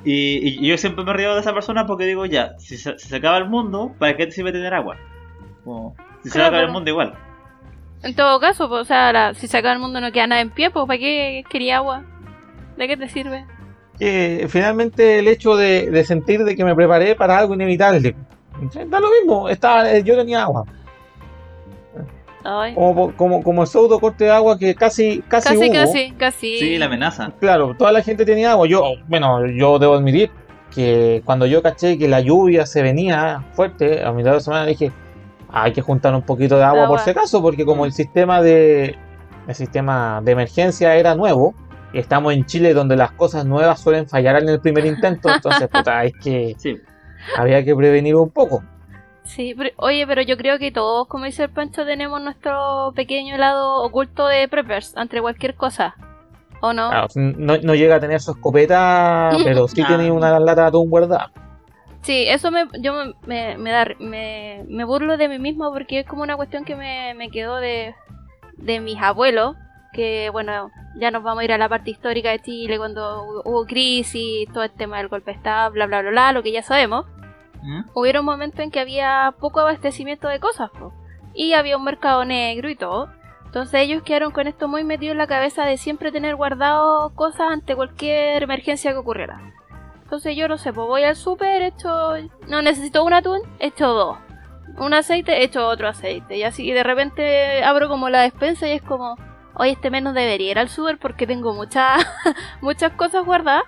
Y, 0.06 0.64
y 0.64 0.68
yo 0.68 0.78
siempre 0.78 1.04
me 1.04 1.14
río 1.14 1.34
de 1.34 1.42
esa 1.42 1.54
persona 1.54 1.86
porque 1.86 2.06
digo, 2.06 2.26
ya, 2.26 2.54
si 2.58 2.78
se, 2.78 2.98
si 2.98 3.10
se 3.10 3.16
acaba 3.18 3.38
el 3.38 3.50
mundo, 3.50 3.92
¿para 4.00 4.16
qué 4.16 4.26
te 4.28 4.32
sirve 4.32 4.52
tener 4.52 4.74
agua? 4.74 4.96
Como, 5.64 5.96
si 6.24 6.30
se 6.30 6.40
va 6.40 6.46
a 6.46 6.48
acabar 6.48 6.66
el 6.68 6.72
mundo 6.72 6.90
igual. 6.90 7.14
En 8.02 8.16
todo 8.16 8.40
caso, 8.40 8.70
pues, 8.70 8.82
o 8.82 8.86
sea, 8.86 9.12
la- 9.12 9.34
si 9.34 9.48
se 9.48 9.58
acaba 9.58 9.74
el 9.74 9.80
mundo 9.80 10.00
no 10.00 10.12
queda 10.14 10.28
nada 10.28 10.42
en 10.42 10.52
pie, 10.52 10.70
pues 10.70 10.86
¿para 10.88 10.98
qué 11.00 11.44
quería 11.50 11.78
agua? 11.78 12.04
¿De 12.78 12.88
qué 12.88 12.96
te 12.96 13.10
sirve? 13.10 13.46
Finalmente 14.48 15.20
el 15.20 15.28
hecho 15.28 15.56
de, 15.56 15.90
de 15.92 16.04
sentir 16.04 16.44
de 16.44 16.56
que 16.56 16.64
me 16.64 16.76
preparé 16.76 17.16
para 17.16 17.38
algo 17.38 17.54
inevitable. 17.54 18.16
Da 18.88 19.00
lo 19.00 19.10
mismo, 19.12 19.50
estaba, 19.50 19.98
yo 20.00 20.18
tenía 20.18 20.44
agua. 20.44 20.66
Ay. 22.44 22.74
Como, 22.74 23.16
como, 23.16 23.44
como 23.44 23.62
el 23.64 23.68
pseudo 23.68 24.00
corte 24.00 24.24
de 24.26 24.32
agua 24.32 24.58
que 24.58 24.74
casi, 24.74 25.22
casi, 25.28 25.50
Casi, 25.50 25.66
hubo. 25.70 25.74
casi, 25.74 26.12
casi. 26.12 26.58
Sí, 26.60 26.78
la 26.78 26.86
amenaza. 26.86 27.32
Claro, 27.40 27.76
toda 27.78 27.92
la 27.92 28.02
gente 28.02 28.26
tenía 28.26 28.52
agua. 28.52 28.68
Yo, 28.68 28.84
bueno, 29.08 29.46
yo 29.48 29.78
debo 29.78 29.96
admitir 29.96 30.32
que 30.74 31.22
cuando 31.26 31.46
yo 31.46 31.62
caché 31.62 31.98
que 31.98 32.08
la 32.08 32.22
lluvia 32.22 32.66
se 32.66 32.82
venía 32.82 33.44
fuerte 33.54 34.04
a 34.04 34.12
mitad 34.14 34.34
de 34.34 34.40
semana, 34.40 34.66
dije, 34.66 34.92
hay 35.52 35.74
que 35.74 35.82
juntar 35.82 36.14
un 36.16 36.22
poquito 36.22 36.58
de 36.58 36.64
agua, 36.64 36.82
por 36.88 37.00
Agua. 37.00 37.00
si 37.00 37.10
acaso, 37.10 37.42
porque 37.42 37.66
como 37.66 37.86
el 37.86 37.92
sistema 37.92 38.42
de 38.42 38.96
el 39.48 39.56
sistema 39.56 40.22
de 40.24 40.32
emergencia 40.32 40.96
era 40.96 41.16
nuevo, 41.16 41.56
estamos 41.94 42.34
en 42.34 42.46
Chile 42.46 42.74
donde 42.74 42.96
las 42.96 43.12
cosas 43.12 43.46
nuevas 43.46 43.80
suelen 43.80 44.08
fallar 44.08 44.42
en 44.42 44.50
el 44.50 44.60
primer 44.62 44.86
intento, 44.86 45.30
entonces 45.34 45.68
puta, 45.72 46.04
es 46.06 46.14
que 46.22 46.56
Sí. 46.58 46.78
había 47.38 47.64
que 47.64 47.76
prevenir 47.76 48.16
un 48.16 48.30
poco. 48.30 48.64
Sí, 49.24 49.54
pero- 49.56 49.70
oye, 49.78 50.06
pero 50.08 50.22
yo 50.24 50.38
creo 50.38 50.58
que 50.58 50.72
todos, 50.72 51.08
como 51.08 51.26
dice 51.26 51.44
el 51.44 51.50
Pancho, 51.50 51.86
tenemos 51.86 52.20
nuestro 52.22 52.92
pequeño 52.96 53.38
lado 53.38 53.84
oculto 53.84 54.26
de 54.28 54.48
preppers 54.48 54.98
ante 54.98 55.22
cualquier 55.22 55.56
cosa. 55.56 55.96
¿O 56.62 56.74
no? 56.74 56.90
Claro, 56.90 57.08
no, 57.16 57.58
no 57.58 57.74
llega 57.76 57.96
a 57.96 58.00
tener 58.02 58.20
su 58.20 58.32
escopeta, 58.32 59.30
pero 59.46 59.68
sí 59.68 59.82
Ah. 59.84 59.88
tiene 59.88 60.12
una 60.12 60.38
lata 60.40 60.64
de 60.64 60.68
atún 60.68 60.90
guardada. 60.90 61.32
Sí, 62.02 62.26
eso 62.28 62.50
me, 62.52 62.66
yo 62.80 62.94
me, 62.94 63.14
me, 63.28 63.58
me 63.58 63.72
da, 63.72 63.86
me, 64.00 64.64
me 64.68 64.84
burlo 64.84 65.16
de 65.18 65.28
mí 65.30 65.38
mismo 65.38 65.72
porque 65.72 66.00
es 66.00 66.06
como 66.08 66.24
una 66.24 66.36
cuestión 66.38 66.66
que 66.66 66.76
me, 66.76 67.14
me 67.14 67.30
quedó 67.30 67.58
de, 67.58 67.94
de 68.58 68.80
mis 68.80 68.98
abuelos, 69.02 69.56
que 70.00 70.30
bueno, 70.32 70.72
ya 70.96 71.12
nos 71.12 71.22
vamos 71.24 71.42
a 71.42 71.44
ir 71.44 71.52
a 71.52 71.58
la 71.58 71.68
parte 71.68 71.92
histórica 71.92 72.30
de 72.30 72.40
Chile 72.40 72.78
cuando 72.78 73.26
hu- 73.26 73.42
hubo 73.44 73.66
crisis, 73.66 74.48
todo 74.54 74.64
el 74.64 74.72
tema 74.72 74.98
del 74.98 75.10
golpe 75.10 75.32
de 75.32 75.38
Estado, 75.38 75.72
bla, 75.72 75.88
bla, 75.88 76.02
bla, 76.02 76.12
bla, 76.12 76.32
lo 76.32 76.42
que 76.42 76.54
ya 76.54 76.62
sabemos. 76.64 77.06
¿Mm? 77.62 77.82
Hubieron 77.94 78.24
momentos 78.24 78.62
en 78.62 78.72
que 78.72 78.80
había 78.80 79.34
poco 79.40 79.60
abastecimiento 79.60 80.30
de 80.30 80.40
cosas, 80.40 80.70
po, 80.72 80.94
y 81.34 81.52
había 81.54 81.76
un 81.76 81.84
mercado 81.84 82.24
negro 82.24 82.70
y 82.70 82.76
todo. 82.76 83.10
Entonces 83.46 83.82
ellos 83.82 84.04
quedaron 84.04 84.32
con 84.32 84.48
esto 84.48 84.68
muy 84.70 84.84
metido 84.84 85.12
en 85.12 85.18
la 85.18 85.28
cabeza 85.28 85.66
de 85.66 85.76
siempre 85.78 86.12
tener 86.12 86.36
guardado 86.36 87.10
cosas 87.16 87.52
ante 87.52 87.76
cualquier 87.76 88.44
emergencia 88.44 88.92
que 88.92 88.98
ocurriera. 88.98 89.42
Entonces 90.04 90.36
yo 90.38 90.48
no 90.48 90.58
sé, 90.58 90.72
pues 90.72 90.88
voy 90.88 91.04
al 91.04 91.16
súper, 91.16 91.62
echo... 91.64 91.90
No 92.48 92.62
necesito 92.62 93.04
un 93.04 93.14
atún, 93.14 93.42
echo 93.60 93.88
dos. 93.88 94.18
Un 94.78 94.94
aceite, 94.94 95.44
echo 95.44 95.68
otro 95.68 95.88
aceite. 95.90 96.38
Y 96.38 96.44
así 96.44 96.68
y 96.68 96.72
de 96.72 96.84
repente 96.84 97.64
abro 97.64 97.90
como 97.90 98.10
la 98.10 98.22
despensa 98.22 98.68
y 98.68 98.72
es 98.72 98.82
como... 98.82 99.18
Oye, 99.60 99.72
este 99.72 99.90
mes 99.90 100.02
no 100.02 100.14
debería 100.14 100.52
ir 100.52 100.58
al 100.58 100.70
súper 100.70 100.98
porque 100.98 101.28
tengo 101.28 101.54
muchas 101.54 102.06
muchas 102.62 102.94
cosas 102.94 103.26
guardadas. 103.26 103.66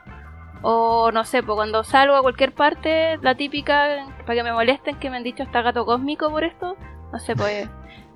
O 0.61 1.11
no 1.11 1.25
sé, 1.25 1.43
pues 1.43 1.55
cuando 1.55 1.83
salgo 1.83 2.15
a 2.15 2.21
cualquier 2.21 2.53
parte, 2.53 3.17
la 3.21 3.35
típica, 3.35 4.07
para 4.25 4.35
que 4.35 4.43
me 4.43 4.53
molesten, 4.53 4.97
que 4.99 5.09
me 5.09 5.17
han 5.17 5.23
dicho 5.23 5.43
hasta 5.43 5.61
gato 5.61 5.85
cósmico 5.85 6.29
por 6.29 6.45
esto. 6.45 6.77
No 7.11 7.19
sé, 7.19 7.35
pues... 7.35 7.67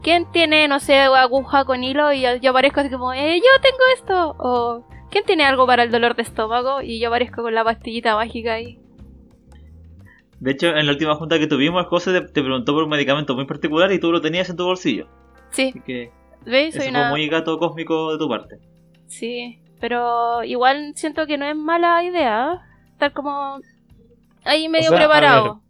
¿Quién 0.02 0.32
tiene, 0.32 0.68
no 0.70 0.80
sé, 0.80 1.00
aguja 1.00 1.66
con 1.66 1.84
hilo 1.84 2.14
y 2.14 2.22
yo, 2.22 2.52
aparezco 2.52 2.80
así 2.80 2.90
como, 2.92 3.12
eh, 3.12 3.40
yo 3.40 3.62
tengo 3.62 3.80
esto? 3.96 4.36
O 4.38 4.88
¿quién 5.10 5.26
tiene 5.26 5.44
algo 5.44 5.66
para 5.66 5.84
el 5.84 5.92
dolor 5.92 6.16
de 6.16 6.22
estómago? 6.22 6.82
Y 6.82 7.00
yo 7.00 7.10
aparezco 7.10 7.42
con 7.42 7.56
la 7.56 7.64
pastillita 7.64 8.16
mágica 8.16 8.54
ahí. 8.54 8.80
De 10.40 10.52
hecho, 10.52 10.68
en 10.68 10.86
la 10.86 10.92
última 10.94 11.16
junta 11.16 11.40
que 11.40 11.48
tuvimos, 11.48 11.88
José 11.88 12.14
te, 12.14 12.22
te 12.28 12.42
preguntó 12.42 12.74
por 12.74 12.84
un 12.84 12.90
medicamento 12.90 13.36
muy 13.36 13.46
particular 13.46 13.92
y 13.92 14.00
tú 14.00 14.12
lo 14.12 14.22
tenías 14.22 14.50
en 14.50 14.56
tu 14.56 14.64
bolsillo. 14.64 15.08
Sí, 15.50 15.70
Así 15.70 15.82
que 15.82 16.12
¿veis? 16.46 16.76
eso 16.76 16.84
Soy 16.84 16.92
fue 16.92 17.00
una... 17.00 17.10
muy 17.10 17.28
gato 17.28 17.58
cósmico 17.58 18.12
de 18.12 18.18
tu 18.18 18.30
parte. 18.30 18.60
Sí, 19.08 19.60
pero 19.80 20.44
igual 20.44 20.94
siento 20.96 21.28
que 21.28 21.38
no 21.38 21.46
es 21.46 21.56
mala 21.56 22.04
idea 22.04 22.54
¿eh? 22.54 22.88
estar 22.92 23.14
como 23.14 23.60
ahí 24.44 24.70
medio 24.70 24.90
sea, 24.90 24.98
preparado. 24.98 25.62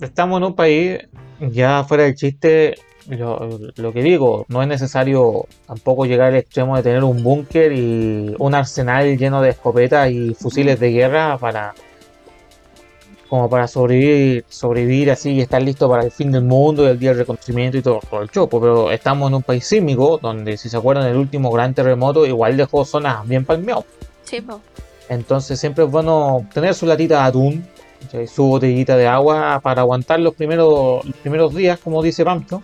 Estamos 0.00 0.38
en 0.38 0.44
un 0.44 0.54
país, 0.54 0.98
ya 1.40 1.82
fuera 1.84 2.04
del 2.04 2.14
chiste, 2.14 2.76
lo, 3.08 3.58
lo 3.76 3.92
que 3.92 4.02
digo, 4.02 4.44
no 4.48 4.62
es 4.62 4.68
necesario 4.68 5.46
tampoco 5.66 6.04
llegar 6.04 6.28
al 6.28 6.36
extremo 6.36 6.76
de 6.76 6.82
tener 6.82 7.02
un 7.02 7.22
búnker 7.22 7.72
y 7.72 8.34
un 8.38 8.54
arsenal 8.54 9.16
lleno 9.16 9.40
de 9.40 9.50
escopetas 9.50 10.10
y 10.10 10.34
fusiles 10.34 10.78
de 10.78 10.92
guerra 10.92 11.38
para 11.38 11.74
como 13.28 13.48
para 13.50 13.68
sobrevivir, 13.68 14.44
sobrevivir 14.48 15.10
así 15.10 15.32
y 15.32 15.40
estar 15.40 15.62
listo 15.62 15.88
para 15.88 16.04
el 16.04 16.10
fin 16.10 16.32
del 16.32 16.44
mundo 16.44 16.84
y 16.84 16.86
el 16.88 16.98
día 16.98 17.10
del 17.10 17.18
reconocimiento 17.18 17.76
y 17.76 17.82
todo, 17.82 18.00
todo 18.08 18.22
el 18.22 18.30
chopo. 18.30 18.60
Pero 18.60 18.90
estamos 18.90 19.28
en 19.28 19.34
un 19.34 19.42
país 19.42 19.66
sísmico 19.66 20.18
donde, 20.20 20.56
si 20.56 20.68
se 20.68 20.76
acuerdan, 20.76 21.06
el 21.06 21.16
último 21.16 21.50
gran 21.50 21.74
terremoto 21.74 22.26
igual 22.26 22.56
dejó 22.56 22.84
zonas 22.84 23.26
bien 23.28 23.44
palmeadas. 23.44 23.84
Sí, 24.24 24.40
po. 24.40 24.60
Entonces 25.08 25.58
siempre 25.58 25.84
es 25.84 25.90
bueno 25.90 26.46
tener 26.52 26.74
su 26.74 26.86
latita 26.86 27.22
de 27.22 27.28
atún, 27.28 27.66
su 28.32 28.44
botellita 28.44 28.96
de 28.96 29.06
agua 29.06 29.60
para 29.62 29.82
aguantar 29.82 30.20
los 30.20 30.34
primeros, 30.34 31.04
los 31.04 31.16
primeros 31.16 31.54
días, 31.54 31.78
como 31.78 32.02
dice 32.02 32.24
Pancho. 32.24 32.62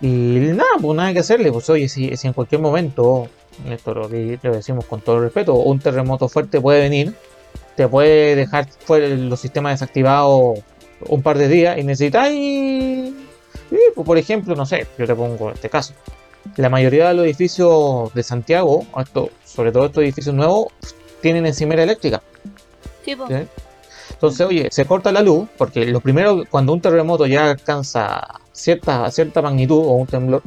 Y 0.00 0.06
nada, 0.08 0.70
pues 0.80 0.96
nada 0.96 1.12
que 1.12 1.18
hacerle. 1.18 1.52
Pues 1.52 1.68
oye, 1.68 1.88
si, 1.88 2.16
si 2.16 2.26
en 2.26 2.32
cualquier 2.32 2.60
momento, 2.60 3.28
esto 3.68 3.94
lo, 3.94 4.08
lo 4.08 4.52
decimos 4.52 4.84
con 4.86 5.00
todo 5.00 5.16
el 5.16 5.22
respeto, 5.24 5.54
un 5.54 5.78
terremoto 5.78 6.28
fuerte 6.28 6.60
puede 6.60 6.80
venir, 6.80 7.14
te 7.76 7.88
puede 7.88 8.34
dejar 8.36 8.66
los 8.88 9.40
sistemas 9.40 9.74
desactivados 9.80 10.58
un 11.06 11.22
par 11.22 11.38
de 11.38 11.48
días 11.48 11.78
y 11.78 11.82
necesitáis, 11.84 13.12
pues, 13.94 14.06
por 14.06 14.18
ejemplo, 14.18 14.54
no 14.54 14.66
sé, 14.66 14.86
yo 14.98 15.06
te 15.06 15.14
pongo 15.14 15.50
este 15.50 15.70
caso. 15.70 15.94
La 16.56 16.68
mayoría 16.68 17.08
de 17.08 17.14
los 17.14 17.24
edificios 17.26 18.12
de 18.14 18.22
Santiago, 18.22 18.84
esto- 18.98 19.30
sobre 19.44 19.72
todo 19.72 19.86
estos 19.86 20.02
edificios 20.02 20.34
nuevos, 20.34 20.68
tienen 21.20 21.46
encimera 21.46 21.82
eléctrica. 21.82 22.22
Sí, 23.04 23.14
po. 23.16 23.26
¿sí? 23.28 23.34
Entonces, 24.10 24.46
oye, 24.46 24.68
se 24.70 24.84
corta 24.84 25.12
la 25.12 25.22
luz, 25.22 25.48
porque 25.56 25.86
lo 25.86 26.00
primero, 26.00 26.44
cuando 26.50 26.72
un 26.72 26.80
terremoto 26.80 27.26
ya 27.26 27.50
alcanza 27.50 28.40
cierta, 28.52 29.10
cierta 29.10 29.40
magnitud 29.40 29.78
o 29.78 29.92
un 29.92 30.06
temblor, 30.06 30.42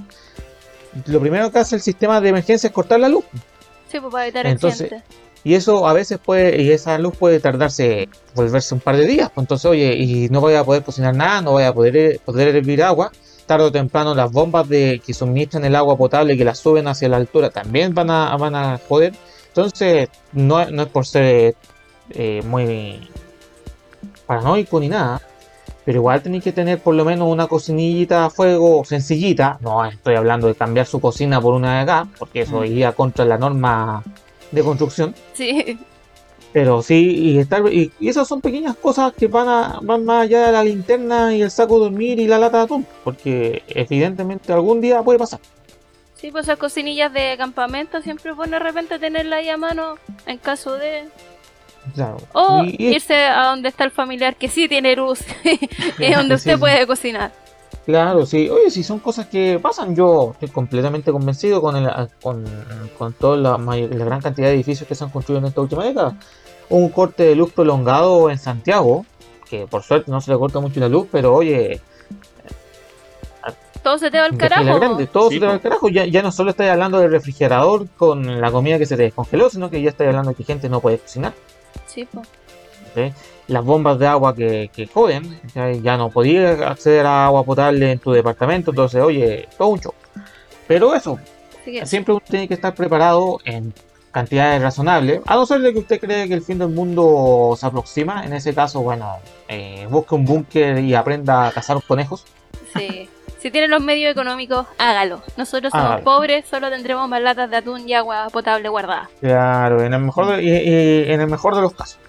lo 1.08 1.20
primero 1.20 1.52
que 1.52 1.60
hace 1.60 1.76
el 1.76 1.82
sistema 1.82 2.22
de 2.22 2.30
emergencia 2.30 2.68
es 2.68 2.74
cortar 2.74 3.00
la 3.00 3.10
luz. 3.10 3.24
Sí, 3.92 4.00
po, 4.00 4.10
para 4.10 4.26
evitar 4.26 4.46
Entonces, 4.46 4.82
accidentes. 4.92 5.18
Y 5.44 5.56
eso 5.56 5.88
a 5.88 5.94
veces 5.94 6.20
puede, 6.24 6.62
y 6.62 6.72
esa 6.72 6.98
luz 6.98 7.16
puede 7.18 7.40
tardarse, 7.40 8.08
volverse 8.34 8.74
un 8.74 8.80
par 8.80 8.96
de 8.96 9.06
días. 9.06 9.30
Pues 9.34 9.44
Entonces, 9.44 9.66
oye, 9.66 9.94
y 9.96 10.30
no 10.30 10.40
voy 10.40 10.54
a 10.56 10.64
poder 10.64 10.84
cocinar 10.84 11.14
nada, 11.16 11.42
no 11.42 11.52
voy 11.52 11.64
a 11.64 11.74
poder, 11.74 12.20
poder 12.24 12.56
hervir 12.56 12.82
agua. 12.84 13.12
Tarde 13.46 13.66
o 13.66 13.72
temprano 13.72 14.16
las 14.16 14.32
bombas 14.32 14.70
de 14.70 15.02
que 15.06 15.14
suministran 15.14 15.66
el 15.66 15.76
agua 15.76 15.98
potable 15.98 16.34
y 16.34 16.38
que 16.38 16.46
la 16.46 16.56
suben 16.56 16.88
hacia 16.88 17.10
la 17.10 17.18
altura 17.18 17.50
también 17.50 17.94
van 17.94 18.10
a, 18.10 18.36
van 18.38 18.56
a 18.56 18.80
joder. 18.88 19.14
Entonces, 19.50 20.08
no, 20.32 20.66
no 20.72 20.84
es 20.84 20.88
por 20.88 21.06
ser 21.06 21.56
eh, 22.12 22.42
muy 22.46 23.10
paranoico 24.26 24.80
ni 24.80 24.88
nada, 24.88 25.22
pero 25.86 25.98
igual 26.00 26.22
tenéis 26.22 26.44
que 26.46 26.54
tener 26.54 26.80
por 26.80 26.96
lo 26.96 27.04
menos 27.04 27.28
una 27.30 27.48
cocinillita 27.48 28.26
a 28.26 28.30
fuego 28.30 28.84
sencillita. 28.86 29.58
No 29.62 29.84
estoy 29.86 30.16
hablando 30.16 30.48
de 30.48 30.56
cambiar 30.56 30.86
su 30.86 31.02
cocina 31.02 31.42
por 31.42 31.54
una 31.54 31.80
de 31.80 31.86
gas, 31.86 32.08
porque 32.18 32.42
eso 32.42 32.62
Mm. 32.62 32.66
iría 32.66 32.92
contra 32.94 33.26
la 33.26 33.38
norma 33.38 34.04
de 34.54 34.64
construcción. 34.64 35.16
Sí, 35.34 35.80
Pero 36.52 36.82
sí, 36.84 37.16
y, 37.18 37.40
estar, 37.40 37.64
y, 37.74 37.92
y 38.00 38.10
esas 38.10 38.28
son 38.28 38.40
pequeñas 38.42 38.76
cosas 38.78 39.14
que 39.14 39.28
van, 39.28 39.48
a, 39.50 39.80
van 39.82 40.06
más 40.06 40.24
allá 40.24 40.46
de 40.48 40.52
la 40.52 40.64
linterna 40.64 41.36
y 41.36 41.42
el 41.42 41.50
saco 41.52 41.76
de 41.80 41.86
dormir 41.86 42.20
y 42.20 42.28
la 42.28 42.38
lata 42.40 42.58
de 42.60 42.64
atún, 42.66 42.88
porque 43.04 43.64
evidentemente 43.68 44.54
algún 44.54 44.80
día 44.82 45.02
puede 45.04 45.20
pasar. 45.20 45.40
sí, 46.16 46.32
pues 46.32 46.46
esas 46.46 46.58
cocinillas 46.60 47.12
de 47.14 47.36
campamento 47.38 48.02
siempre 48.02 48.32
es 48.32 48.38
bueno 48.38 48.54
de 48.58 48.60
repente 48.64 49.00
tenerla 49.00 49.38
ahí 49.38 49.50
a 49.50 49.58
mano 49.58 49.96
en 50.26 50.38
caso 50.38 50.76
de... 50.78 51.10
Claro. 51.96 52.18
O 52.34 52.64
Y- 52.64 52.96
irse 52.96 53.16
a 53.26 53.48
donde 53.48 53.70
está 53.70 53.84
el 53.84 53.92
familiar 53.92 54.36
que 54.38 54.48
sí 54.48 54.70
tiene 54.70 54.96
luz 54.96 55.20
y 56.00 56.14
donde 56.14 56.36
usted 56.36 56.54
sí. 56.54 56.60
puede 56.60 56.88
cocinar. 56.88 57.32
Claro, 57.86 58.26
sí. 58.26 58.50
Oye, 58.50 58.70
si 58.72 58.82
son 58.84 59.00
cosas 59.00 59.28
que 59.28 59.60
pasan, 59.62 59.96
yo 59.96 60.32
estoy 60.34 60.50
completamente 60.50 61.12
convencido 61.12 61.62
con, 61.62 61.76
el, 61.76 61.90
con, 62.22 62.46
con 62.98 63.14
toda 63.14 63.36
la, 63.38 63.58
la 63.58 64.06
gran 64.06 64.22
cantidad 64.22 64.48
de 64.48 64.54
edificios 64.54 64.88
que 64.88 64.96
se 64.96 65.04
han 65.04 65.10
construido 65.10 65.40
en 65.40 65.46
esta 65.48 65.62
última 65.62 65.84
década. 65.84 66.16
Un 66.70 66.90
corte 66.90 67.24
de 67.24 67.36
luz 67.36 67.52
prolongado 67.52 68.30
en 68.30 68.38
Santiago, 68.40 69.06
que 69.50 69.68
por 69.68 69.84
suerte 69.84 70.12
no 70.12 70.22
se 70.22 70.32
le 70.32 70.38
corta 70.38 70.60
mucho 70.62 70.80
la 70.80 70.88
luz, 70.88 71.08
pero 71.12 71.36
oye, 71.36 71.82
Todo 73.84 73.98
se 73.98 74.10
te 74.10 74.18
va 74.18 74.26
al 74.26 74.38
carajo. 74.38 74.80
grande, 74.80 75.08
todo 75.08 75.28
Sí, 75.28 75.36
se 75.36 75.40
te 75.42 75.46
va 75.46 75.52
al 75.54 75.62
carajo. 75.62 75.90
Ya, 75.90 76.06
ya 76.06 76.22
no 76.22 76.32
solo 76.32 76.52
estás 76.52 76.70
hablando 76.70 77.00
del 77.00 77.12
refrigerador 77.12 77.90
con 77.98 78.40
la 78.40 78.50
comida 78.50 78.78
que 78.80 78.86
se 78.86 78.96
te 78.96 79.04
descongeló, 79.04 79.50
sino 79.50 79.70
que 79.70 79.82
ya 79.82 79.90
estás 79.90 80.08
hablando 80.08 80.30
de 80.30 80.36
que 80.36 80.46
gente 80.46 80.70
no 80.70 80.80
puede 80.80 81.00
cocinar. 81.00 81.34
Sí, 81.86 82.08
pues. 82.10 82.26
¿ok? 82.96 83.14
Las 83.54 83.64
bombas 83.64 84.00
de 84.00 84.08
agua 84.08 84.36
que, 84.36 84.70
que 84.76 84.88
joden, 84.88 85.40
ya 85.84 85.96
no 85.96 86.10
podías 86.10 86.60
acceder 86.62 87.06
a 87.06 87.26
agua 87.28 87.44
potable 87.44 87.92
en 87.92 88.00
tu 88.00 88.12
departamento, 88.12 88.72
entonces, 88.72 89.00
oye, 89.02 89.48
todo 89.58 89.68
un 89.68 89.80
show. 89.80 89.94
Pero 90.68 90.96
eso, 90.96 91.20
siempre 91.84 92.14
uno 92.14 92.24
tiene 92.28 92.48
que 92.48 92.56
estar 92.56 92.74
preparado 92.74 93.38
en 93.46 93.74
cantidades 94.12 94.62
razonables, 94.62 95.22
a 95.26 95.36
no 95.36 95.46
ser 95.46 95.62
de 95.62 95.72
que 95.74 95.80
usted 95.80 96.00
cree 96.00 96.28
que 96.28 96.34
el 96.34 96.42
fin 96.42 96.58
del 96.60 96.70
mundo 96.70 97.56
se 97.58 97.66
aproxima, 97.66 98.26
en 98.26 98.34
ese 98.34 98.54
caso, 98.56 98.82
bueno, 98.82 99.18
eh, 99.48 99.88
busque 99.90 100.16
un 100.16 100.26
búnker 100.26 100.80
y 100.80 100.96
aprenda 100.96 101.48
a 101.48 101.52
cazar 101.52 101.78
conejos. 101.88 102.26
sí, 102.76 103.08
Si 103.40 103.52
tiene 103.52 103.68
los 103.68 103.84
medios 103.84 104.10
económicos, 104.12 104.66
hágalo. 104.78 105.22
Nosotros 105.36 105.70
somos 105.72 105.86
Hágalo. 105.88 106.04
pobres, 106.06 106.46
solo 106.50 106.70
tendremos 106.70 107.10
más 107.10 107.22
latas 107.22 107.50
de 107.52 107.58
atún 107.58 107.88
y 107.90 107.94
agua 107.94 108.30
potable 108.32 108.70
guardada. 108.70 109.10
Claro, 109.20 109.84
en 109.84 109.94
el 109.94 110.00
mejor 110.02 110.28
de, 110.28 110.42
y- 110.44 110.48
y- 110.50 111.12
en 111.12 111.20
el 111.22 111.28
mejor 111.28 111.54
de 111.56 111.62
los 111.62 111.74
casos. 111.74 112.00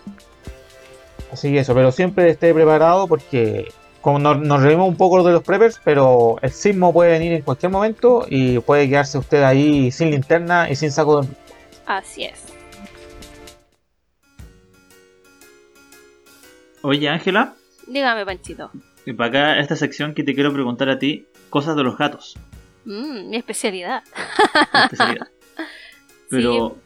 Así 1.34 1.50
que 1.50 1.58
eso, 1.58 1.74
pero 1.74 1.90
siempre 1.90 2.30
esté 2.30 2.54
preparado 2.54 3.08
porque 3.08 3.66
como 4.00 4.20
nos, 4.20 4.38
nos 4.38 4.62
reímos 4.62 4.88
un 4.88 4.96
poco 4.96 5.20
de 5.24 5.32
los 5.32 5.42
preppers, 5.42 5.80
pero 5.82 6.36
el 6.42 6.52
sismo 6.52 6.92
puede 6.92 7.10
venir 7.10 7.32
en 7.32 7.42
cualquier 7.42 7.72
momento 7.72 8.24
y 8.30 8.60
puede 8.60 8.88
quedarse 8.88 9.18
usted 9.18 9.42
ahí 9.42 9.90
sin 9.90 10.12
linterna 10.12 10.70
y 10.70 10.76
sin 10.76 10.92
saco 10.92 11.22
de... 11.22 11.28
Así 11.86 12.22
es. 12.22 12.40
Oye, 16.82 17.08
Ángela, 17.08 17.54
Dígame, 17.88 18.24
Panchito. 18.24 18.70
y 19.04 19.12
para 19.12 19.28
acá 19.28 19.58
esta 19.58 19.74
sección 19.74 20.14
que 20.14 20.22
te 20.22 20.34
quiero 20.34 20.52
preguntar 20.52 20.88
a 20.88 21.00
ti, 21.00 21.26
cosas 21.50 21.74
de 21.74 21.82
los 21.82 21.98
gatos. 21.98 22.38
Mm, 22.84 23.30
mi 23.30 23.36
especialidad. 23.36 24.04
tu 24.70 24.78
especialidad. 24.78 25.28
Pero, 26.30 26.76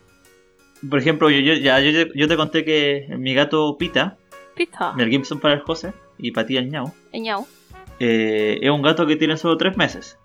por 0.88 0.98
ejemplo, 0.98 1.28
yo, 1.28 1.40
yo, 1.40 1.52
ya, 1.52 1.80
yo, 1.80 2.06
yo 2.14 2.28
te 2.28 2.36
conté 2.36 2.64
que 2.64 3.08
mi 3.18 3.34
gato 3.34 3.76
Pita, 3.76 4.16
Pista. 4.58 4.92
Mel 4.92 5.08
Gibson 5.08 5.40
para 5.40 5.54
el 5.54 5.60
José 5.60 5.94
y 6.18 6.30
para 6.32 6.46
ti 6.46 6.56
el 6.58 6.68
ñau, 6.70 6.92
Ñau. 7.14 7.46
eh, 8.00 8.58
es 8.60 8.70
un 8.70 8.82
gato 8.82 9.06
que 9.06 9.16
tiene 9.16 9.36
solo 9.38 9.56
tres 9.56 9.76
meses. 9.76 10.18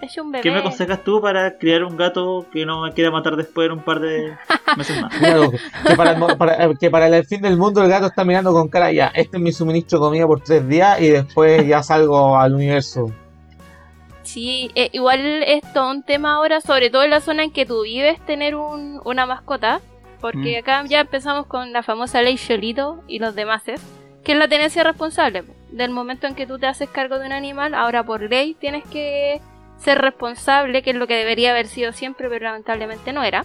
Es 0.00 0.18
un 0.18 0.32
bebé. 0.32 0.42
¿Qué 0.42 0.50
me 0.50 0.58
aconsejas 0.58 1.04
tú 1.04 1.20
para 1.20 1.58
criar 1.58 1.84
un 1.84 1.96
gato 1.96 2.46
que 2.52 2.66
no 2.66 2.80
me 2.82 2.92
quiera 2.92 3.12
matar 3.12 3.36
después 3.36 3.66
en 3.66 3.72
un 3.74 3.84
par 3.84 4.00
de 4.00 4.36
meses 4.76 5.00
más? 5.00 5.14
Claro, 5.16 5.52
que 5.52 5.94
para, 5.94 6.10
el, 6.10 6.18
mo- 6.18 6.36
para- 6.36 6.64
eh, 6.64 6.74
que 6.80 6.90
para 6.90 7.06
el 7.06 7.24
fin 7.24 7.40
del 7.40 7.56
mundo 7.56 7.80
el 7.84 7.88
gato 7.88 8.06
está 8.06 8.24
mirando 8.24 8.52
con 8.52 8.68
cara 8.68 8.90
ya, 8.90 9.12
este 9.14 9.36
es 9.36 9.42
mi 9.42 9.52
suministro 9.52 9.98
de 10.00 10.02
comida 10.06 10.26
por 10.26 10.40
tres 10.40 10.66
días 10.66 11.00
y 11.00 11.08
después 11.10 11.64
ya 11.68 11.84
salgo 11.84 12.36
al 12.36 12.54
universo. 12.54 13.12
Sí, 14.24 14.70
eh, 14.74 14.88
igual 14.92 15.20
es 15.44 15.62
todo 15.72 15.90
un 15.90 16.02
tema 16.02 16.34
ahora, 16.34 16.60
sobre 16.60 16.90
todo 16.90 17.02
en 17.04 17.10
la 17.10 17.20
zona 17.20 17.44
en 17.44 17.52
que 17.52 17.66
tú 17.66 17.82
vives, 17.82 18.18
tener 18.26 18.54
un, 18.56 19.00
una 19.04 19.26
mascota. 19.26 19.80
Porque 20.22 20.56
Mm. 20.56 20.58
acá 20.60 20.84
ya 20.86 21.00
empezamos 21.00 21.46
con 21.46 21.72
la 21.72 21.82
famosa 21.82 22.22
ley 22.22 22.36
Cholito 22.38 23.02
y 23.08 23.18
los 23.18 23.34
demás, 23.34 23.64
que 23.64 24.32
es 24.32 24.38
la 24.38 24.48
tenencia 24.48 24.84
responsable. 24.84 25.42
Del 25.72 25.90
momento 25.90 26.26
en 26.26 26.34
que 26.34 26.46
tú 26.46 26.58
te 26.58 26.66
haces 26.68 26.88
cargo 26.88 27.18
de 27.18 27.26
un 27.26 27.32
animal, 27.32 27.74
ahora 27.74 28.04
por 28.04 28.22
ley 28.22 28.54
tienes 28.54 28.84
que 28.84 29.40
ser 29.78 29.98
responsable, 30.00 30.82
que 30.82 30.90
es 30.90 30.96
lo 30.96 31.08
que 31.08 31.16
debería 31.16 31.50
haber 31.50 31.66
sido 31.66 31.92
siempre, 31.92 32.28
pero 32.28 32.44
lamentablemente 32.44 33.12
no 33.12 33.24
era. 33.24 33.44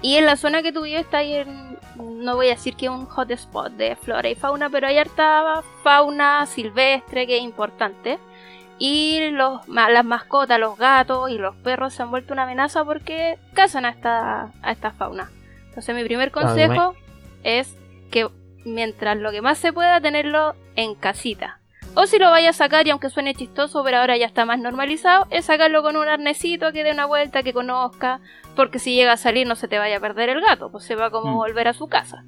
Y 0.00 0.16
en 0.16 0.26
la 0.26 0.36
zona 0.36 0.62
que 0.62 0.70
tú 0.72 0.82
vives 0.82 1.00
está 1.00 1.18
ahí 1.18 1.34
en, 1.34 1.76
no 1.96 2.36
voy 2.36 2.46
a 2.46 2.50
decir 2.50 2.76
que 2.76 2.86
es 2.86 2.92
un 2.92 3.06
hotspot 3.06 3.72
de 3.72 3.96
flora 3.96 4.28
y 4.28 4.36
fauna, 4.36 4.70
pero 4.70 4.86
hay 4.86 4.98
harta 4.98 5.62
fauna 5.82 6.46
silvestre 6.46 7.26
que 7.26 7.38
es 7.38 7.42
importante. 7.42 8.18
Y 8.78 9.30
los, 9.30 9.66
las 9.68 10.04
mascotas, 10.04 10.60
los 10.60 10.76
gatos 10.76 11.30
y 11.30 11.38
los 11.38 11.56
perros 11.56 11.94
se 11.94 12.02
han 12.02 12.10
vuelto 12.10 12.32
una 12.32 12.42
amenaza 12.44 12.84
porque 12.84 13.38
cazan 13.54 13.86
a 13.86 13.90
esta, 13.90 14.52
a 14.62 14.70
esta 14.72 14.92
fauna. 14.92 15.30
Entonces 15.74 15.94
mi 15.96 16.04
primer 16.04 16.30
Claro, 16.30 16.48
consejo 16.48 16.94
es 17.42 17.76
que 18.12 18.28
mientras 18.64 19.16
lo 19.16 19.32
que 19.32 19.42
más 19.42 19.58
se 19.58 19.72
pueda 19.72 20.00
tenerlo 20.00 20.54
en 20.76 20.94
casita. 20.94 21.58
O 21.96 22.06
si 22.06 22.18
lo 22.20 22.30
vaya 22.30 22.50
a 22.50 22.52
sacar 22.52 22.86
y 22.86 22.90
aunque 22.90 23.10
suene 23.10 23.34
chistoso, 23.34 23.82
pero 23.82 23.96
ahora 23.98 24.16
ya 24.16 24.26
está 24.26 24.44
más 24.44 24.60
normalizado, 24.60 25.26
es 25.30 25.46
sacarlo 25.46 25.82
con 25.82 25.96
un 25.96 26.06
arnesito 26.08 26.72
que 26.72 26.84
dé 26.84 26.92
una 26.92 27.06
vuelta, 27.06 27.42
que 27.42 27.52
conozca, 27.52 28.20
porque 28.54 28.78
si 28.78 28.94
llega 28.94 29.12
a 29.12 29.16
salir 29.16 29.46
no 29.48 29.56
se 29.56 29.66
te 29.66 29.78
vaya 29.80 29.96
a 29.96 30.00
perder 30.00 30.28
el 30.28 30.40
gato, 30.40 30.70
pues 30.70 30.84
se 30.84 30.94
va 30.94 31.10
como 31.10 31.32
Mm. 31.32 31.36
volver 31.36 31.66
a 31.68 31.72
su 31.72 31.88
casa. 31.88 32.24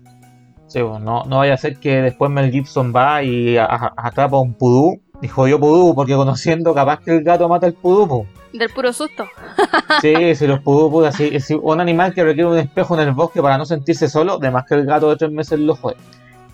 Sí, 0.67 0.83
bueno, 0.83 0.99
no, 0.99 1.23
no 1.25 1.39
vaya 1.39 1.55
a 1.55 1.57
ser 1.57 1.79
que 1.79 2.03
después 2.03 2.31
Mel 2.33 2.51
Gibson 2.51 2.93
va 2.95 3.23
y 3.23 3.57
a- 3.57 3.65
a- 3.67 3.93
atrapa 3.97 4.41
un 4.41 4.55
pudú 4.55 5.01
y 5.23 5.29
jodió 5.29 5.59
pudú 5.59 5.95
porque 5.95 6.15
conociendo 6.15 6.75
capaz 6.75 7.01
que 7.01 7.13
el 7.13 7.25
gato 7.25 7.49
mata 7.49 7.67
el 7.67 7.75
pudú. 7.75 8.09
po. 8.09 8.27
Del 8.53 8.71
puro 8.71 8.93
susto. 8.93 9.27
Sí, 10.01 10.35
si 10.35 10.47
los 10.47 10.61
pudú, 10.61 10.91
puta, 10.91 11.13
si, 11.13 11.39
si 11.41 11.55
un 11.55 11.81
animal 11.81 12.13
que 12.13 12.25
requiere 12.25 12.49
un 12.49 12.59
espejo 12.59 12.95
en 12.95 13.09
el 13.09 13.13
bosque 13.13 13.41
para 13.41 13.57
no 13.57 13.65
sentirse 13.65 14.09
solo, 14.09 14.39
de 14.39 14.51
más 14.51 14.67
que 14.67 14.75
el 14.75 14.85
gato 14.85 15.09
de 15.09 15.17
tres 15.17 15.31
meses 15.31 15.59
lo 15.59 15.77
jode. 15.77 15.97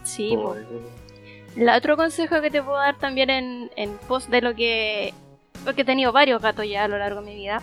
Sí, 0.04 0.36
po. 0.36 0.54
El 1.56 1.68
otro 1.68 1.96
consejo 1.96 2.40
que 2.40 2.50
te 2.50 2.62
puedo 2.62 2.78
dar 2.78 2.96
también 2.96 3.30
en, 3.30 3.70
en 3.76 3.96
pos 4.08 4.30
de 4.30 4.40
lo 4.40 4.54
que... 4.54 5.12
Porque 5.64 5.82
he 5.82 5.84
tenido 5.84 6.12
varios 6.12 6.40
gatos 6.42 6.66
ya 6.68 6.84
a 6.84 6.88
lo 6.88 6.98
largo 6.98 7.20
de 7.20 7.26
mi 7.26 7.34
vida. 7.36 7.62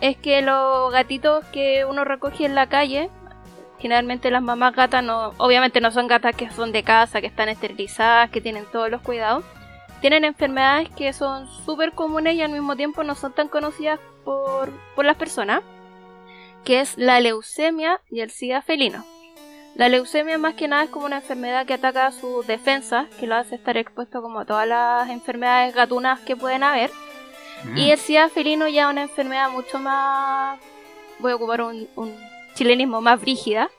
Es 0.00 0.16
que 0.16 0.42
los 0.42 0.92
gatitos 0.92 1.44
que 1.46 1.84
uno 1.84 2.04
recoge 2.04 2.44
en 2.44 2.54
la 2.54 2.68
calle, 2.68 3.10
generalmente 3.78 4.30
las 4.30 4.42
mamás 4.42 4.74
gatas 4.74 5.04
no... 5.04 5.32
Obviamente 5.38 5.80
no 5.80 5.90
son 5.90 6.08
gatas 6.08 6.34
que 6.34 6.50
son 6.50 6.72
de 6.72 6.82
casa, 6.82 7.20
que 7.20 7.26
están 7.26 7.48
esterilizadas, 7.48 8.30
que 8.30 8.40
tienen 8.40 8.64
todos 8.72 8.90
los 8.90 9.02
cuidados. 9.02 9.44
Tienen 10.02 10.24
enfermedades 10.24 10.90
que 10.90 11.12
son 11.14 11.48
súper 11.64 11.92
comunes 11.92 12.34
y 12.34 12.42
al 12.42 12.50
mismo 12.50 12.76
tiempo 12.76 13.04
no 13.04 13.14
son 13.14 13.32
tan 13.32 13.48
conocidas 13.48 14.00
por, 14.24 14.70
por 14.94 15.04
las 15.04 15.16
personas. 15.16 15.62
Que 16.64 16.80
es 16.80 16.98
la 16.98 17.20
leucemia 17.20 18.00
y 18.10 18.20
el 18.20 18.30
SIDA 18.30 18.62
felino. 18.62 19.04
La 19.74 19.88
leucemia 19.88 20.36
más 20.38 20.54
que 20.54 20.68
nada 20.68 20.84
es 20.84 20.90
como 20.90 21.06
una 21.06 21.16
enfermedad 21.16 21.66
que 21.66 21.74
ataca 21.74 22.12
sus 22.12 22.46
defensas, 22.46 23.08
que 23.18 23.26
lo 23.26 23.36
hace 23.36 23.54
estar 23.54 23.76
expuesto 23.76 24.20
como 24.20 24.40
a 24.40 24.44
todas 24.44 24.68
las 24.68 25.08
enfermedades 25.08 25.74
gatunas 25.74 26.20
que 26.20 26.36
pueden 26.36 26.62
haber. 26.62 26.90
Mm. 27.64 27.78
Y 27.78 27.90
el 27.90 27.98
SIDA 27.98 28.28
felino 28.28 28.68
ya 28.68 28.82
es 28.82 28.90
una 28.90 29.02
enfermedad 29.02 29.50
mucho 29.50 29.78
más, 29.78 30.60
voy 31.20 31.32
a 31.32 31.36
ocupar 31.36 31.62
un, 31.62 31.88
un 31.96 32.14
chilenismo 32.54 33.00
más 33.00 33.20
brígida, 33.20 33.70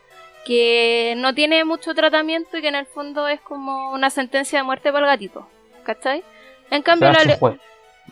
que 0.46 1.14
no 1.18 1.36
tiene 1.36 1.64
mucho 1.64 1.94
tratamiento 1.94 2.58
y 2.58 2.62
que 2.62 2.70
en 2.70 2.76
el 2.76 2.86
fondo 2.86 3.28
es 3.28 3.40
como 3.42 3.92
una 3.92 4.10
sentencia 4.10 4.60
de 4.60 4.64
muerte 4.64 4.92
para 4.92 5.06
el 5.06 5.12
gatito, 5.12 5.48
¿cachai? 5.84 6.24
En 6.72 6.82
cambio, 6.82 7.10
la, 7.10 7.13
le- 7.28 7.34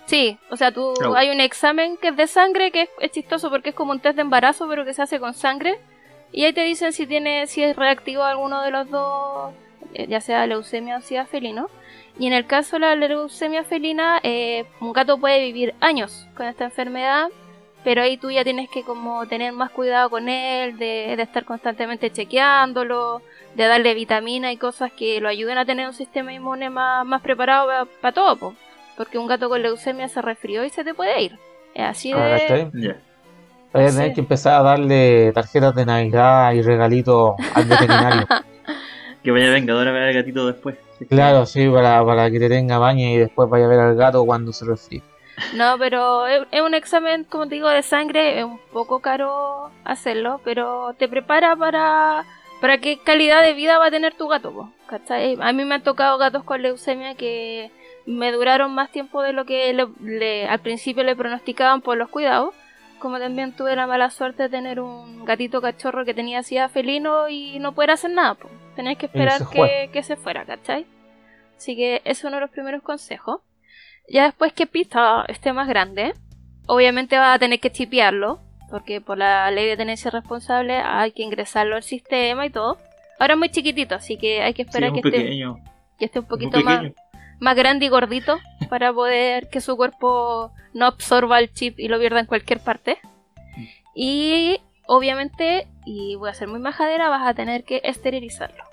Sí, 0.05 0.37
o 0.49 0.57
sea, 0.57 0.71
tú 0.71 0.93
hay 1.15 1.29
un 1.29 1.41
examen 1.41 1.97
que 1.97 2.09
es 2.09 2.15
de 2.17 2.27
sangre, 2.27 2.71
que 2.71 2.83
es, 2.83 2.89
es 2.99 3.11
chistoso 3.11 3.49
porque 3.49 3.69
es 3.69 3.75
como 3.75 3.91
un 3.91 3.99
test 3.99 4.15
de 4.15 4.21
embarazo, 4.21 4.67
pero 4.67 4.85
que 4.85 4.93
se 4.93 5.01
hace 5.01 5.19
con 5.19 5.33
sangre. 5.33 5.79
Y 6.31 6.45
ahí 6.45 6.53
te 6.53 6.63
dicen 6.63 6.93
si 6.93 7.05
tiene, 7.07 7.45
si 7.47 7.61
es 7.63 7.75
reactivo 7.75 8.23
alguno 8.23 8.61
de 8.61 8.71
los 8.71 8.89
dos, 8.89 9.53
eh, 9.93 10.07
ya 10.07 10.21
sea 10.21 10.47
leucemia 10.47 10.97
o 10.97 11.01
sida 11.01 11.25
felino. 11.25 11.69
Y 12.17 12.27
en 12.27 12.33
el 12.33 12.45
caso 12.45 12.77
de 12.77 12.81
la 12.81 12.95
leucemia 12.95 13.63
felina, 13.63 14.19
eh, 14.23 14.65
un 14.79 14.93
gato 14.93 15.17
puede 15.17 15.41
vivir 15.43 15.73
años 15.81 16.27
con 16.35 16.45
esta 16.45 16.65
enfermedad, 16.65 17.27
pero 17.83 18.01
ahí 18.01 18.17
tú 18.17 18.31
ya 18.31 18.43
tienes 18.43 18.69
que 18.69 18.83
como 18.83 19.25
tener 19.27 19.51
más 19.53 19.71
cuidado 19.71 20.09
con 20.09 20.29
él, 20.29 20.77
de, 20.77 21.15
de 21.17 21.23
estar 21.23 21.45
constantemente 21.45 22.11
chequeándolo, 22.11 23.21
de 23.55 23.65
darle 23.67 23.93
vitamina 23.93 24.51
y 24.51 24.57
cosas 24.57 24.91
que 24.91 25.19
lo 25.21 25.27
ayuden 25.29 25.57
a 25.57 25.65
tener 25.65 25.87
un 25.87 25.93
sistema 25.93 26.33
inmune 26.33 26.69
más, 26.69 27.05
más 27.05 27.21
preparado 27.21 27.87
para 28.01 28.13
todo, 28.13 28.35
po. 28.37 28.55
porque 28.97 29.17
un 29.17 29.27
gato 29.27 29.49
con 29.49 29.61
leucemia 29.61 30.07
se 30.07 30.21
resfrió 30.21 30.63
y 30.63 30.69
se 30.69 30.83
te 30.83 30.93
puede 30.93 31.21
ir. 31.21 31.39
Es 31.73 31.83
así 31.85 32.11
Ah, 32.13 32.17
de... 32.17 32.95
Vaya 33.73 33.87
a 33.87 33.89
Sí. 33.91 33.97
tener 33.97 34.13
que 34.13 34.19
empezar 34.21 34.59
a 34.59 34.63
darle 34.63 35.31
tarjetas 35.33 35.73
de 35.75 35.85
Navidad 35.85 36.51
y 36.53 36.61
regalitos 36.61 37.35
al 37.55 37.65
veterinario. 37.65 38.27
Que 39.23 39.29
vaya 39.29 39.51
vengador 39.51 39.87
a 39.87 39.91
ver 39.91 40.01
al 40.01 40.13
gatito 40.15 40.47
después. 40.47 40.77
Claro, 41.07 41.45
sí, 41.45 41.69
para, 41.69 42.03
para 42.03 42.31
que 42.31 42.39
te 42.39 42.49
tenga 42.49 42.79
baño 42.79 43.07
y 43.07 43.17
después 43.17 43.47
vaya 43.49 43.65
a 43.65 43.67
ver 43.67 43.79
al 43.79 43.95
gato 43.95 44.25
cuando 44.25 44.51
se 44.51 44.65
resfríe. 44.65 45.03
No, 45.53 45.77
pero 45.77 46.25
es 46.25 46.61
un 46.61 46.73
examen, 46.73 47.23
como 47.25 47.47
te 47.47 47.53
digo, 47.55 47.69
de 47.69 47.83
sangre. 47.83 48.39
Es 48.39 48.45
un 48.45 48.59
poco 48.73 48.99
caro 48.99 49.69
hacerlo, 49.83 50.41
pero 50.43 50.95
te 50.97 51.07
prepara 51.07 51.55
para, 51.55 52.25
para 52.61 52.77
qué 52.77 52.99
calidad 52.99 53.41
de 53.41 53.53
vida 53.53 53.77
va 53.79 53.87
a 53.87 53.91
tener 53.91 54.13
tu 54.13 54.27
gato. 54.27 54.53
po, 54.53 54.71
¿cachai? 54.87 55.37
A 55.41 55.51
mí 55.51 55.65
me 55.65 55.75
han 55.75 55.83
tocado 55.83 56.17
gatos 56.17 56.43
con 56.43 56.61
leucemia 56.61 57.15
que 57.15 57.71
me 58.05 58.31
duraron 58.31 58.73
más 58.73 58.91
tiempo 58.91 59.21
de 59.21 59.33
lo 59.33 59.45
que 59.45 59.73
le- 59.73 59.87
le- 60.01 60.47
al 60.47 60.59
principio 60.59 61.03
le 61.03 61.15
pronosticaban 61.15 61.81
por 61.81 61.97
los 61.97 62.09
cuidados. 62.09 62.55
Como 62.99 63.17
también 63.17 63.55
tuve 63.55 63.75
la 63.75 63.87
mala 63.87 64.11
suerte 64.11 64.43
de 64.43 64.49
tener 64.49 64.79
un 64.79 65.25
gatito 65.25 65.59
cachorro 65.59 66.05
que 66.05 66.13
tenía 66.13 66.43
sida 66.43 66.69
felino 66.69 67.29
y 67.29 67.57
no 67.59 67.73
poder 67.73 67.91
hacer 67.91 68.11
nada. 68.11 68.35
po. 68.35 68.47
Tenías 68.75 68.97
que 68.97 69.07
esperar 69.07 69.41
que, 69.91 70.03
se 70.03 70.15
fuera, 70.15 70.45
¿cachai? 70.45 70.85
Así 71.57 71.75
que 71.75 72.01
es 72.05 72.23
uno 72.23 72.35
de 72.35 72.41
los 72.41 72.51
primeros 72.51 72.81
consejos. 72.83 73.41
Ya 74.07 74.23
después 74.25 74.53
que 74.53 74.67
Pista 74.67 75.25
esté 75.27 75.51
más 75.51 75.67
grande, 75.67 76.13
obviamente 76.67 77.17
vas 77.17 77.35
a 77.35 77.39
tener 77.39 77.59
que 77.59 77.71
chipearlo, 77.71 78.39
porque 78.71 79.01
por 79.01 79.17
la 79.17 79.51
ley 79.51 79.67
de 79.67 79.77
tenencia 79.77 80.09
responsable 80.09 80.77
hay 80.77 81.11
que 81.11 81.21
ingresarlo 81.23 81.75
al 81.75 81.83
sistema 81.83 82.45
y 82.45 82.49
todo. 82.49 82.77
Ahora 83.19 83.33
es 83.33 83.39
muy 83.39 83.49
chiquitito, 83.49 83.93
así 83.95 84.17
que 84.17 84.41
hay 84.41 84.53
que 84.53 84.63
Sí, 84.63 84.69
esperar 84.69 84.87
es 84.89 84.93
que, 84.93 85.07
esté, 85.09 85.21
pequeño. 85.21 85.57
que 85.99 86.05
esté 86.05 86.19
un 86.19 86.25
poquito 86.25 86.59
más, 86.61 86.91
más 87.39 87.55
grande 87.55 87.85
y 87.85 87.89
gordito 87.89 88.39
para 88.69 88.91
poder 88.93 89.49
que 89.49 89.61
su 89.61 89.75
cuerpo 89.77 90.51
no 90.73 90.85
absorba 90.87 91.37
el 91.39 91.53
chip 91.53 91.79
y 91.79 91.87
lo 91.89 91.99
pierda 91.99 92.19
en 92.21 92.25
cualquier 92.25 92.59
parte. 92.61 92.97
Y 93.93 94.57
obviamente, 94.87 95.67
y 95.85 96.15
voy 96.15 96.29
a 96.29 96.33
ser 96.33 96.47
muy 96.47 96.59
majadera, 96.59 97.09
vas 97.09 97.27
a 97.27 97.33
tener 97.33 97.63
que 97.65 97.81
esterilizarlo. 97.83 98.63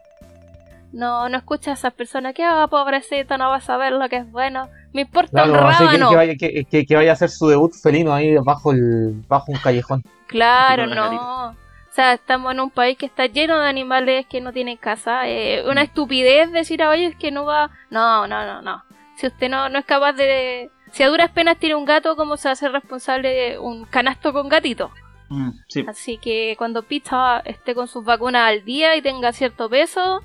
No, 0.92 1.28
no 1.28 1.36
escuchas 1.38 1.68
a 1.68 1.72
esas 1.74 1.92
personas 1.94 2.34
que, 2.34 2.42
ah, 2.44 2.66
pobrecito, 2.70 3.36
no 3.36 3.50
vas 3.50 3.68
a 3.68 3.76
ver 3.76 3.92
lo 3.92 4.08
que 4.08 4.16
es 4.16 4.30
bueno. 4.30 4.68
Me 4.92 5.02
importa 5.02 5.44
un 5.44 5.50
Claro, 5.50 5.68
que, 5.78 5.84
rábano. 5.84 6.08
que 6.10 6.16
vaya, 6.16 6.34
que, 6.36 6.64
que- 6.64 6.86
que 6.86 6.96
vaya 6.96 7.10
a 7.10 7.12
hacer 7.12 7.28
su 7.28 7.46
debut 7.48 7.72
felino 7.74 8.14
ahí 8.14 8.36
bajo 8.42 8.72
el 8.72 9.12
bajo 9.28 9.52
un 9.52 9.58
callejón. 9.58 10.02
Claro, 10.26 10.86
no. 10.86 11.48
O 11.50 11.54
sea, 11.90 12.12
estamos 12.14 12.52
en 12.52 12.60
un 12.60 12.70
país 12.70 12.96
que 12.96 13.06
está 13.06 13.26
lleno 13.26 13.58
de 13.58 13.68
animales 13.68 14.26
que 14.26 14.40
no 14.40 14.52
tienen 14.52 14.76
casa. 14.76 15.28
Eh, 15.28 15.64
una 15.68 15.82
estupidez 15.82 16.52
decir 16.52 16.82
a 16.82 16.90
oye 16.90 17.06
es 17.06 17.16
que 17.16 17.30
no 17.30 17.44
va. 17.44 17.70
No, 17.90 18.26
no, 18.26 18.46
no, 18.46 18.62
no. 18.62 18.82
Si 19.16 19.26
usted 19.26 19.50
no, 19.50 19.68
no 19.68 19.80
es 19.80 19.84
capaz 19.84 20.12
de, 20.12 20.70
Si 20.92 21.02
a 21.02 21.08
duras 21.08 21.30
penas 21.32 21.58
tiene 21.58 21.74
un 21.74 21.84
gato, 21.84 22.14
¿cómo 22.16 22.36
se 22.36 22.48
hacer 22.48 22.72
responsable 22.72 23.28
de 23.28 23.58
un 23.58 23.84
canasto 23.84 24.32
con 24.32 24.48
gatito? 24.48 24.90
Mm, 25.28 25.50
sí. 25.68 25.84
Así 25.86 26.16
que 26.18 26.54
cuando 26.56 26.82
Pizza 26.82 27.40
esté 27.40 27.74
con 27.74 27.88
sus 27.88 28.04
vacunas 28.04 28.48
al 28.48 28.64
día 28.64 28.96
y 28.96 29.02
tenga 29.02 29.32
cierto 29.32 29.68
peso, 29.68 30.22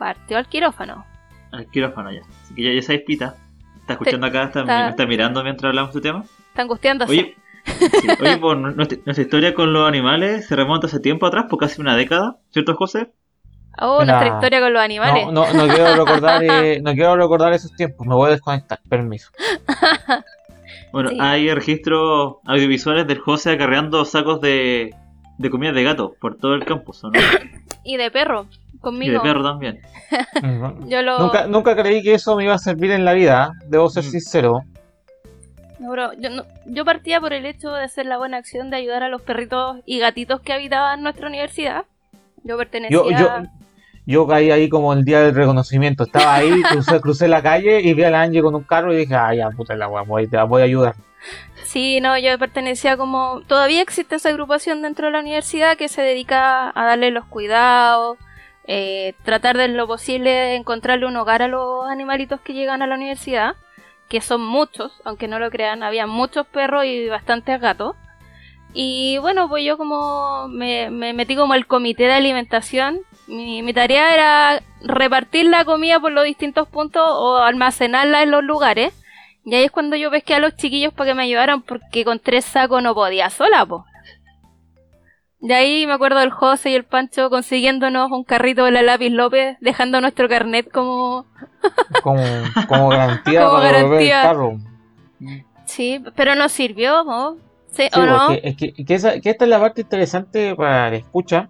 partió 0.00 0.38
al 0.38 0.48
quirófano. 0.48 1.04
Al 1.52 1.66
quirófano 1.66 2.10
ya. 2.10 2.22
Así 2.42 2.54
que 2.54 2.62
ya, 2.62 2.72
ya 2.72 2.82
sabes, 2.82 3.02
Pita. 3.06 3.36
Está 3.80 3.92
escuchando 3.92 4.26
acá, 4.26 4.44
está, 4.44 4.60
está- 4.60 4.84
me 4.84 4.88
está 4.90 5.06
mirando 5.06 5.42
mientras 5.44 5.68
hablamos 5.68 5.92
de 5.92 5.98
este 5.98 6.08
tema. 6.08 6.24
Está 6.48 6.62
angustiándose. 6.62 7.10
Oye, 7.12 7.36
sí, 7.66 8.08
oye 8.20 8.38
pues, 8.38 8.58
nuestra, 8.58 8.98
nuestra 9.04 9.22
historia 9.22 9.54
con 9.54 9.72
los 9.74 9.86
animales 9.86 10.46
se 10.46 10.56
remonta 10.56 10.86
hace 10.86 11.00
tiempo 11.00 11.26
atrás, 11.26 11.44
por 11.50 11.58
casi 11.58 11.80
una 11.82 11.94
década, 11.96 12.38
¿cierto, 12.50 12.74
José? 12.76 13.12
oh, 13.78 14.00
Mira, 14.00 14.14
nuestra 14.14 14.34
historia 14.36 14.60
con 14.60 14.72
los 14.72 14.82
animales. 14.82 15.26
No, 15.26 15.32
no, 15.32 15.52
no 15.66 15.68
quiero 15.74 15.94
recordar, 16.04 16.42
eh, 16.44 16.80
no 16.82 16.92
quiero 16.94 17.16
recordar 17.16 17.52
esos 17.52 17.74
tiempos. 17.76 18.06
Me 18.06 18.14
voy 18.14 18.28
a 18.28 18.32
desconectar. 18.32 18.80
Permiso. 18.88 19.30
Bueno, 20.92 21.10
Sí. 21.10 21.18
hay 21.20 21.52
registros 21.54 22.36
audiovisuales 22.44 23.06
del 23.06 23.18
José 23.20 23.52
acarreando 23.52 24.04
sacos 24.04 24.40
de, 24.40 24.92
de 25.38 25.50
comida 25.50 25.70
de 25.72 25.84
gato 25.84 26.14
por 26.20 26.36
todo 26.36 26.54
el 26.54 26.64
campus, 26.64 27.04
¿o 27.04 27.10
¿no? 27.10 27.20
Y 27.84 27.96
de 27.96 28.10
perro, 28.10 28.46
Y 28.74 28.78
conmigo. 28.78 29.14
de 29.14 29.20
perro 29.20 29.42
también. 29.42 29.80
Yo 30.88 31.02
lo... 31.02 31.18
Nunca, 31.18 31.46
nunca 31.46 31.76
creí 31.76 32.02
que 32.02 32.14
eso 32.14 32.36
me 32.36 32.44
iba 32.44 32.54
a 32.54 32.58
servir 32.58 32.90
en 32.90 33.04
la 33.04 33.12
vida. 33.12 33.52
¿eh? 33.54 33.64
Debo 33.68 33.88
ser 33.90 34.04
Mm. 34.04 34.10
sincero. 34.10 34.60
No, 35.78 35.90
bro, 35.92 36.12
yo, 36.14 36.28
no- 36.28 36.44
yo 36.66 36.84
partía 36.84 37.20
por 37.20 37.32
el 37.32 37.46
hecho 37.46 37.70
de 37.72 37.84
hacer 37.84 38.04
la 38.04 38.18
buena 38.18 38.36
acción 38.36 38.68
de 38.68 38.76
ayudar 38.76 39.02
a 39.02 39.08
los 39.08 39.22
perritos 39.22 39.78
y 39.86 39.98
gatitos 39.98 40.40
que 40.40 40.52
habitaban 40.52 41.02
nuestra 41.02 41.26
universidad. 41.26 41.84
Yo 42.44 42.58
pertenecía... 42.58 42.98
Yo, 42.98 43.10
yo, 43.10 43.28
yo 44.10 44.26
caí 44.26 44.50
ahí 44.50 44.68
como 44.68 44.92
el 44.92 45.04
día 45.04 45.20
del 45.20 45.34
reconocimiento. 45.34 46.04
Estaba 46.04 46.34
ahí, 46.34 46.62
crucé, 46.70 47.00
crucé 47.00 47.28
la 47.28 47.42
calle 47.42 47.80
y 47.80 47.94
vi 47.94 48.02
a 48.02 48.10
la 48.10 48.22
Angie 48.22 48.42
con 48.42 48.54
un 48.54 48.64
carro 48.64 48.92
y 48.92 48.96
dije, 48.96 49.14
ah, 49.14 49.34
ya, 49.34 49.50
puta 49.50 49.74
la 49.76 49.88
wea, 49.88 50.02
voy, 50.02 50.26
te 50.26 50.36
la 50.36 50.44
voy 50.44 50.62
a 50.62 50.64
ayudar. 50.64 50.94
Sí, 51.64 52.00
no, 52.00 52.18
yo 52.18 52.36
pertenecía 52.38 52.96
como... 52.96 53.42
Todavía 53.46 53.82
existe 53.82 54.16
esa 54.16 54.30
agrupación 54.30 54.82
dentro 54.82 55.06
de 55.06 55.12
la 55.12 55.20
universidad 55.20 55.76
que 55.76 55.88
se 55.88 56.02
dedica 56.02 56.72
a 56.74 56.84
darle 56.84 57.10
los 57.10 57.26
cuidados, 57.26 58.18
eh, 58.66 59.14
tratar 59.24 59.56
de 59.56 59.68
lo 59.68 59.86
posible 59.86 60.30
de 60.30 60.54
encontrarle 60.56 61.06
un 61.06 61.16
hogar 61.16 61.42
a 61.42 61.48
los 61.48 61.86
animalitos 61.88 62.40
que 62.40 62.54
llegan 62.54 62.82
a 62.82 62.86
la 62.86 62.96
universidad, 62.96 63.54
que 64.08 64.20
son 64.20 64.42
muchos, 64.42 65.00
aunque 65.04 65.28
no 65.28 65.38
lo 65.38 65.50
crean, 65.50 65.82
había 65.82 66.06
muchos 66.06 66.46
perros 66.46 66.84
y 66.84 67.08
bastantes 67.08 67.60
gatos. 67.60 67.94
Y 68.72 69.18
bueno, 69.18 69.48
pues 69.48 69.64
yo 69.64 69.76
como 69.76 70.48
me, 70.48 70.90
me 70.90 71.12
metí 71.12 71.36
como 71.36 71.54
el 71.54 71.66
comité 71.66 72.04
de 72.04 72.14
alimentación. 72.14 73.00
Mi, 73.30 73.62
mi 73.62 73.72
tarea 73.72 74.12
era 74.14 74.62
repartir 74.82 75.46
la 75.46 75.64
comida 75.64 76.00
por 76.00 76.12
los 76.12 76.24
distintos 76.24 76.68
puntos 76.68 77.02
o 77.06 77.36
almacenarla 77.38 78.22
en 78.22 78.30
los 78.30 78.42
lugares. 78.42 78.92
Y 79.44 79.54
ahí 79.54 79.64
es 79.64 79.70
cuando 79.70 79.96
yo 79.96 80.10
pesqué 80.10 80.34
a 80.34 80.38
los 80.40 80.56
chiquillos 80.56 80.92
para 80.92 81.10
que 81.10 81.14
me 81.14 81.22
ayudaran 81.22 81.62
porque 81.62 82.04
con 82.04 82.18
tres 82.18 82.44
sacos 82.44 82.82
no 82.82 82.94
podía 82.94 83.30
sola, 83.30 83.64
po. 83.64 83.84
De 85.38 85.54
ahí 85.54 85.86
me 85.86 85.94
acuerdo 85.94 86.18
del 86.18 86.30
José 86.30 86.70
y 86.70 86.74
el 86.74 86.84
Pancho 86.84 87.30
consiguiéndonos 87.30 88.10
un 88.10 88.24
carrito 88.24 88.64
de 88.66 88.72
la 88.72 88.82
Lápiz 88.82 89.08
López, 89.10 89.56
dejando 89.60 90.00
nuestro 90.02 90.28
carnet 90.28 90.70
como... 90.70 91.24
Como, 92.02 92.22
como 92.68 92.88
garantía 92.88 93.44
Como 93.44 93.58
para 93.58 93.78
devolver 93.78 94.02
el 94.02 94.08
garantía. 94.08 94.22
carro. 94.22 94.58
Sí, 95.66 96.02
pero 96.16 96.34
no 96.34 96.48
sirvió, 96.48 97.04
¿no? 97.04 97.36
¿Sí 97.70 97.88
Sí, 97.92 98.00
o 98.00 98.06
no? 98.06 98.30
es 98.32 98.56
que, 98.56 98.72
que 98.72 98.94
esa- 98.94 99.20
que 99.20 99.30
esta 99.30 99.44
es 99.44 99.48
la 99.50 99.60
parte 99.60 99.82
interesante 99.82 100.54
para 100.56 100.90
la 100.90 100.96
escucha, 100.96 101.48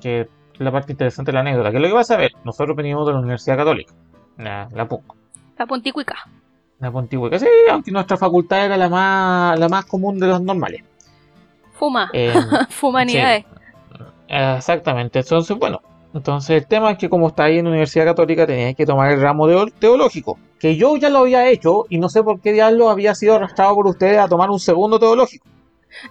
que 0.00 0.22
es 0.22 0.26
la 0.58 0.72
parte 0.72 0.92
interesante 0.92 1.30
de 1.30 1.34
la 1.34 1.40
anécdota. 1.40 1.70
Que 1.70 1.76
es 1.76 1.82
lo 1.82 1.88
que 1.88 1.94
vas 1.94 2.10
a 2.10 2.16
ver, 2.16 2.32
nosotros 2.44 2.76
venimos 2.76 3.06
de 3.06 3.12
la 3.12 3.18
Universidad 3.20 3.56
Católica, 3.56 3.92
la, 4.36 4.68
la 4.72 4.86
PUC, 4.88 5.02
La 5.58 5.66
punticuica. 5.66 6.16
la 6.80 6.90
Pontihueca, 6.90 7.38
sí, 7.38 7.46
aunque 7.70 7.90
nuestra 7.90 8.16
facultad 8.16 8.64
era 8.66 8.76
la 8.76 8.88
más, 8.88 9.58
la 9.58 9.68
más 9.68 9.84
común 9.86 10.18
de 10.18 10.26
las 10.28 10.40
normales. 10.40 10.82
Fuma. 11.72 12.10
Eh, 12.12 12.32
Fumanidades. 12.70 13.44
exactamente, 14.28 15.20
entonces, 15.20 15.56
bueno, 15.56 15.80
entonces 16.14 16.50
el 16.62 16.66
tema 16.66 16.90
es 16.92 16.98
que 16.98 17.08
como 17.08 17.28
está 17.28 17.44
ahí 17.44 17.58
en 17.58 17.64
la 17.66 17.70
Universidad 17.70 18.04
Católica 18.06 18.46
tenías 18.46 18.74
que 18.74 18.86
tomar 18.86 19.12
el 19.12 19.20
ramo 19.20 19.46
de- 19.46 19.72
teológico, 19.78 20.38
que 20.58 20.76
yo 20.76 20.96
ya 20.96 21.08
lo 21.08 21.18
había 21.20 21.48
hecho 21.48 21.84
y 21.88 21.98
no 21.98 22.08
sé 22.08 22.22
por 22.22 22.40
qué 22.40 22.52
diablo 22.52 22.90
había 22.90 23.14
sido 23.14 23.36
arrastrado 23.36 23.74
por 23.74 23.86
ustedes 23.86 24.18
a 24.18 24.28
tomar 24.28 24.50
un 24.50 24.58
segundo 24.60 24.98
teológico. 24.98 25.46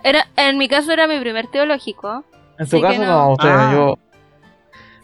Era, 0.04 0.26
en 0.36 0.58
mi 0.58 0.68
caso 0.68 0.92
era 0.92 1.08
mi 1.08 1.20
primer 1.20 1.48
teológico. 1.48 2.24
En 2.58 2.66
Sí 2.66 2.78
su 2.78 2.82
caso 2.82 3.00
no. 3.02 3.06
no, 3.08 3.32
ustedes, 3.34 3.54
Ah. 3.56 3.72
yo... 3.74 3.96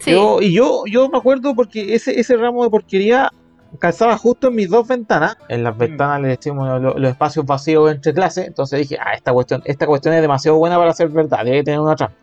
Sí. 0.04 0.10
Yo, 0.10 0.40
y 0.42 0.52
yo, 0.52 0.82
yo 0.86 1.08
me 1.08 1.18
acuerdo 1.18 1.54
porque 1.54 1.94
ese, 1.94 2.18
ese 2.20 2.36
ramo 2.36 2.62
de 2.64 2.70
porquería 2.70 3.32
calzaba 3.78 4.16
justo 4.18 4.48
en 4.48 4.54
mis 4.54 4.68
dos 4.70 4.86
ventanas. 4.86 5.36
En 5.48 5.64
las 5.64 5.76
ventanas 5.76 6.20
le 6.20 6.28
decimos 6.28 6.80
lo- 6.80 6.98
los, 6.98 7.10
espacios 7.10 7.44
vacíos 7.46 7.90
entre 7.90 8.12
clases. 8.14 8.46
Entonces 8.46 8.80
dije, 8.80 8.98
ah, 9.00 9.14
esta 9.14 9.32
cuestión, 9.32 9.62
esta 9.64 9.86
cuestión 9.86 10.14
es 10.14 10.20
demasiado 10.22 10.58
buena 10.58 10.76
para 10.76 10.92
ser 10.92 11.08
verdad, 11.08 11.44
debe 11.44 11.62
tener 11.64 11.80
una 11.80 11.96
trampa. 11.96 12.16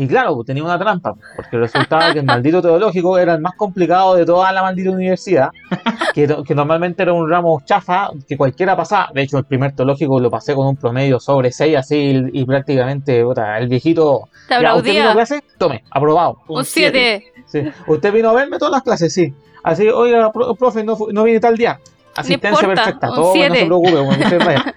Y 0.00 0.06
claro, 0.06 0.36
pues, 0.36 0.46
tenía 0.46 0.62
una 0.62 0.78
trampa, 0.78 1.14
porque 1.34 1.56
resultaba 1.56 2.12
que 2.12 2.20
el 2.20 2.24
maldito 2.24 2.62
teológico 2.62 3.18
era 3.18 3.34
el 3.34 3.40
más 3.40 3.54
complicado 3.56 4.14
de 4.14 4.24
toda 4.24 4.52
la 4.52 4.62
maldita 4.62 4.92
universidad, 4.92 5.50
que, 6.14 6.36
que 6.46 6.54
normalmente 6.54 7.02
era 7.02 7.12
un 7.12 7.28
ramo 7.28 7.60
chafa 7.64 8.10
que 8.28 8.36
cualquiera 8.36 8.76
pasaba. 8.76 9.10
De 9.12 9.22
hecho, 9.22 9.38
el 9.38 9.44
primer 9.44 9.72
teológico 9.74 10.20
lo 10.20 10.30
pasé 10.30 10.54
con 10.54 10.68
un 10.68 10.76
promedio 10.76 11.18
sobre 11.18 11.50
6 11.50 11.76
así 11.76 12.30
y, 12.32 12.44
prácticamente, 12.44 13.24
puta, 13.24 13.58
el 13.58 13.66
viejito... 13.66 14.28
Te 14.48 14.62
Ya, 14.62 14.76
¿Usted 14.76 14.92
vino 14.92 15.10
a 15.10 15.12
clase? 15.14 15.42
Tome, 15.58 15.82
aprobado. 15.90 16.36
Un 16.46 16.64
7. 16.64 17.24
Sí. 17.46 17.62
Usted 17.88 18.12
vino 18.12 18.30
a 18.30 18.34
verme 18.34 18.56
todas 18.58 18.70
las 18.70 18.82
clases, 18.84 19.12
sí. 19.12 19.34
Así, 19.64 19.88
oiga, 19.88 20.30
pro- 20.30 20.54
profe, 20.54 20.84
no, 20.84 20.96
no 21.12 21.24
viene 21.24 21.40
tal 21.40 21.56
día. 21.56 21.80
Asistencia 22.20 22.60
importa, 22.62 22.84
perfecta, 22.84 23.06
todo 23.08 23.34
no 23.48 23.54
se 23.54 23.64
preocupe, 23.66 24.00
bueno. 24.00 24.24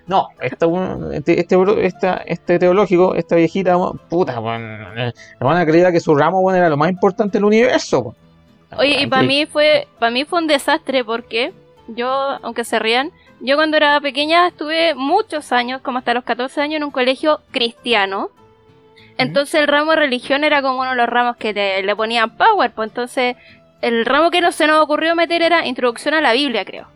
No, 0.07 0.27
esta, 0.41 0.65
este, 1.13 1.39
este, 1.39 1.85
esta- 1.85 2.21
este 2.25 2.59
teológico, 2.59 3.15
esta 3.15 3.35
viejita, 3.35 3.77
puta, 4.09 4.39
bueno, 4.39 4.87
eh, 4.95 5.13
la 5.39 5.47
van 5.47 5.57
a 5.57 5.65
creer 5.65 5.91
que 5.91 5.99
su 5.99 6.15
ramo 6.15 6.41
bueno, 6.41 6.57
era 6.57 6.69
lo 6.69 6.77
más 6.77 6.89
importante 6.89 7.37
del 7.37 7.45
universo. 7.45 8.01
bueno. 8.03 8.17
Oye, 8.77 9.01
y 9.01 9.07
para 9.07 9.23
mí 9.23 9.45
fue 9.45 9.87
para 9.99 10.11
mí 10.11 10.23
fue 10.25 10.39
un 10.39 10.47
desastre 10.47 11.03
porque 11.03 11.51
yo, 11.87 12.09
aunque 12.41 12.63
se 12.63 12.79
rían, 12.79 13.11
yo 13.41 13.55
cuando 13.57 13.75
era 13.77 13.99
pequeña 13.99 14.47
estuve 14.47 14.93
muchos 14.95 15.51
años, 15.51 15.81
como 15.81 15.97
hasta 15.97 16.13
los 16.13 16.23
14 16.23 16.61
años, 16.61 16.77
en 16.77 16.83
un 16.85 16.91
colegio 16.91 17.41
cristiano. 17.51 18.29
Entonces 19.17 19.59
el 19.61 19.67
ramo 19.67 19.91
de 19.91 19.97
religión 19.97 20.43
era 20.43 20.61
como 20.61 20.79
uno 20.79 20.91
de 20.91 20.95
los 20.95 21.07
ramos 21.07 21.35
que 21.37 21.53
te- 21.53 21.83
le 21.83 21.95
ponían 21.95 22.37
power, 22.37 22.71
pues 22.71 22.89
entonces 22.89 23.35
el 23.81 24.05
ramo 24.05 24.31
que 24.31 24.41
no 24.41 24.51
se 24.51 24.67
nos 24.67 24.81
ocurrió 24.81 25.15
meter 25.15 25.41
era 25.41 25.65
introducción 25.67 26.13
a 26.13 26.21
la 26.21 26.31
Biblia, 26.33 26.63
creo. 26.65 26.87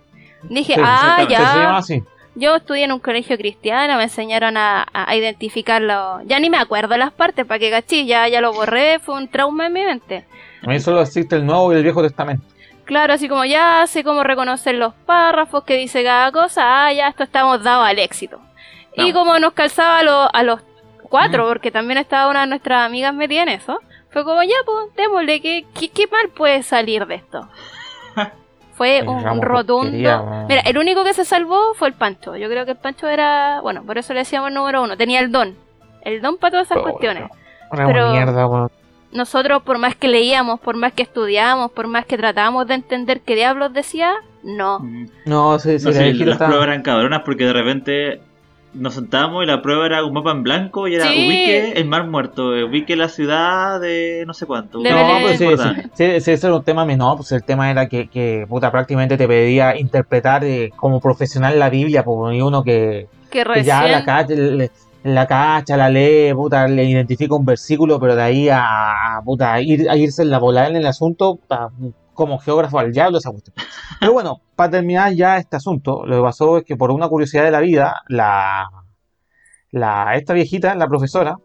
Dije, 0.50 0.76
Sí, 0.76 0.82
ah, 0.84 1.16
Se 1.20 1.34
llama 1.34 1.44
ya. 1.54 1.78
así. 1.78 2.04
Yo 2.38 2.56
estudié 2.58 2.84
en 2.84 2.92
un 2.92 3.00
colegio 3.00 3.38
cristiano, 3.38 3.96
me 3.98 4.04
enseñaron 4.04 4.58
a, 4.58 4.86
a- 4.94 5.16
identificarlo. 5.16 6.20
Ya 6.26 6.40
ni 6.40 6.50
me 6.50 6.58
acuerdo 6.58 6.98
las 6.98 7.12
partes, 7.14 7.46
para 7.46 7.60
que 7.60 7.72
cachí, 7.72 8.06
ya, 8.06 8.28
ya 8.28 8.42
lo 8.42 8.52
borré, 8.52 9.00
fue 9.00 9.16
un 9.16 9.28
trauma 9.30 9.68
en 9.68 9.74
mi 9.74 9.84
mente. 9.84 10.26
A 10.66 10.68
mí 10.70 10.80
solo 10.80 11.02
existe 11.02 11.38
el 11.38 11.46
Nuevo 11.46 11.72
y 11.72 11.78
el 11.78 11.84
Viejo 11.84 12.02
Testamento. 12.02 12.44
Claro, 12.84 13.14
así 13.14 13.30
como 13.30 13.46
ya 13.46 13.86
sé 13.88 14.04
cómo 14.04 14.24
reconocer 14.24 14.76
los 14.76 14.94
párrafos 14.94 15.64
que 15.64 15.76
dice 15.78 16.04
cada 16.04 16.32
cosa, 16.32 16.86
ah, 16.88 16.94
ya 16.94 17.08
esto 17.08 17.24
estamos 17.24 17.64
dados 17.64 17.88
al 17.88 18.00
éxito. 18.00 18.40
Y 18.98 19.12
como 19.14 19.40
nos 19.40 19.54
calzaba 19.54 20.00
a, 20.00 20.04
lo- 20.04 20.36
a 20.36 20.44
los 20.44 20.60
cuatro, 21.10 21.46
Mm. 21.46 21.48
porque 21.48 21.72
también 21.72 21.98
estaba 22.00 22.30
una 22.30 22.42
de 22.42 22.48
nuestras 22.48 22.86
amigas 22.86 23.14
metida 23.14 23.44
en 23.44 23.50
eso, 23.50 23.80
fue 24.12 24.24
como 24.24 24.44
ya, 24.44 24.56
pues, 24.66 24.94
démosle, 24.96 25.42
¿qué, 25.42 25.66
qué, 25.80 25.90
qué 25.90 26.08
mal 26.08 26.30
puede 26.30 26.64
salir 26.64 27.06
de 27.08 27.16
esto? 27.16 27.48
Fue 28.76 29.00
El 29.00 29.08
un, 29.08 29.42
rotundo. 29.42 29.92
Mira, 29.92 30.62
el 30.66 30.78
único 30.78 31.04
que 31.06 31.14
se 31.14 31.24
salvó 31.26 31.74
fue 31.76 31.88
el 31.88 31.94
Pancho. 31.94 32.36
Yo 32.36 32.50
creo 32.50 32.66
que 32.66 32.72
el 32.72 32.78
Pancho 32.78 33.08
era, 33.08 33.62
bueno, 33.62 33.84
por 33.86 33.98
eso 33.98 34.14
le 34.14 34.20
decíamos 34.20 34.52
número 34.52 34.84
uno, 34.84 34.98
tenía 34.98 35.22
el 35.22 35.32
don. 35.32 35.56
El 36.02 36.22
don 36.22 36.38
para 36.38 36.52
todas 36.52 36.68
esas 36.68 36.80
Oh, 36.80 36.84
cuestiones. 36.84 37.30
Una 37.72 37.88
Pero- 37.88 38.12
mierda. 38.12 38.68
Nosotros, 39.14 39.64
por 39.64 39.78
más 39.78 39.96
que 39.96 40.10
leíamos, 40.10 40.60
por 40.60 40.76
más 40.76 40.92
que 40.92 41.04
estudiábamos, 41.04 41.72
por 41.72 41.88
más 41.88 42.06
que 42.06 42.18
tratábamos 42.18 42.68
de 42.68 42.74
entender 42.74 43.22
qué 43.22 43.36
diablos 43.36 43.72
decía, 43.72 44.12
no. 44.44 44.80
Mm. 44.80 45.08
No, 45.26 45.58
sí, 45.58 45.80
sí, 45.80 45.86
No 45.86 45.92
viejita 45.92 46.26
las 46.26 46.38
pruebas 46.38 46.68
eran 46.68 46.82
cabronas 46.82 47.22
porque 47.24 47.46
de 47.46 47.54
repente 47.54 48.22
nos 48.76 48.94
sentábamos 48.96 49.44
y 49.44 49.48
la 49.48 49.62
prueba 49.62 49.86
era 49.86 50.04
un 50.04 50.14
mapa 50.14 50.32
en 50.32 50.44
blanco 50.44 50.88
y 50.88 50.96
era 50.96 51.12
Sí. 51.12 51.26
ubique 51.26 51.72
el 51.72 51.86
mar 51.86 52.08
muerto, 52.08 52.56
eh, 52.56 52.64
ubique 52.64 52.96
la 52.96 53.10
ciudad 53.10 53.80
de 53.80 54.24
no 54.28 54.34
sé 54.34 54.46
cuánto. 54.46 54.80
De 54.82 54.90
No, 54.92 55.20
pues 55.22 55.38
sí, 55.38 55.48
sí, 55.48 55.70
sí, 55.94 56.22
sí, 56.22 56.32
ese 56.32 56.48
era 56.48 56.56
un 56.56 56.64
tema 56.64 56.86
menor, 56.86 57.18
pues 57.18 57.32
el 57.32 57.44
tema 57.44 57.72
era 57.72 57.88
que, 57.88 58.08
que 58.08 58.46
puta, 58.48 58.72
prácticamente 58.72 59.18
te 59.18 59.28
pedía 59.28 59.78
interpretar 59.78 60.44
eh, 60.44 60.72
como 60.76 61.00
profesional 61.00 61.58
la 61.58 61.70
Biblia, 61.70 62.04
pues 62.04 62.36
y 62.36 62.42
uno 62.42 62.64
que, 62.64 63.08
Que 63.32 63.44
que 63.44 63.64
ya 63.64 63.82
la 63.88 64.00
recién. 64.00 64.06
cacha, 64.06 64.34
le- 64.36 64.72
la 65.04 65.28
cacha, 65.28 65.78
la 65.78 65.88
lee, 65.90 66.34
puta, 66.34 66.68
le 66.68 66.84
identifica 66.84 67.36
un 67.36 67.46
versículo, 67.46 68.00
pero 68.00 68.16
de 68.16 68.24
ahí 68.24 68.50
a, 68.50 68.64
a, 69.18 69.22
puta, 69.24 69.54
a 69.54 69.62
ir, 69.62 69.88
a 69.88 69.96
irse 69.96 70.24
en 70.24 70.32
la 70.32 70.40
volada 70.40 70.68
en 70.68 70.78
el 70.78 70.86
asunto, 70.88 71.36
puta, 71.36 71.70
como 72.16 72.40
geógrafo 72.40 72.80
al 72.80 72.92
diablo 72.92 73.20
esa 73.20 73.30
cuestión. 73.30 73.56
Pero 74.00 74.14
bueno, 74.14 74.42
para 74.56 74.72
terminar 74.72 75.14
ya 75.14 75.38
este 75.38 75.58
asunto, 75.58 76.06
lo 76.06 76.18
que 76.18 76.24
pasó 76.24 76.58
es 76.58 76.64
que 76.64 76.76
por 76.76 76.90
una 76.90 77.08
curiosidad 77.08 77.44
de 77.44 77.52
la 77.52 77.60
vida, 77.60 78.02
la, 78.08 78.68
la 79.72 80.16
esta 80.16 80.34
viejita, 80.34 80.74
la 80.74 80.88
profesora, 80.88 81.36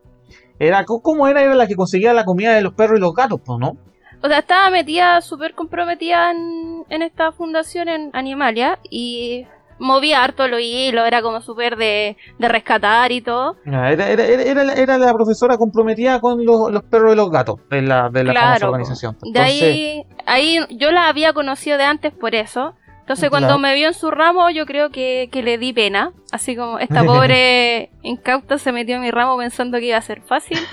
era, 0.59 0.85
¿cómo 0.85 1.27
era? 1.27 1.43
Era 1.43 1.55
la 1.55 1.67
que 1.67 1.75
conseguía 1.75 2.13
la 2.15 2.25
comida 2.25 2.55
de 2.55 2.63
los 2.63 2.75
perros 2.75 2.99
y 2.99 3.03
los 3.03 3.15
gatos, 3.15 3.41
pues, 3.45 3.59
¿no? 3.59 3.77
O 4.23 4.29
sea, 4.29 4.41
estaba 4.41 4.71
metida, 4.71 5.21
súper 5.23 5.55
comprometida 5.55 6.31
en, 6.31 6.85
en 6.91 7.03
esta 7.03 7.33
fundación 7.33 7.89
en 7.89 8.11
Animalia 8.13 8.79
y 8.91 9.47
movía 9.81 10.23
harto 10.23 10.47
los 10.47 10.61
hilos, 10.61 11.07
era 11.07 11.23
como 11.23 11.40
súper 11.40 11.77
de, 11.77 12.16
de 12.38 12.49
rescatar 12.49 13.11
y 13.11 13.21
todo. 13.21 13.57
Era, 13.64 13.90
era, 13.90 14.09
era, 14.11 14.43
era 14.43 14.64
la- 14.64 14.75
era 14.75 14.99
la 14.99 15.12
profesora 15.12 15.57
comprometida 15.59 16.21
con 16.21 16.45
los, 16.45 16.71
los 16.71 16.83
perros 16.85 17.14
y 17.14 17.16
los 17.16 17.31
gatos 17.31 17.57
de 17.69 17.83
la, 17.83 18.09
de 18.11 18.25
la 18.25 18.33
Claro, 18.33 18.69
organización. 18.69 19.16
De 19.23 19.40
ahí, 19.40 20.05
ahí 20.27 20.59
yo 20.71 20.93
la 20.93 21.09
había 21.09 21.33
conocido 21.33 21.79
de 21.79 21.85
antes 21.85 22.12
por 22.12 22.35
eso. 22.35 22.75
Entonces 23.01 23.29
cuando 23.31 23.59
me 23.59 23.75
vio 23.75 23.88
en 23.88 23.95
su 23.95 24.11
ramo 24.12 24.51
yo 24.51 24.66
creo 24.66 24.90
que, 24.90 25.29
que 25.33 25.43
le 25.43 25.59
di 25.59 25.73
pena. 25.73 26.12
Así 26.31 26.55
como 26.55 26.79
esta 26.79 27.03
pobre 27.05 27.90
incauta 28.03 28.57
se 28.59 28.71
metió 28.71 28.95
en 28.97 29.03
mi 29.03 29.11
ramo 29.11 29.37
pensando 29.37 29.79
que 29.79 29.87
iba 29.87 29.97
a 29.97 30.03
ser 30.03 30.23
fácil. 30.23 30.59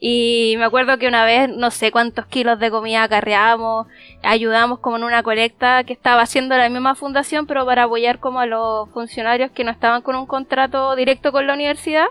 Y 0.00 0.54
me 0.58 0.64
acuerdo 0.64 0.96
que 0.98 1.08
una 1.08 1.24
vez 1.24 1.48
no 1.50 1.70
sé 1.72 1.90
cuántos 1.90 2.26
kilos 2.26 2.60
de 2.60 2.70
comida 2.70 3.02
acarreamos, 3.02 3.88
ayudamos 4.22 4.80
como 4.80 4.96
en 4.96 5.04
una 5.04 5.22
colecta 5.22 5.84
que 5.84 5.92
estaba 5.92 6.22
haciendo 6.22 6.56
la 6.56 6.68
misma 6.68 6.94
fundación, 6.94 7.46
pero 7.46 7.64
para 7.64 7.84
apoyar 7.84 8.18
como 8.18 8.40
a 8.40 8.46
los 8.46 8.90
funcionarios 8.90 9.50
que 9.50 9.64
no 9.64 9.70
estaban 9.70 10.02
con 10.02 10.16
un 10.16 10.26
contrato 10.26 10.94
directo 10.96 11.32
con 11.32 11.46
la 11.46 11.54
universidad. 11.54 12.06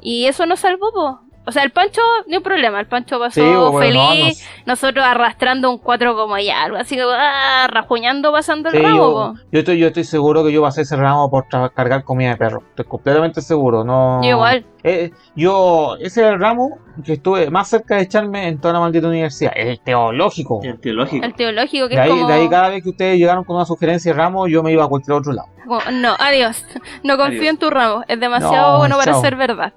Y 0.00 0.26
eso 0.26 0.46
nos 0.46 0.60
salvó, 0.60 0.92
po. 0.92 1.27
O 1.48 1.50
sea, 1.50 1.62
el 1.62 1.70
Pancho, 1.70 2.02
ni 2.26 2.36
un 2.36 2.42
problema, 2.42 2.78
el 2.78 2.86
Pancho 2.86 3.18
pasó 3.18 3.40
sí, 3.40 3.40
bueno, 3.40 3.72
no, 3.72 3.78
feliz, 3.78 4.46
nosotros 4.66 5.02
arrastrando 5.02 5.70
un 5.70 5.78
4 5.78 6.14
como 6.14 6.36
ya, 6.36 6.64
algo 6.64 6.76
así 6.76 6.98
ah, 7.00 7.66
rajuñando 7.70 8.30
pasando 8.32 8.68
el 8.68 8.82
ramo, 8.82 9.34
yo, 9.50 9.58
estoy, 9.60 9.78
yo 9.78 9.86
estoy 9.86 10.04
seguro 10.04 10.44
que 10.44 10.52
yo 10.52 10.60
pasé 10.60 10.82
ese 10.82 10.96
ramo 10.96 11.30
por 11.30 11.46
cargar 11.72 12.04
comida 12.04 12.28
de 12.32 12.36
perro. 12.36 12.62
Estoy 12.68 12.84
completamente 12.84 13.40
seguro. 13.40 13.82
No, 13.82 14.22
Yo 14.22 14.28
igual. 14.28 14.66
Eh, 14.82 15.10
yo, 15.34 15.96
ese 16.00 16.20
era 16.20 16.30
el 16.34 16.38
ramo 16.38 16.78
que 17.02 17.14
estuve 17.14 17.50
más 17.50 17.68
cerca 17.68 17.96
de 17.96 18.02
echarme 18.02 18.46
en 18.46 18.60
toda 18.60 18.74
la 18.74 18.80
maldita 18.80 19.08
universidad. 19.08 19.52
El 19.56 19.80
teológico. 19.80 20.60
El 20.62 20.78
teológico. 20.78 21.24
El 21.24 21.34
teológico 21.34 21.88
que 21.88 21.94
De 21.96 22.02
es 22.02 22.10
ahí, 22.10 22.10
como, 22.10 22.28
de 22.28 22.34
ahí 22.34 22.48
cada 22.50 22.68
vez 22.68 22.82
que 22.82 22.90
ustedes 22.90 23.18
llegaron 23.18 23.44
con 23.44 23.56
una 23.56 23.64
sugerencia 23.64 24.12
de 24.12 24.18
ramo, 24.18 24.46
yo 24.48 24.62
me 24.62 24.70
iba 24.70 24.84
a 24.84 24.88
cualquier 24.88 25.16
otro 25.16 25.32
lado. 25.32 25.48
como, 25.66 25.80
no, 25.92 26.14
adiós, 26.18 26.62
no 27.02 27.16
confío 27.16 27.40
Adiós. 27.40 27.50
en 27.54 27.58
tu 27.58 27.70
ramo, 27.70 28.04
es 28.06 28.20
demasiado 28.20 28.72
No, 28.72 28.78
bueno 28.78 28.98
para 28.98 29.14
ser 29.14 29.34
verdad. 29.36 29.72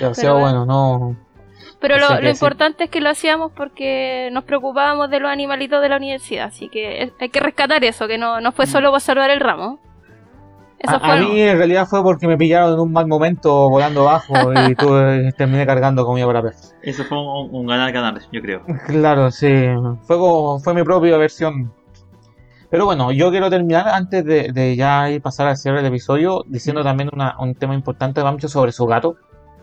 Demasiado 0.00 0.38
bueno. 0.38 0.64
bueno, 0.66 0.66
no. 0.66 1.16
Pero 1.80 1.96
No 1.98 2.20
lo, 2.20 2.28
importante 2.28 2.84
es 2.84 2.90
que 2.90 3.00
lo 3.00 3.08
hacíamos 3.08 3.52
porque 3.52 4.28
nos 4.32 4.44
preocupábamos 4.44 5.08
de 5.10 5.18
los 5.20 5.30
animalitos 5.30 5.80
de 5.80 5.88
la 5.88 5.96
universidad, 5.96 6.46
así 6.46 6.68
que 6.68 7.02
es- 7.04 7.12
hay 7.20 7.30
que 7.30 7.40
rescatar 7.40 7.82
eso, 7.84 8.06
que 8.06 8.18
no, 8.18 8.40
no 8.40 8.52
fue 8.52 8.66
solo 8.66 8.90
para 8.90 9.00
salvar 9.00 9.30
el 9.30 9.40
ramo. 9.40 9.78
Eso 10.78 10.92
Mm. 10.92 10.96
A, 10.96 11.00
fue 11.00 11.10
a 11.10 11.16
mí 11.16 11.40
en 11.40 11.56
realidad 11.58 11.86
fue 11.86 12.02
porque 12.02 12.26
me 12.26 12.36
pillaron 12.38 12.74
en 12.74 12.80
un 12.80 12.92
mal 12.92 13.06
momento 13.06 13.68
volando 13.70 14.04
bajo 14.04 14.34
y 14.72 14.74
tuve, 14.74 15.32
terminé 15.32 15.64
cargando 15.66 16.04
comida 16.04 16.26
para 16.26 16.42
perros. 16.42 16.74
Eso 16.82 17.04
fue 17.04 17.18
un, 17.18 17.54
un 17.54 17.66
ganar 17.66 17.92
ganar, 17.92 18.20
yo 18.32 18.40
creo. 18.42 18.62
Claro, 18.86 19.30
sí. 19.30 19.50
Fue 20.02 20.16
como, 20.18 20.58
fue 20.60 20.74
mi 20.74 20.82
propia 20.82 21.16
versión. 21.18 21.72
Pero 22.70 22.84
bueno, 22.84 23.10
yo 23.10 23.30
quiero 23.30 23.50
terminar 23.50 23.88
antes 23.88 24.24
de, 24.24 24.52
de 24.52 24.76
ya 24.76 25.10
ir 25.10 25.20
pasar 25.22 25.48
al 25.48 25.56
cierre 25.56 25.78
del 25.78 25.86
episodio 25.86 26.44
diciendo 26.46 26.82
también 26.84 27.10
una- 27.12 27.36
un 27.40 27.54
tema 27.54 27.74
importante 27.74 28.20
de 28.20 28.24
Bamcho 28.24 28.48
sobre 28.48 28.70
su 28.72 28.86
gato. 28.86 29.16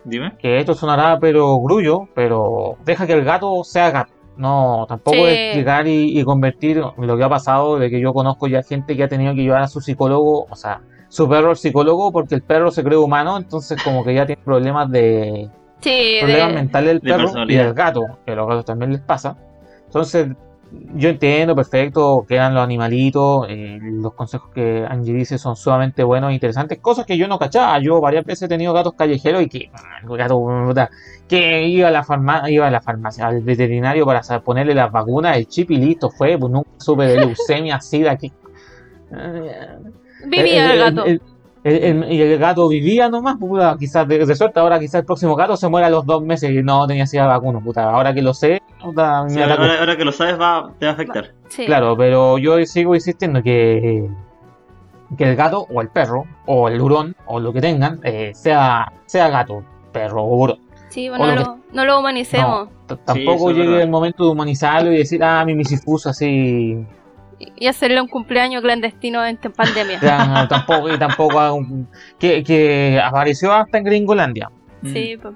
Dime. 0.04 0.36
Que 0.38 0.58
esto 0.58 0.74
sonará 0.74 1.18
pero 1.20 1.58
grullo, 1.60 2.08
pero 2.14 2.76
deja 2.84 3.06
que 3.06 3.12
el 3.14 3.24
gato 3.24 3.62
sea 3.64 3.90
gato. 3.90 4.12
No, 4.36 4.86
tampoco 4.88 5.16
Sí. 5.16 5.24
es 5.26 5.56
llegar 5.56 5.88
y, 5.88 6.18
y 6.18 6.22
convertir 6.24 6.80
lo 6.96 7.16
que 7.16 7.24
ha 7.24 7.28
pasado 7.28 7.78
de 7.78 7.90
que 7.90 8.00
yo 8.00 8.12
conozco 8.14 8.46
ya 8.46 8.62
gente 8.62 8.96
que 8.96 9.02
ha 9.02 9.08
tenido 9.08 9.34
que 9.34 9.42
llevar 9.42 9.62
a 9.62 9.66
su 9.68 9.80
psicólogo, 9.80 10.46
o 10.48 10.54
sea, 10.54 10.80
su 11.08 11.28
perro 11.28 11.50
al 11.50 11.56
psicólogo 11.56 12.12
porque 12.12 12.36
el 12.36 12.42
perro 12.42 12.70
se 12.70 12.84
cree 12.84 12.96
humano, 12.98 13.36
entonces 13.36 13.82
como 13.82 14.04
que 14.04 14.14
ya 14.14 14.26
tiene 14.26 14.40
problemas 14.44 14.90
de, 14.92 15.50
Sí, 15.80 16.18
problemas 16.20 16.48
de- 16.50 16.54
mentales 16.54 16.88
del 16.88 17.00
de 17.00 17.10
perro 17.10 17.44
y 17.48 17.54
del 17.56 17.74
gato, 17.74 18.02
que 18.24 18.32
a 18.32 18.34
los 18.36 18.46
gatos 18.46 18.64
también 18.64 18.92
les 18.92 19.00
pasa. 19.00 19.36
Entonces, 19.86 20.28
yo 20.94 21.08
entiendo 21.08 21.54
perfecto 21.56 22.24
que 22.28 22.34
eran 22.34 22.54
los 22.54 22.62
animalitos, 22.62 23.46
eh, 23.48 23.78
los 23.82 24.12
consejos 24.14 24.50
que 24.54 24.84
Angie 24.88 25.14
dice 25.14 25.38
son 25.38 25.56
sumamente 25.56 26.02
buenos 26.04 26.30
e 26.30 26.34
interesantes, 26.34 26.78
cosas 26.78 27.06
que 27.06 27.16
yo 27.16 27.26
no 27.28 27.38
cachaba. 27.38 27.78
Yo 27.78 28.00
varias 28.00 28.24
veces 28.24 28.42
he 28.42 28.48
tenido 28.48 28.72
gatos 28.72 28.94
callejeros 28.94 29.42
y 29.42 29.48
que, 29.48 29.70
ah, 29.72 30.00
gato, 30.04 30.46
que 31.28 31.66
iba 31.68 31.88
a 31.88 31.90
la 31.90 32.04
farmacia, 32.04 32.50
iba 32.50 32.66
a 32.66 32.70
la 32.70 32.80
farmacia, 32.80 33.26
al 33.26 33.40
veterinario 33.42 34.04
para 34.04 34.22
ponerle 34.40 34.74
las 34.74 34.90
vacunas, 34.92 35.36
el 35.36 35.46
chip 35.46 35.70
y 35.70 35.76
listo, 35.78 36.10
fue, 36.10 36.36
pues 36.38 36.52
nunca 36.52 36.70
supe 36.78 37.04
de 37.06 37.16
leucemia, 37.16 37.80
sida, 37.80 38.16
que... 38.16 38.32
vivía 40.26 40.72
el 40.72 40.78
gato. 40.78 41.04
el- 41.04 41.22
el- 41.64 41.84
el- 42.04 42.12
y 42.12 42.20
el 42.22 42.38
gato 42.38 42.68
vivía 42.68 43.08
nomás, 43.08 43.36
puta, 43.36 43.76
quizás 43.78 44.06
de, 44.08 44.24
de 44.24 44.34
suerte, 44.34 44.60
ahora 44.60 44.78
quizás 44.78 45.00
el 45.00 45.04
próximo 45.06 45.34
gato 45.36 45.56
se 45.56 45.68
muera 45.68 45.86
a 45.88 45.90
los 45.90 46.06
dos 46.06 46.22
meses 46.22 46.50
y 46.50 46.62
no 46.62 46.86
tenía 46.86 47.06
sida 47.06 47.26
vacuno, 47.26 47.60
puta, 47.60 47.90
ahora 47.90 48.14
que 48.14 48.22
lo 48.22 48.32
sé, 48.34 48.62
puta, 48.82 49.24
Sí, 49.28 49.40
ahora, 49.40 49.80
ahora 49.80 49.96
que 49.96 50.04
lo 50.04 50.12
sabes 50.12 50.40
va, 50.40 50.70
te 50.78 50.86
va 50.86 50.90
a 50.92 50.94
afectar. 50.94 51.32
Sí. 51.48 51.66
Claro, 51.66 51.96
pero 51.96 52.38
yo 52.38 52.64
sigo 52.66 52.94
insistiendo 52.94 53.42
que, 53.42 54.08
que 55.16 55.24
el 55.24 55.36
gato 55.36 55.66
o 55.70 55.80
el 55.80 55.88
perro 55.88 56.24
o 56.46 56.68
el 56.68 56.80
hurón 56.80 57.16
o 57.26 57.40
lo 57.40 57.52
que 57.52 57.60
tengan 57.60 57.98
eh, 58.04 58.32
sea, 58.34 58.92
sea 59.06 59.28
gato, 59.28 59.62
perro 59.92 60.22
o 60.24 60.36
hurón. 60.36 60.58
Sí, 60.90 61.08
bueno, 61.10 61.26
lo 61.26 61.34
no, 61.34 61.40
lo, 61.40 61.58
no 61.72 61.84
lo 61.84 61.98
humanicemos. 62.00 62.68
Tampoco 63.04 63.50
es 63.50 63.56
llegue 63.58 63.82
el 63.82 63.90
momento 63.90 64.24
de 64.24 64.30
humanizarlo 64.30 64.90
y 64.90 64.98
decir, 64.98 65.22
ah, 65.22 65.44
mi 65.44 65.54
misifuso 65.54 66.08
así. 66.08 66.82
Y 67.38 67.66
hacerle 67.66 68.00
un 68.00 68.08
cumpleaños 68.08 68.62
clandestino 68.62 69.24
en 69.24 69.36
pandemia. 69.36 70.00
Ya, 70.00 70.46
tampoco, 70.48 70.92
y 70.92 70.98
tampoco 70.98 71.60
que, 72.18 72.42
que 72.42 73.00
apareció 73.02 73.52
hasta 73.52 73.78
en 73.78 73.84
Gringolandia. 73.84 74.50
Sí, 74.84 75.16
pues. 75.20 75.34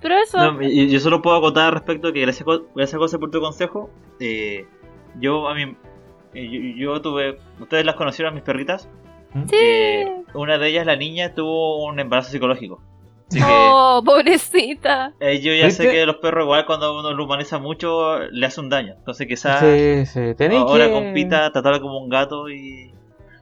Pero 0.00 0.16
eso, 0.18 0.52
No, 0.52 0.62
y- 0.62 0.88
yo 0.90 1.00
solo 1.00 1.22
puedo 1.22 1.36
acotar 1.36 1.72
respecto 1.74 2.08
a 2.08 2.12
que 2.12 2.20
gracias, 2.20 2.46
gracias 2.74 2.98
José 2.98 3.18
por 3.18 3.30
tu 3.30 3.40
consejo. 3.40 3.90
eh, 4.20 4.66
yo 5.20 5.48
a 5.48 5.54
mí, 5.54 5.74
eh, 6.34 6.74
yo, 6.76 6.94
yo 6.94 7.02
tuve, 7.02 7.38
ustedes 7.60 7.84
las 7.84 7.96
conocieron 7.96 8.34
mis 8.34 8.42
perritas. 8.44 8.88
sí. 9.48 9.56
Eh, 9.56 10.22
una 10.34 10.58
de 10.58 10.68
ellas, 10.68 10.86
la 10.86 10.96
niña, 10.96 11.34
tuvo 11.34 11.84
un 11.86 11.98
embarazo 11.98 12.30
psicológico. 12.30 12.80
Así 13.30 13.38
que 13.38 13.44
Oh, 13.46 14.02
pobrecita. 14.04 15.12
eh, 15.20 15.40
yo 15.40 15.52
ya 15.52 15.70
sé 15.70 15.90
que 15.90 16.06
los 16.06 16.16
perros 16.16 16.44
igual 16.44 16.64
cuando 16.66 16.98
uno 16.98 17.12
lo 17.12 17.24
humaniza 17.24 17.58
mucho 17.58 18.18
le 18.20 18.46
hace 18.46 18.60
un 18.60 18.68
daño. 18.70 18.94
Entonces 18.98 19.26
quizás 19.26 19.60
Sí, 19.60 20.06
sí. 20.06 20.34
Tenéis 20.36 20.62
ahora 20.62 20.86
que... 20.86 20.92
compita 20.92 21.50
tratarlo 21.52 21.80
como 21.80 21.98
un 21.98 22.08
gato 22.08 22.48
y... 22.48 22.92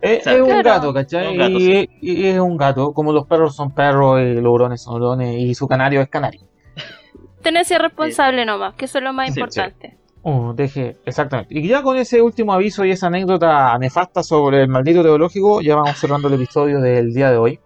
Es, 0.01 0.21
O 0.21 0.23
sea, 0.25 0.33
es 0.35 0.41
un 0.41 0.47
Claro. 0.49 0.63
gato, 0.65 0.93
¿cachai? 0.95 1.25
Es 1.27 1.31
un 1.33 1.39
gato, 1.39 1.51
y, 1.53 1.61
sí. 1.61 1.89
y 2.03 2.27
es 2.27 2.39
un 2.39 2.57
gato, 2.57 2.93
como 2.93 3.13
los 3.13 3.27
perros 3.27 3.55
son 3.57 3.71
perros 3.73 4.21
y 4.21 4.35
los 4.35 4.53
hurones 4.53 4.83
son 4.83 4.97
hurones 4.97 5.39
y 5.41 5.55
su 5.55 5.67
canario 5.69 6.01
es 6.03 6.09
canario. 6.09 6.43
Tenerse 7.43 7.79
responsable 7.79 8.45
nomás, 8.45 8.75
que 8.75 8.85
eso 8.87 8.99
es 8.99 9.05
lo 9.05 9.13
más 9.13 9.29
Sí, 9.29 9.35
sí. 9.35 9.41
importante. 9.41 9.97
Oh, 10.23 10.53
deje, 10.53 10.97
exactamente. 11.07 11.57
Y 11.57 11.69
ya 11.69 11.83
con 11.83 11.97
ese 11.97 12.21
último 12.21 12.53
aviso 12.53 12.85
y 12.85 12.91
esa 12.91 13.07
anécdota 13.07 13.79
nefasta 13.79 14.25
sobre 14.25 14.63
el 14.63 14.69
maldito 14.69 15.03
teológico, 15.05 15.61
ya 15.61 15.77
vamos 15.77 15.97
cerrando 15.99 16.27
el 16.27 16.35
episodio 16.35 16.81
del 16.81 17.15
día 17.15 17.31
de 17.31 17.37
hoy. 17.37 17.61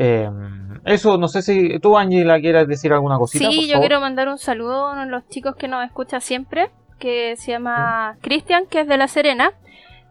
Eh, 0.00 0.30
eso, 0.84 1.18
no 1.18 1.26
sé 1.28 1.42
si 1.42 1.78
tú, 1.80 1.98
Angela, 1.98 2.40
quieras 2.40 2.68
decir 2.68 2.92
alguna 2.92 3.18
cosita. 3.18 3.44
por 3.44 3.52
Sí, 3.52 3.62
yo 3.66 3.74
favor? 3.74 3.80
quiero 3.88 4.00
mandar 4.00 4.28
un 4.28 4.38
saludo 4.38 4.86
a 4.86 4.92
uno 4.92 5.04
de 5.04 5.10
los 5.10 5.28
chicos 5.28 5.56
que 5.56 5.66
nos 5.68 5.84
escucha 5.84 6.20
siempre, 6.20 6.70
que 7.00 7.34
se 7.36 7.50
llama 7.52 8.16
Cristian, 8.22 8.66
que 8.66 8.80
es 8.80 8.88
de 8.88 8.96
La 8.96 9.08
Serena. 9.08 9.52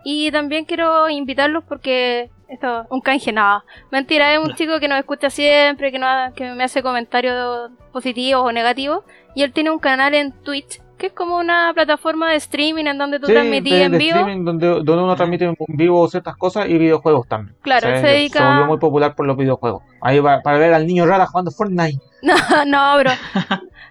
Y 0.04 0.30
también 0.32 0.66
quiero 0.66 1.10
invitarlos 1.10 1.64
porque 1.68 2.30
esto 2.50 2.86
un 2.90 3.02
canje 3.02 3.32
nada. 3.34 3.64
Mentira, 3.92 4.34
es 4.34 4.40
un 4.40 4.54
chico 4.56 4.80
que 4.80 4.88
nos 4.88 5.00
escucha 5.00 5.30
siempre, 5.30 5.92
que, 5.92 6.00
nos, 6.00 6.34
que 6.34 6.52
me 6.52 6.64
hace 6.64 6.84
comentarios 6.84 7.72
positivos 7.92 8.44
o 8.46 8.52
negativos. 8.52 9.04
Y 9.36 9.44
él 9.44 9.52
tiene 9.54 9.72
un 9.72 9.80
canal 9.80 10.14
en 10.14 10.32
Twitch, 10.44 10.82
que 10.98 11.08
es 11.08 11.14
como 11.14 11.38
una 11.38 11.72
plataforma 11.74 12.32
de 12.32 12.36
streaming 12.38 12.86
en 12.86 12.98
donde 12.98 13.20
tú 13.20 13.28
Sí, 13.28 13.34
transmitís 13.34 13.72
de- 13.74 13.84
en 13.84 13.92
de 13.92 13.98
vivo. 13.98 14.18
streaming 14.18 14.44
donde, 14.46 14.68
donde 14.68 14.94
uno 14.94 15.16
transmite 15.16 15.46
en 15.46 15.56
vivo 15.70 16.08
ciertas 16.10 16.36
cosas 16.36 16.68
y 16.68 16.78
videojuegos 16.78 17.28
también. 17.28 17.56
Claro, 17.62 17.88
sea, 17.88 18.02
se 18.02 18.08
dedica- 18.08 18.40
se 18.40 18.46
volvió 18.46 18.66
muy 18.66 18.78
popular 18.78 19.16
por 19.16 19.26
los 19.26 19.38
videojuegos. 19.38 19.84
Ahí 20.02 20.20
va, 20.20 20.42
para 20.42 20.58
ver 20.58 20.74
al 20.74 20.86
niño 20.88 21.06
rara 21.06 21.26
jugando 21.28 21.52
Fortnite. 21.52 22.00
No, 22.24 22.34
no, 22.66 22.98
bro. 23.00 23.12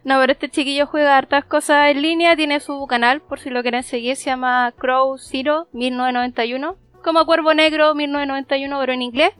No, 0.02 0.18
pero 0.20 0.32
este 0.32 0.48
chiquillo 0.48 0.86
juega 0.86 1.16
hartas 1.16 1.44
cosas 1.44 1.90
en 1.90 2.02
línea, 2.02 2.34
tiene 2.36 2.58
su 2.60 2.86
canal, 2.88 3.20
por 3.20 3.38
si 3.38 3.50
lo 3.50 3.62
quieren 3.62 3.84
seguir, 3.84 4.16
se 4.16 4.30
llama 4.30 4.72
Crow 4.76 5.16
Zero 5.16 5.68
1991, 5.72 6.76
como 7.04 7.24
Cuervo 7.24 7.54
Negro 7.54 7.94
1991, 7.94 8.78
pero 8.80 8.92
en 8.92 9.02
inglés, 9.02 9.30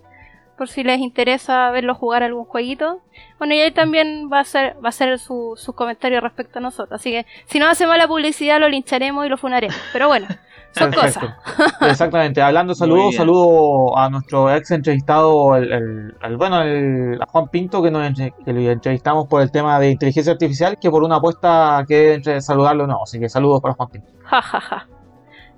por 0.57 0.69
si 0.69 0.83
les 0.85 0.99
interesa 1.01 1.71
verlo 1.71 1.95
jugar 1.95 2.23
algún 2.23 2.45
jueguito. 2.45 3.01
Bueno, 3.39 3.55
y 3.55 3.61
ahí 3.61 3.71
también 3.73 4.29
va 4.33 4.41
a 4.41 4.45
ser, 4.45 4.77
va 4.85 4.89
a 4.89 4.93
ser 4.93 5.19
su, 5.19 5.55
sus 5.57 5.75
comentarios 5.75 6.23
respecto 6.23 6.59
a 6.59 6.63
nosotros, 6.63 6.99
así 7.01 7.11
que 7.11 7.27
si 7.47 7.59
no 7.59 7.67
hace 7.69 7.87
mala 7.87 8.09
publicidad 8.09 8.59
lo 8.61 8.69
lincharemos 8.69 9.27
y 9.27 9.29
lo 9.29 9.37
funaremos, 9.37 9.77
pero 9.93 10.09
bueno, 10.09 10.27
son 10.73 10.91
Perfecto. 10.91 11.21
cosas. 11.21 11.73
Exactamente. 11.91 12.41
Hablando 12.43 12.75
saludos, 12.75 13.15
saludo 13.15 13.97
a 13.97 14.09
nuestro 14.11 14.55
ex 14.55 14.71
entrevistado, 14.71 15.57
el, 15.57 15.73
el- 15.73 16.15
el- 16.23 16.37
bueno, 16.37 16.63
el, 16.63 17.19
a 17.23 17.27
Juan 17.27 17.49
Pinto, 17.49 17.83
que, 17.83 17.91
nos, 17.91 18.15
que 18.17 18.53
lo 18.53 18.61
entrevistamos 18.71 19.27
por 19.27 19.43
el 19.43 19.51
tema 19.51 19.79
de 19.79 19.91
inteligencia 19.91 20.33
artificial, 20.33 20.79
que 20.79 20.91
por 20.91 21.03
una 21.03 21.17
apuesta 21.17 21.85
que 21.89 22.15
entre 22.15 22.41
saludarlo 22.41 22.87
no. 22.87 23.03
Así 23.03 23.19
que 23.21 23.29
saludos 23.29 23.61
para 23.63 23.75
Juan 23.75 23.89
Pinto. 23.91 24.09
Ja, 24.25 24.41
ja, 24.43 24.61
ja. 24.61 24.87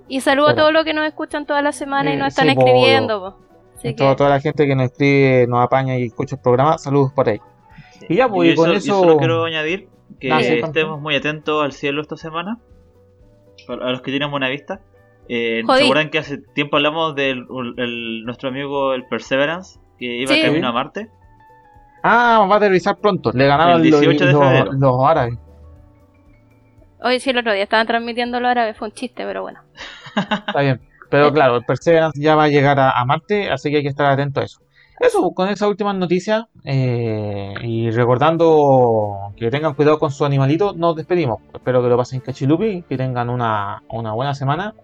Y 0.07 0.21
saludo 0.21 0.47
a 0.49 0.55
todos 0.55 0.73
los 0.73 0.83
que 0.85 0.93
nos 0.93 1.05
escuchan 1.05 1.45
toda 1.45 1.61
la 1.61 1.71
semana 1.71 2.09
y 2.11 2.13
Eh, 2.13 2.17
nos 2.17 2.29
están 2.29 2.47
sí, 2.49 2.55
po, 2.55 2.61
escribiendo. 2.61 3.19
po. 3.19 3.48
Así 3.79 3.95
Toda, 3.95 4.11
que- 4.11 4.15
toda 4.17 4.29
la 4.29 4.39
gente 4.41 4.67
que 4.67 4.75
nos 4.75 4.85
escribe, 4.85 5.47
nos 5.47 5.63
apaña 5.63 5.97
y 5.97 6.03
escucha 6.03 6.35
el 6.35 6.41
programa, 6.41 6.77
saludos 6.77 7.11
por 7.13 7.27
ahí. 7.29 7.39
Y 8.07 8.15
ya, 8.15 8.27
pues, 8.29 8.47
yo 8.47 8.53
y 8.53 8.55
con 8.55 8.65
so- 8.67 8.71
yo 8.73 8.77
eso- 8.77 8.99
solo 8.99 9.17
quiero 9.17 9.43
añadir 9.45 9.87
que 10.19 10.31
Ah, 10.31 10.41
sí, 10.41 10.53
estemos 10.55 10.99
muy 10.99 11.15
atentos 11.15 11.63
al 11.63 11.71
cielo 11.71 12.01
esta 12.01 12.17
semana. 12.17 12.59
A 13.69 13.91
los 13.91 14.01
que 14.01 14.11
tienen 14.11 14.31
buena 14.31 14.49
vista. 14.49 14.81
Eh, 15.27 15.61
¿Se 15.65 15.83
acuerdan 15.83 16.09
que 16.09 16.17
hace 16.17 16.39
tiempo 16.39 16.77
hablamos 16.77 17.13
de 17.15 17.35
nuestro 18.25 18.49
amigo 18.49 18.93
el 18.93 19.05
Perseverance, 19.05 19.79
que 19.99 20.05
iba 20.05 20.33
Sí. 20.33 20.41
camino 20.41 20.67
a 20.67 20.71
Marte? 20.71 21.09
Ah, 22.01 22.45
va 22.49 22.55
a 22.55 22.57
aterrizar 22.57 22.97
pronto. 22.97 23.31
Le 23.33 23.45
ganaron 23.45 23.81
El 23.83 23.91
los, 23.91 24.01
18 24.01 24.25
de 24.25 24.31
los- 24.33 24.41
febrero. 24.43 24.71
los 24.73 25.05
árabes. 25.05 25.37
Hoy 27.01 27.19
sí, 27.19 27.29
el 27.29 27.37
otro 27.37 27.53
día 27.53 27.63
estaban 27.63 27.85
transmitiendo 27.87 28.39
lo 28.39 28.47
árabe, 28.47 28.73
fue 28.73 28.87
un 28.87 28.93
chiste, 28.93 29.23
pero 29.25 29.41
bueno. 29.43 29.59
Está 30.15 30.61
bien. 30.61 30.81
Pero 31.09 31.33
claro, 31.33 31.61
Perseverance 31.61 32.21
ya 32.21 32.35
va 32.35 32.43
a 32.43 32.47
llegar 32.49 32.79
a, 32.79 32.91
a 32.91 33.05
Marte, 33.05 33.49
así 33.49 33.69
que 33.69 33.77
hay 33.77 33.83
que 33.83 33.89
estar 33.89 34.05
atento 34.05 34.41
a 34.41 34.43
eso. 34.43 34.59
Eso, 34.99 35.31
con 35.31 35.47
esas 35.47 35.69
últimas 35.69 35.95
noticias 35.95 36.45
eh, 36.65 37.53
y 37.63 37.89
recordando 37.89 39.31
que 39.37 39.49
tengan 39.49 39.73
cuidado 39.73 39.97
con 39.97 40.11
su 40.11 40.25
animalito, 40.25 40.73
nos 40.73 40.95
despedimos. 40.95 41.39
Espero 41.53 41.81
que 41.81 41.87
lo 41.87 41.95
pasen 41.95 42.19
cachilupi, 42.19 42.83
que 42.83 42.97
tengan 42.97 43.29
una, 43.29 43.81
una 43.89 44.11
buena 44.11 44.35
semana. 44.35 44.75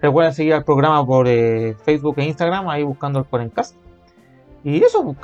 Recuerden 0.00 0.34
seguir 0.34 0.54
al 0.54 0.64
programa 0.64 1.06
por 1.06 1.26
eh, 1.26 1.74
Facebook 1.84 2.16
e 2.18 2.24
Instagram, 2.24 2.68
ahí 2.68 2.82
buscando 2.82 3.18
el 3.20 3.24
Corencast. 3.24 3.76
Y 4.62 4.84
eso, 4.84 5.02
pues. 5.02 5.16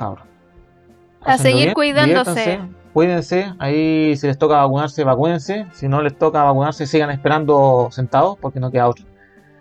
A 1.21 1.37
seguir 1.37 1.75
cuidándose. 1.75 2.61
Cuídense, 2.95 3.53
ahí 3.59 4.17
si 4.17 4.27
les 4.27 4.39
toca 4.39 4.57
vacunarse, 4.63 5.05
vacúnense. 5.05 5.67
Si 5.73 5.89
no 5.89 6.01
les 6.01 6.17
toca 6.17 6.43
vacunarse, 6.43 6.87
sigan 6.87 7.11
esperando 7.11 7.89
sentados 7.91 8.39
porque 8.41 8.61
no 8.61 8.71
queda 8.71 8.89
otra. 8.89 9.05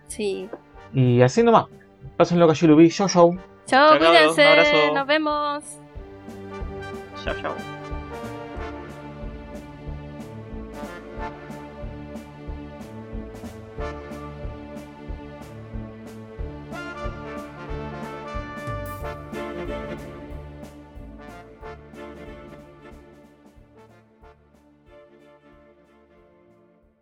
Sí. 0.07 0.49
Y 0.93 1.21
así 1.21 1.43
nomás. 1.43 1.65
Pásenlo 2.17 2.47
show 2.89 3.07
show. 3.07 3.37
Chao, 3.65 3.89
Chao, 3.89 3.99
cabros, 3.99 4.09
un 4.09 4.15
cuídense. 4.35 4.47
abrazo. 4.47 4.93
Nos 4.93 5.07
vemos. 5.07 5.63
Chao, 7.23 7.35
chao. 7.41 7.76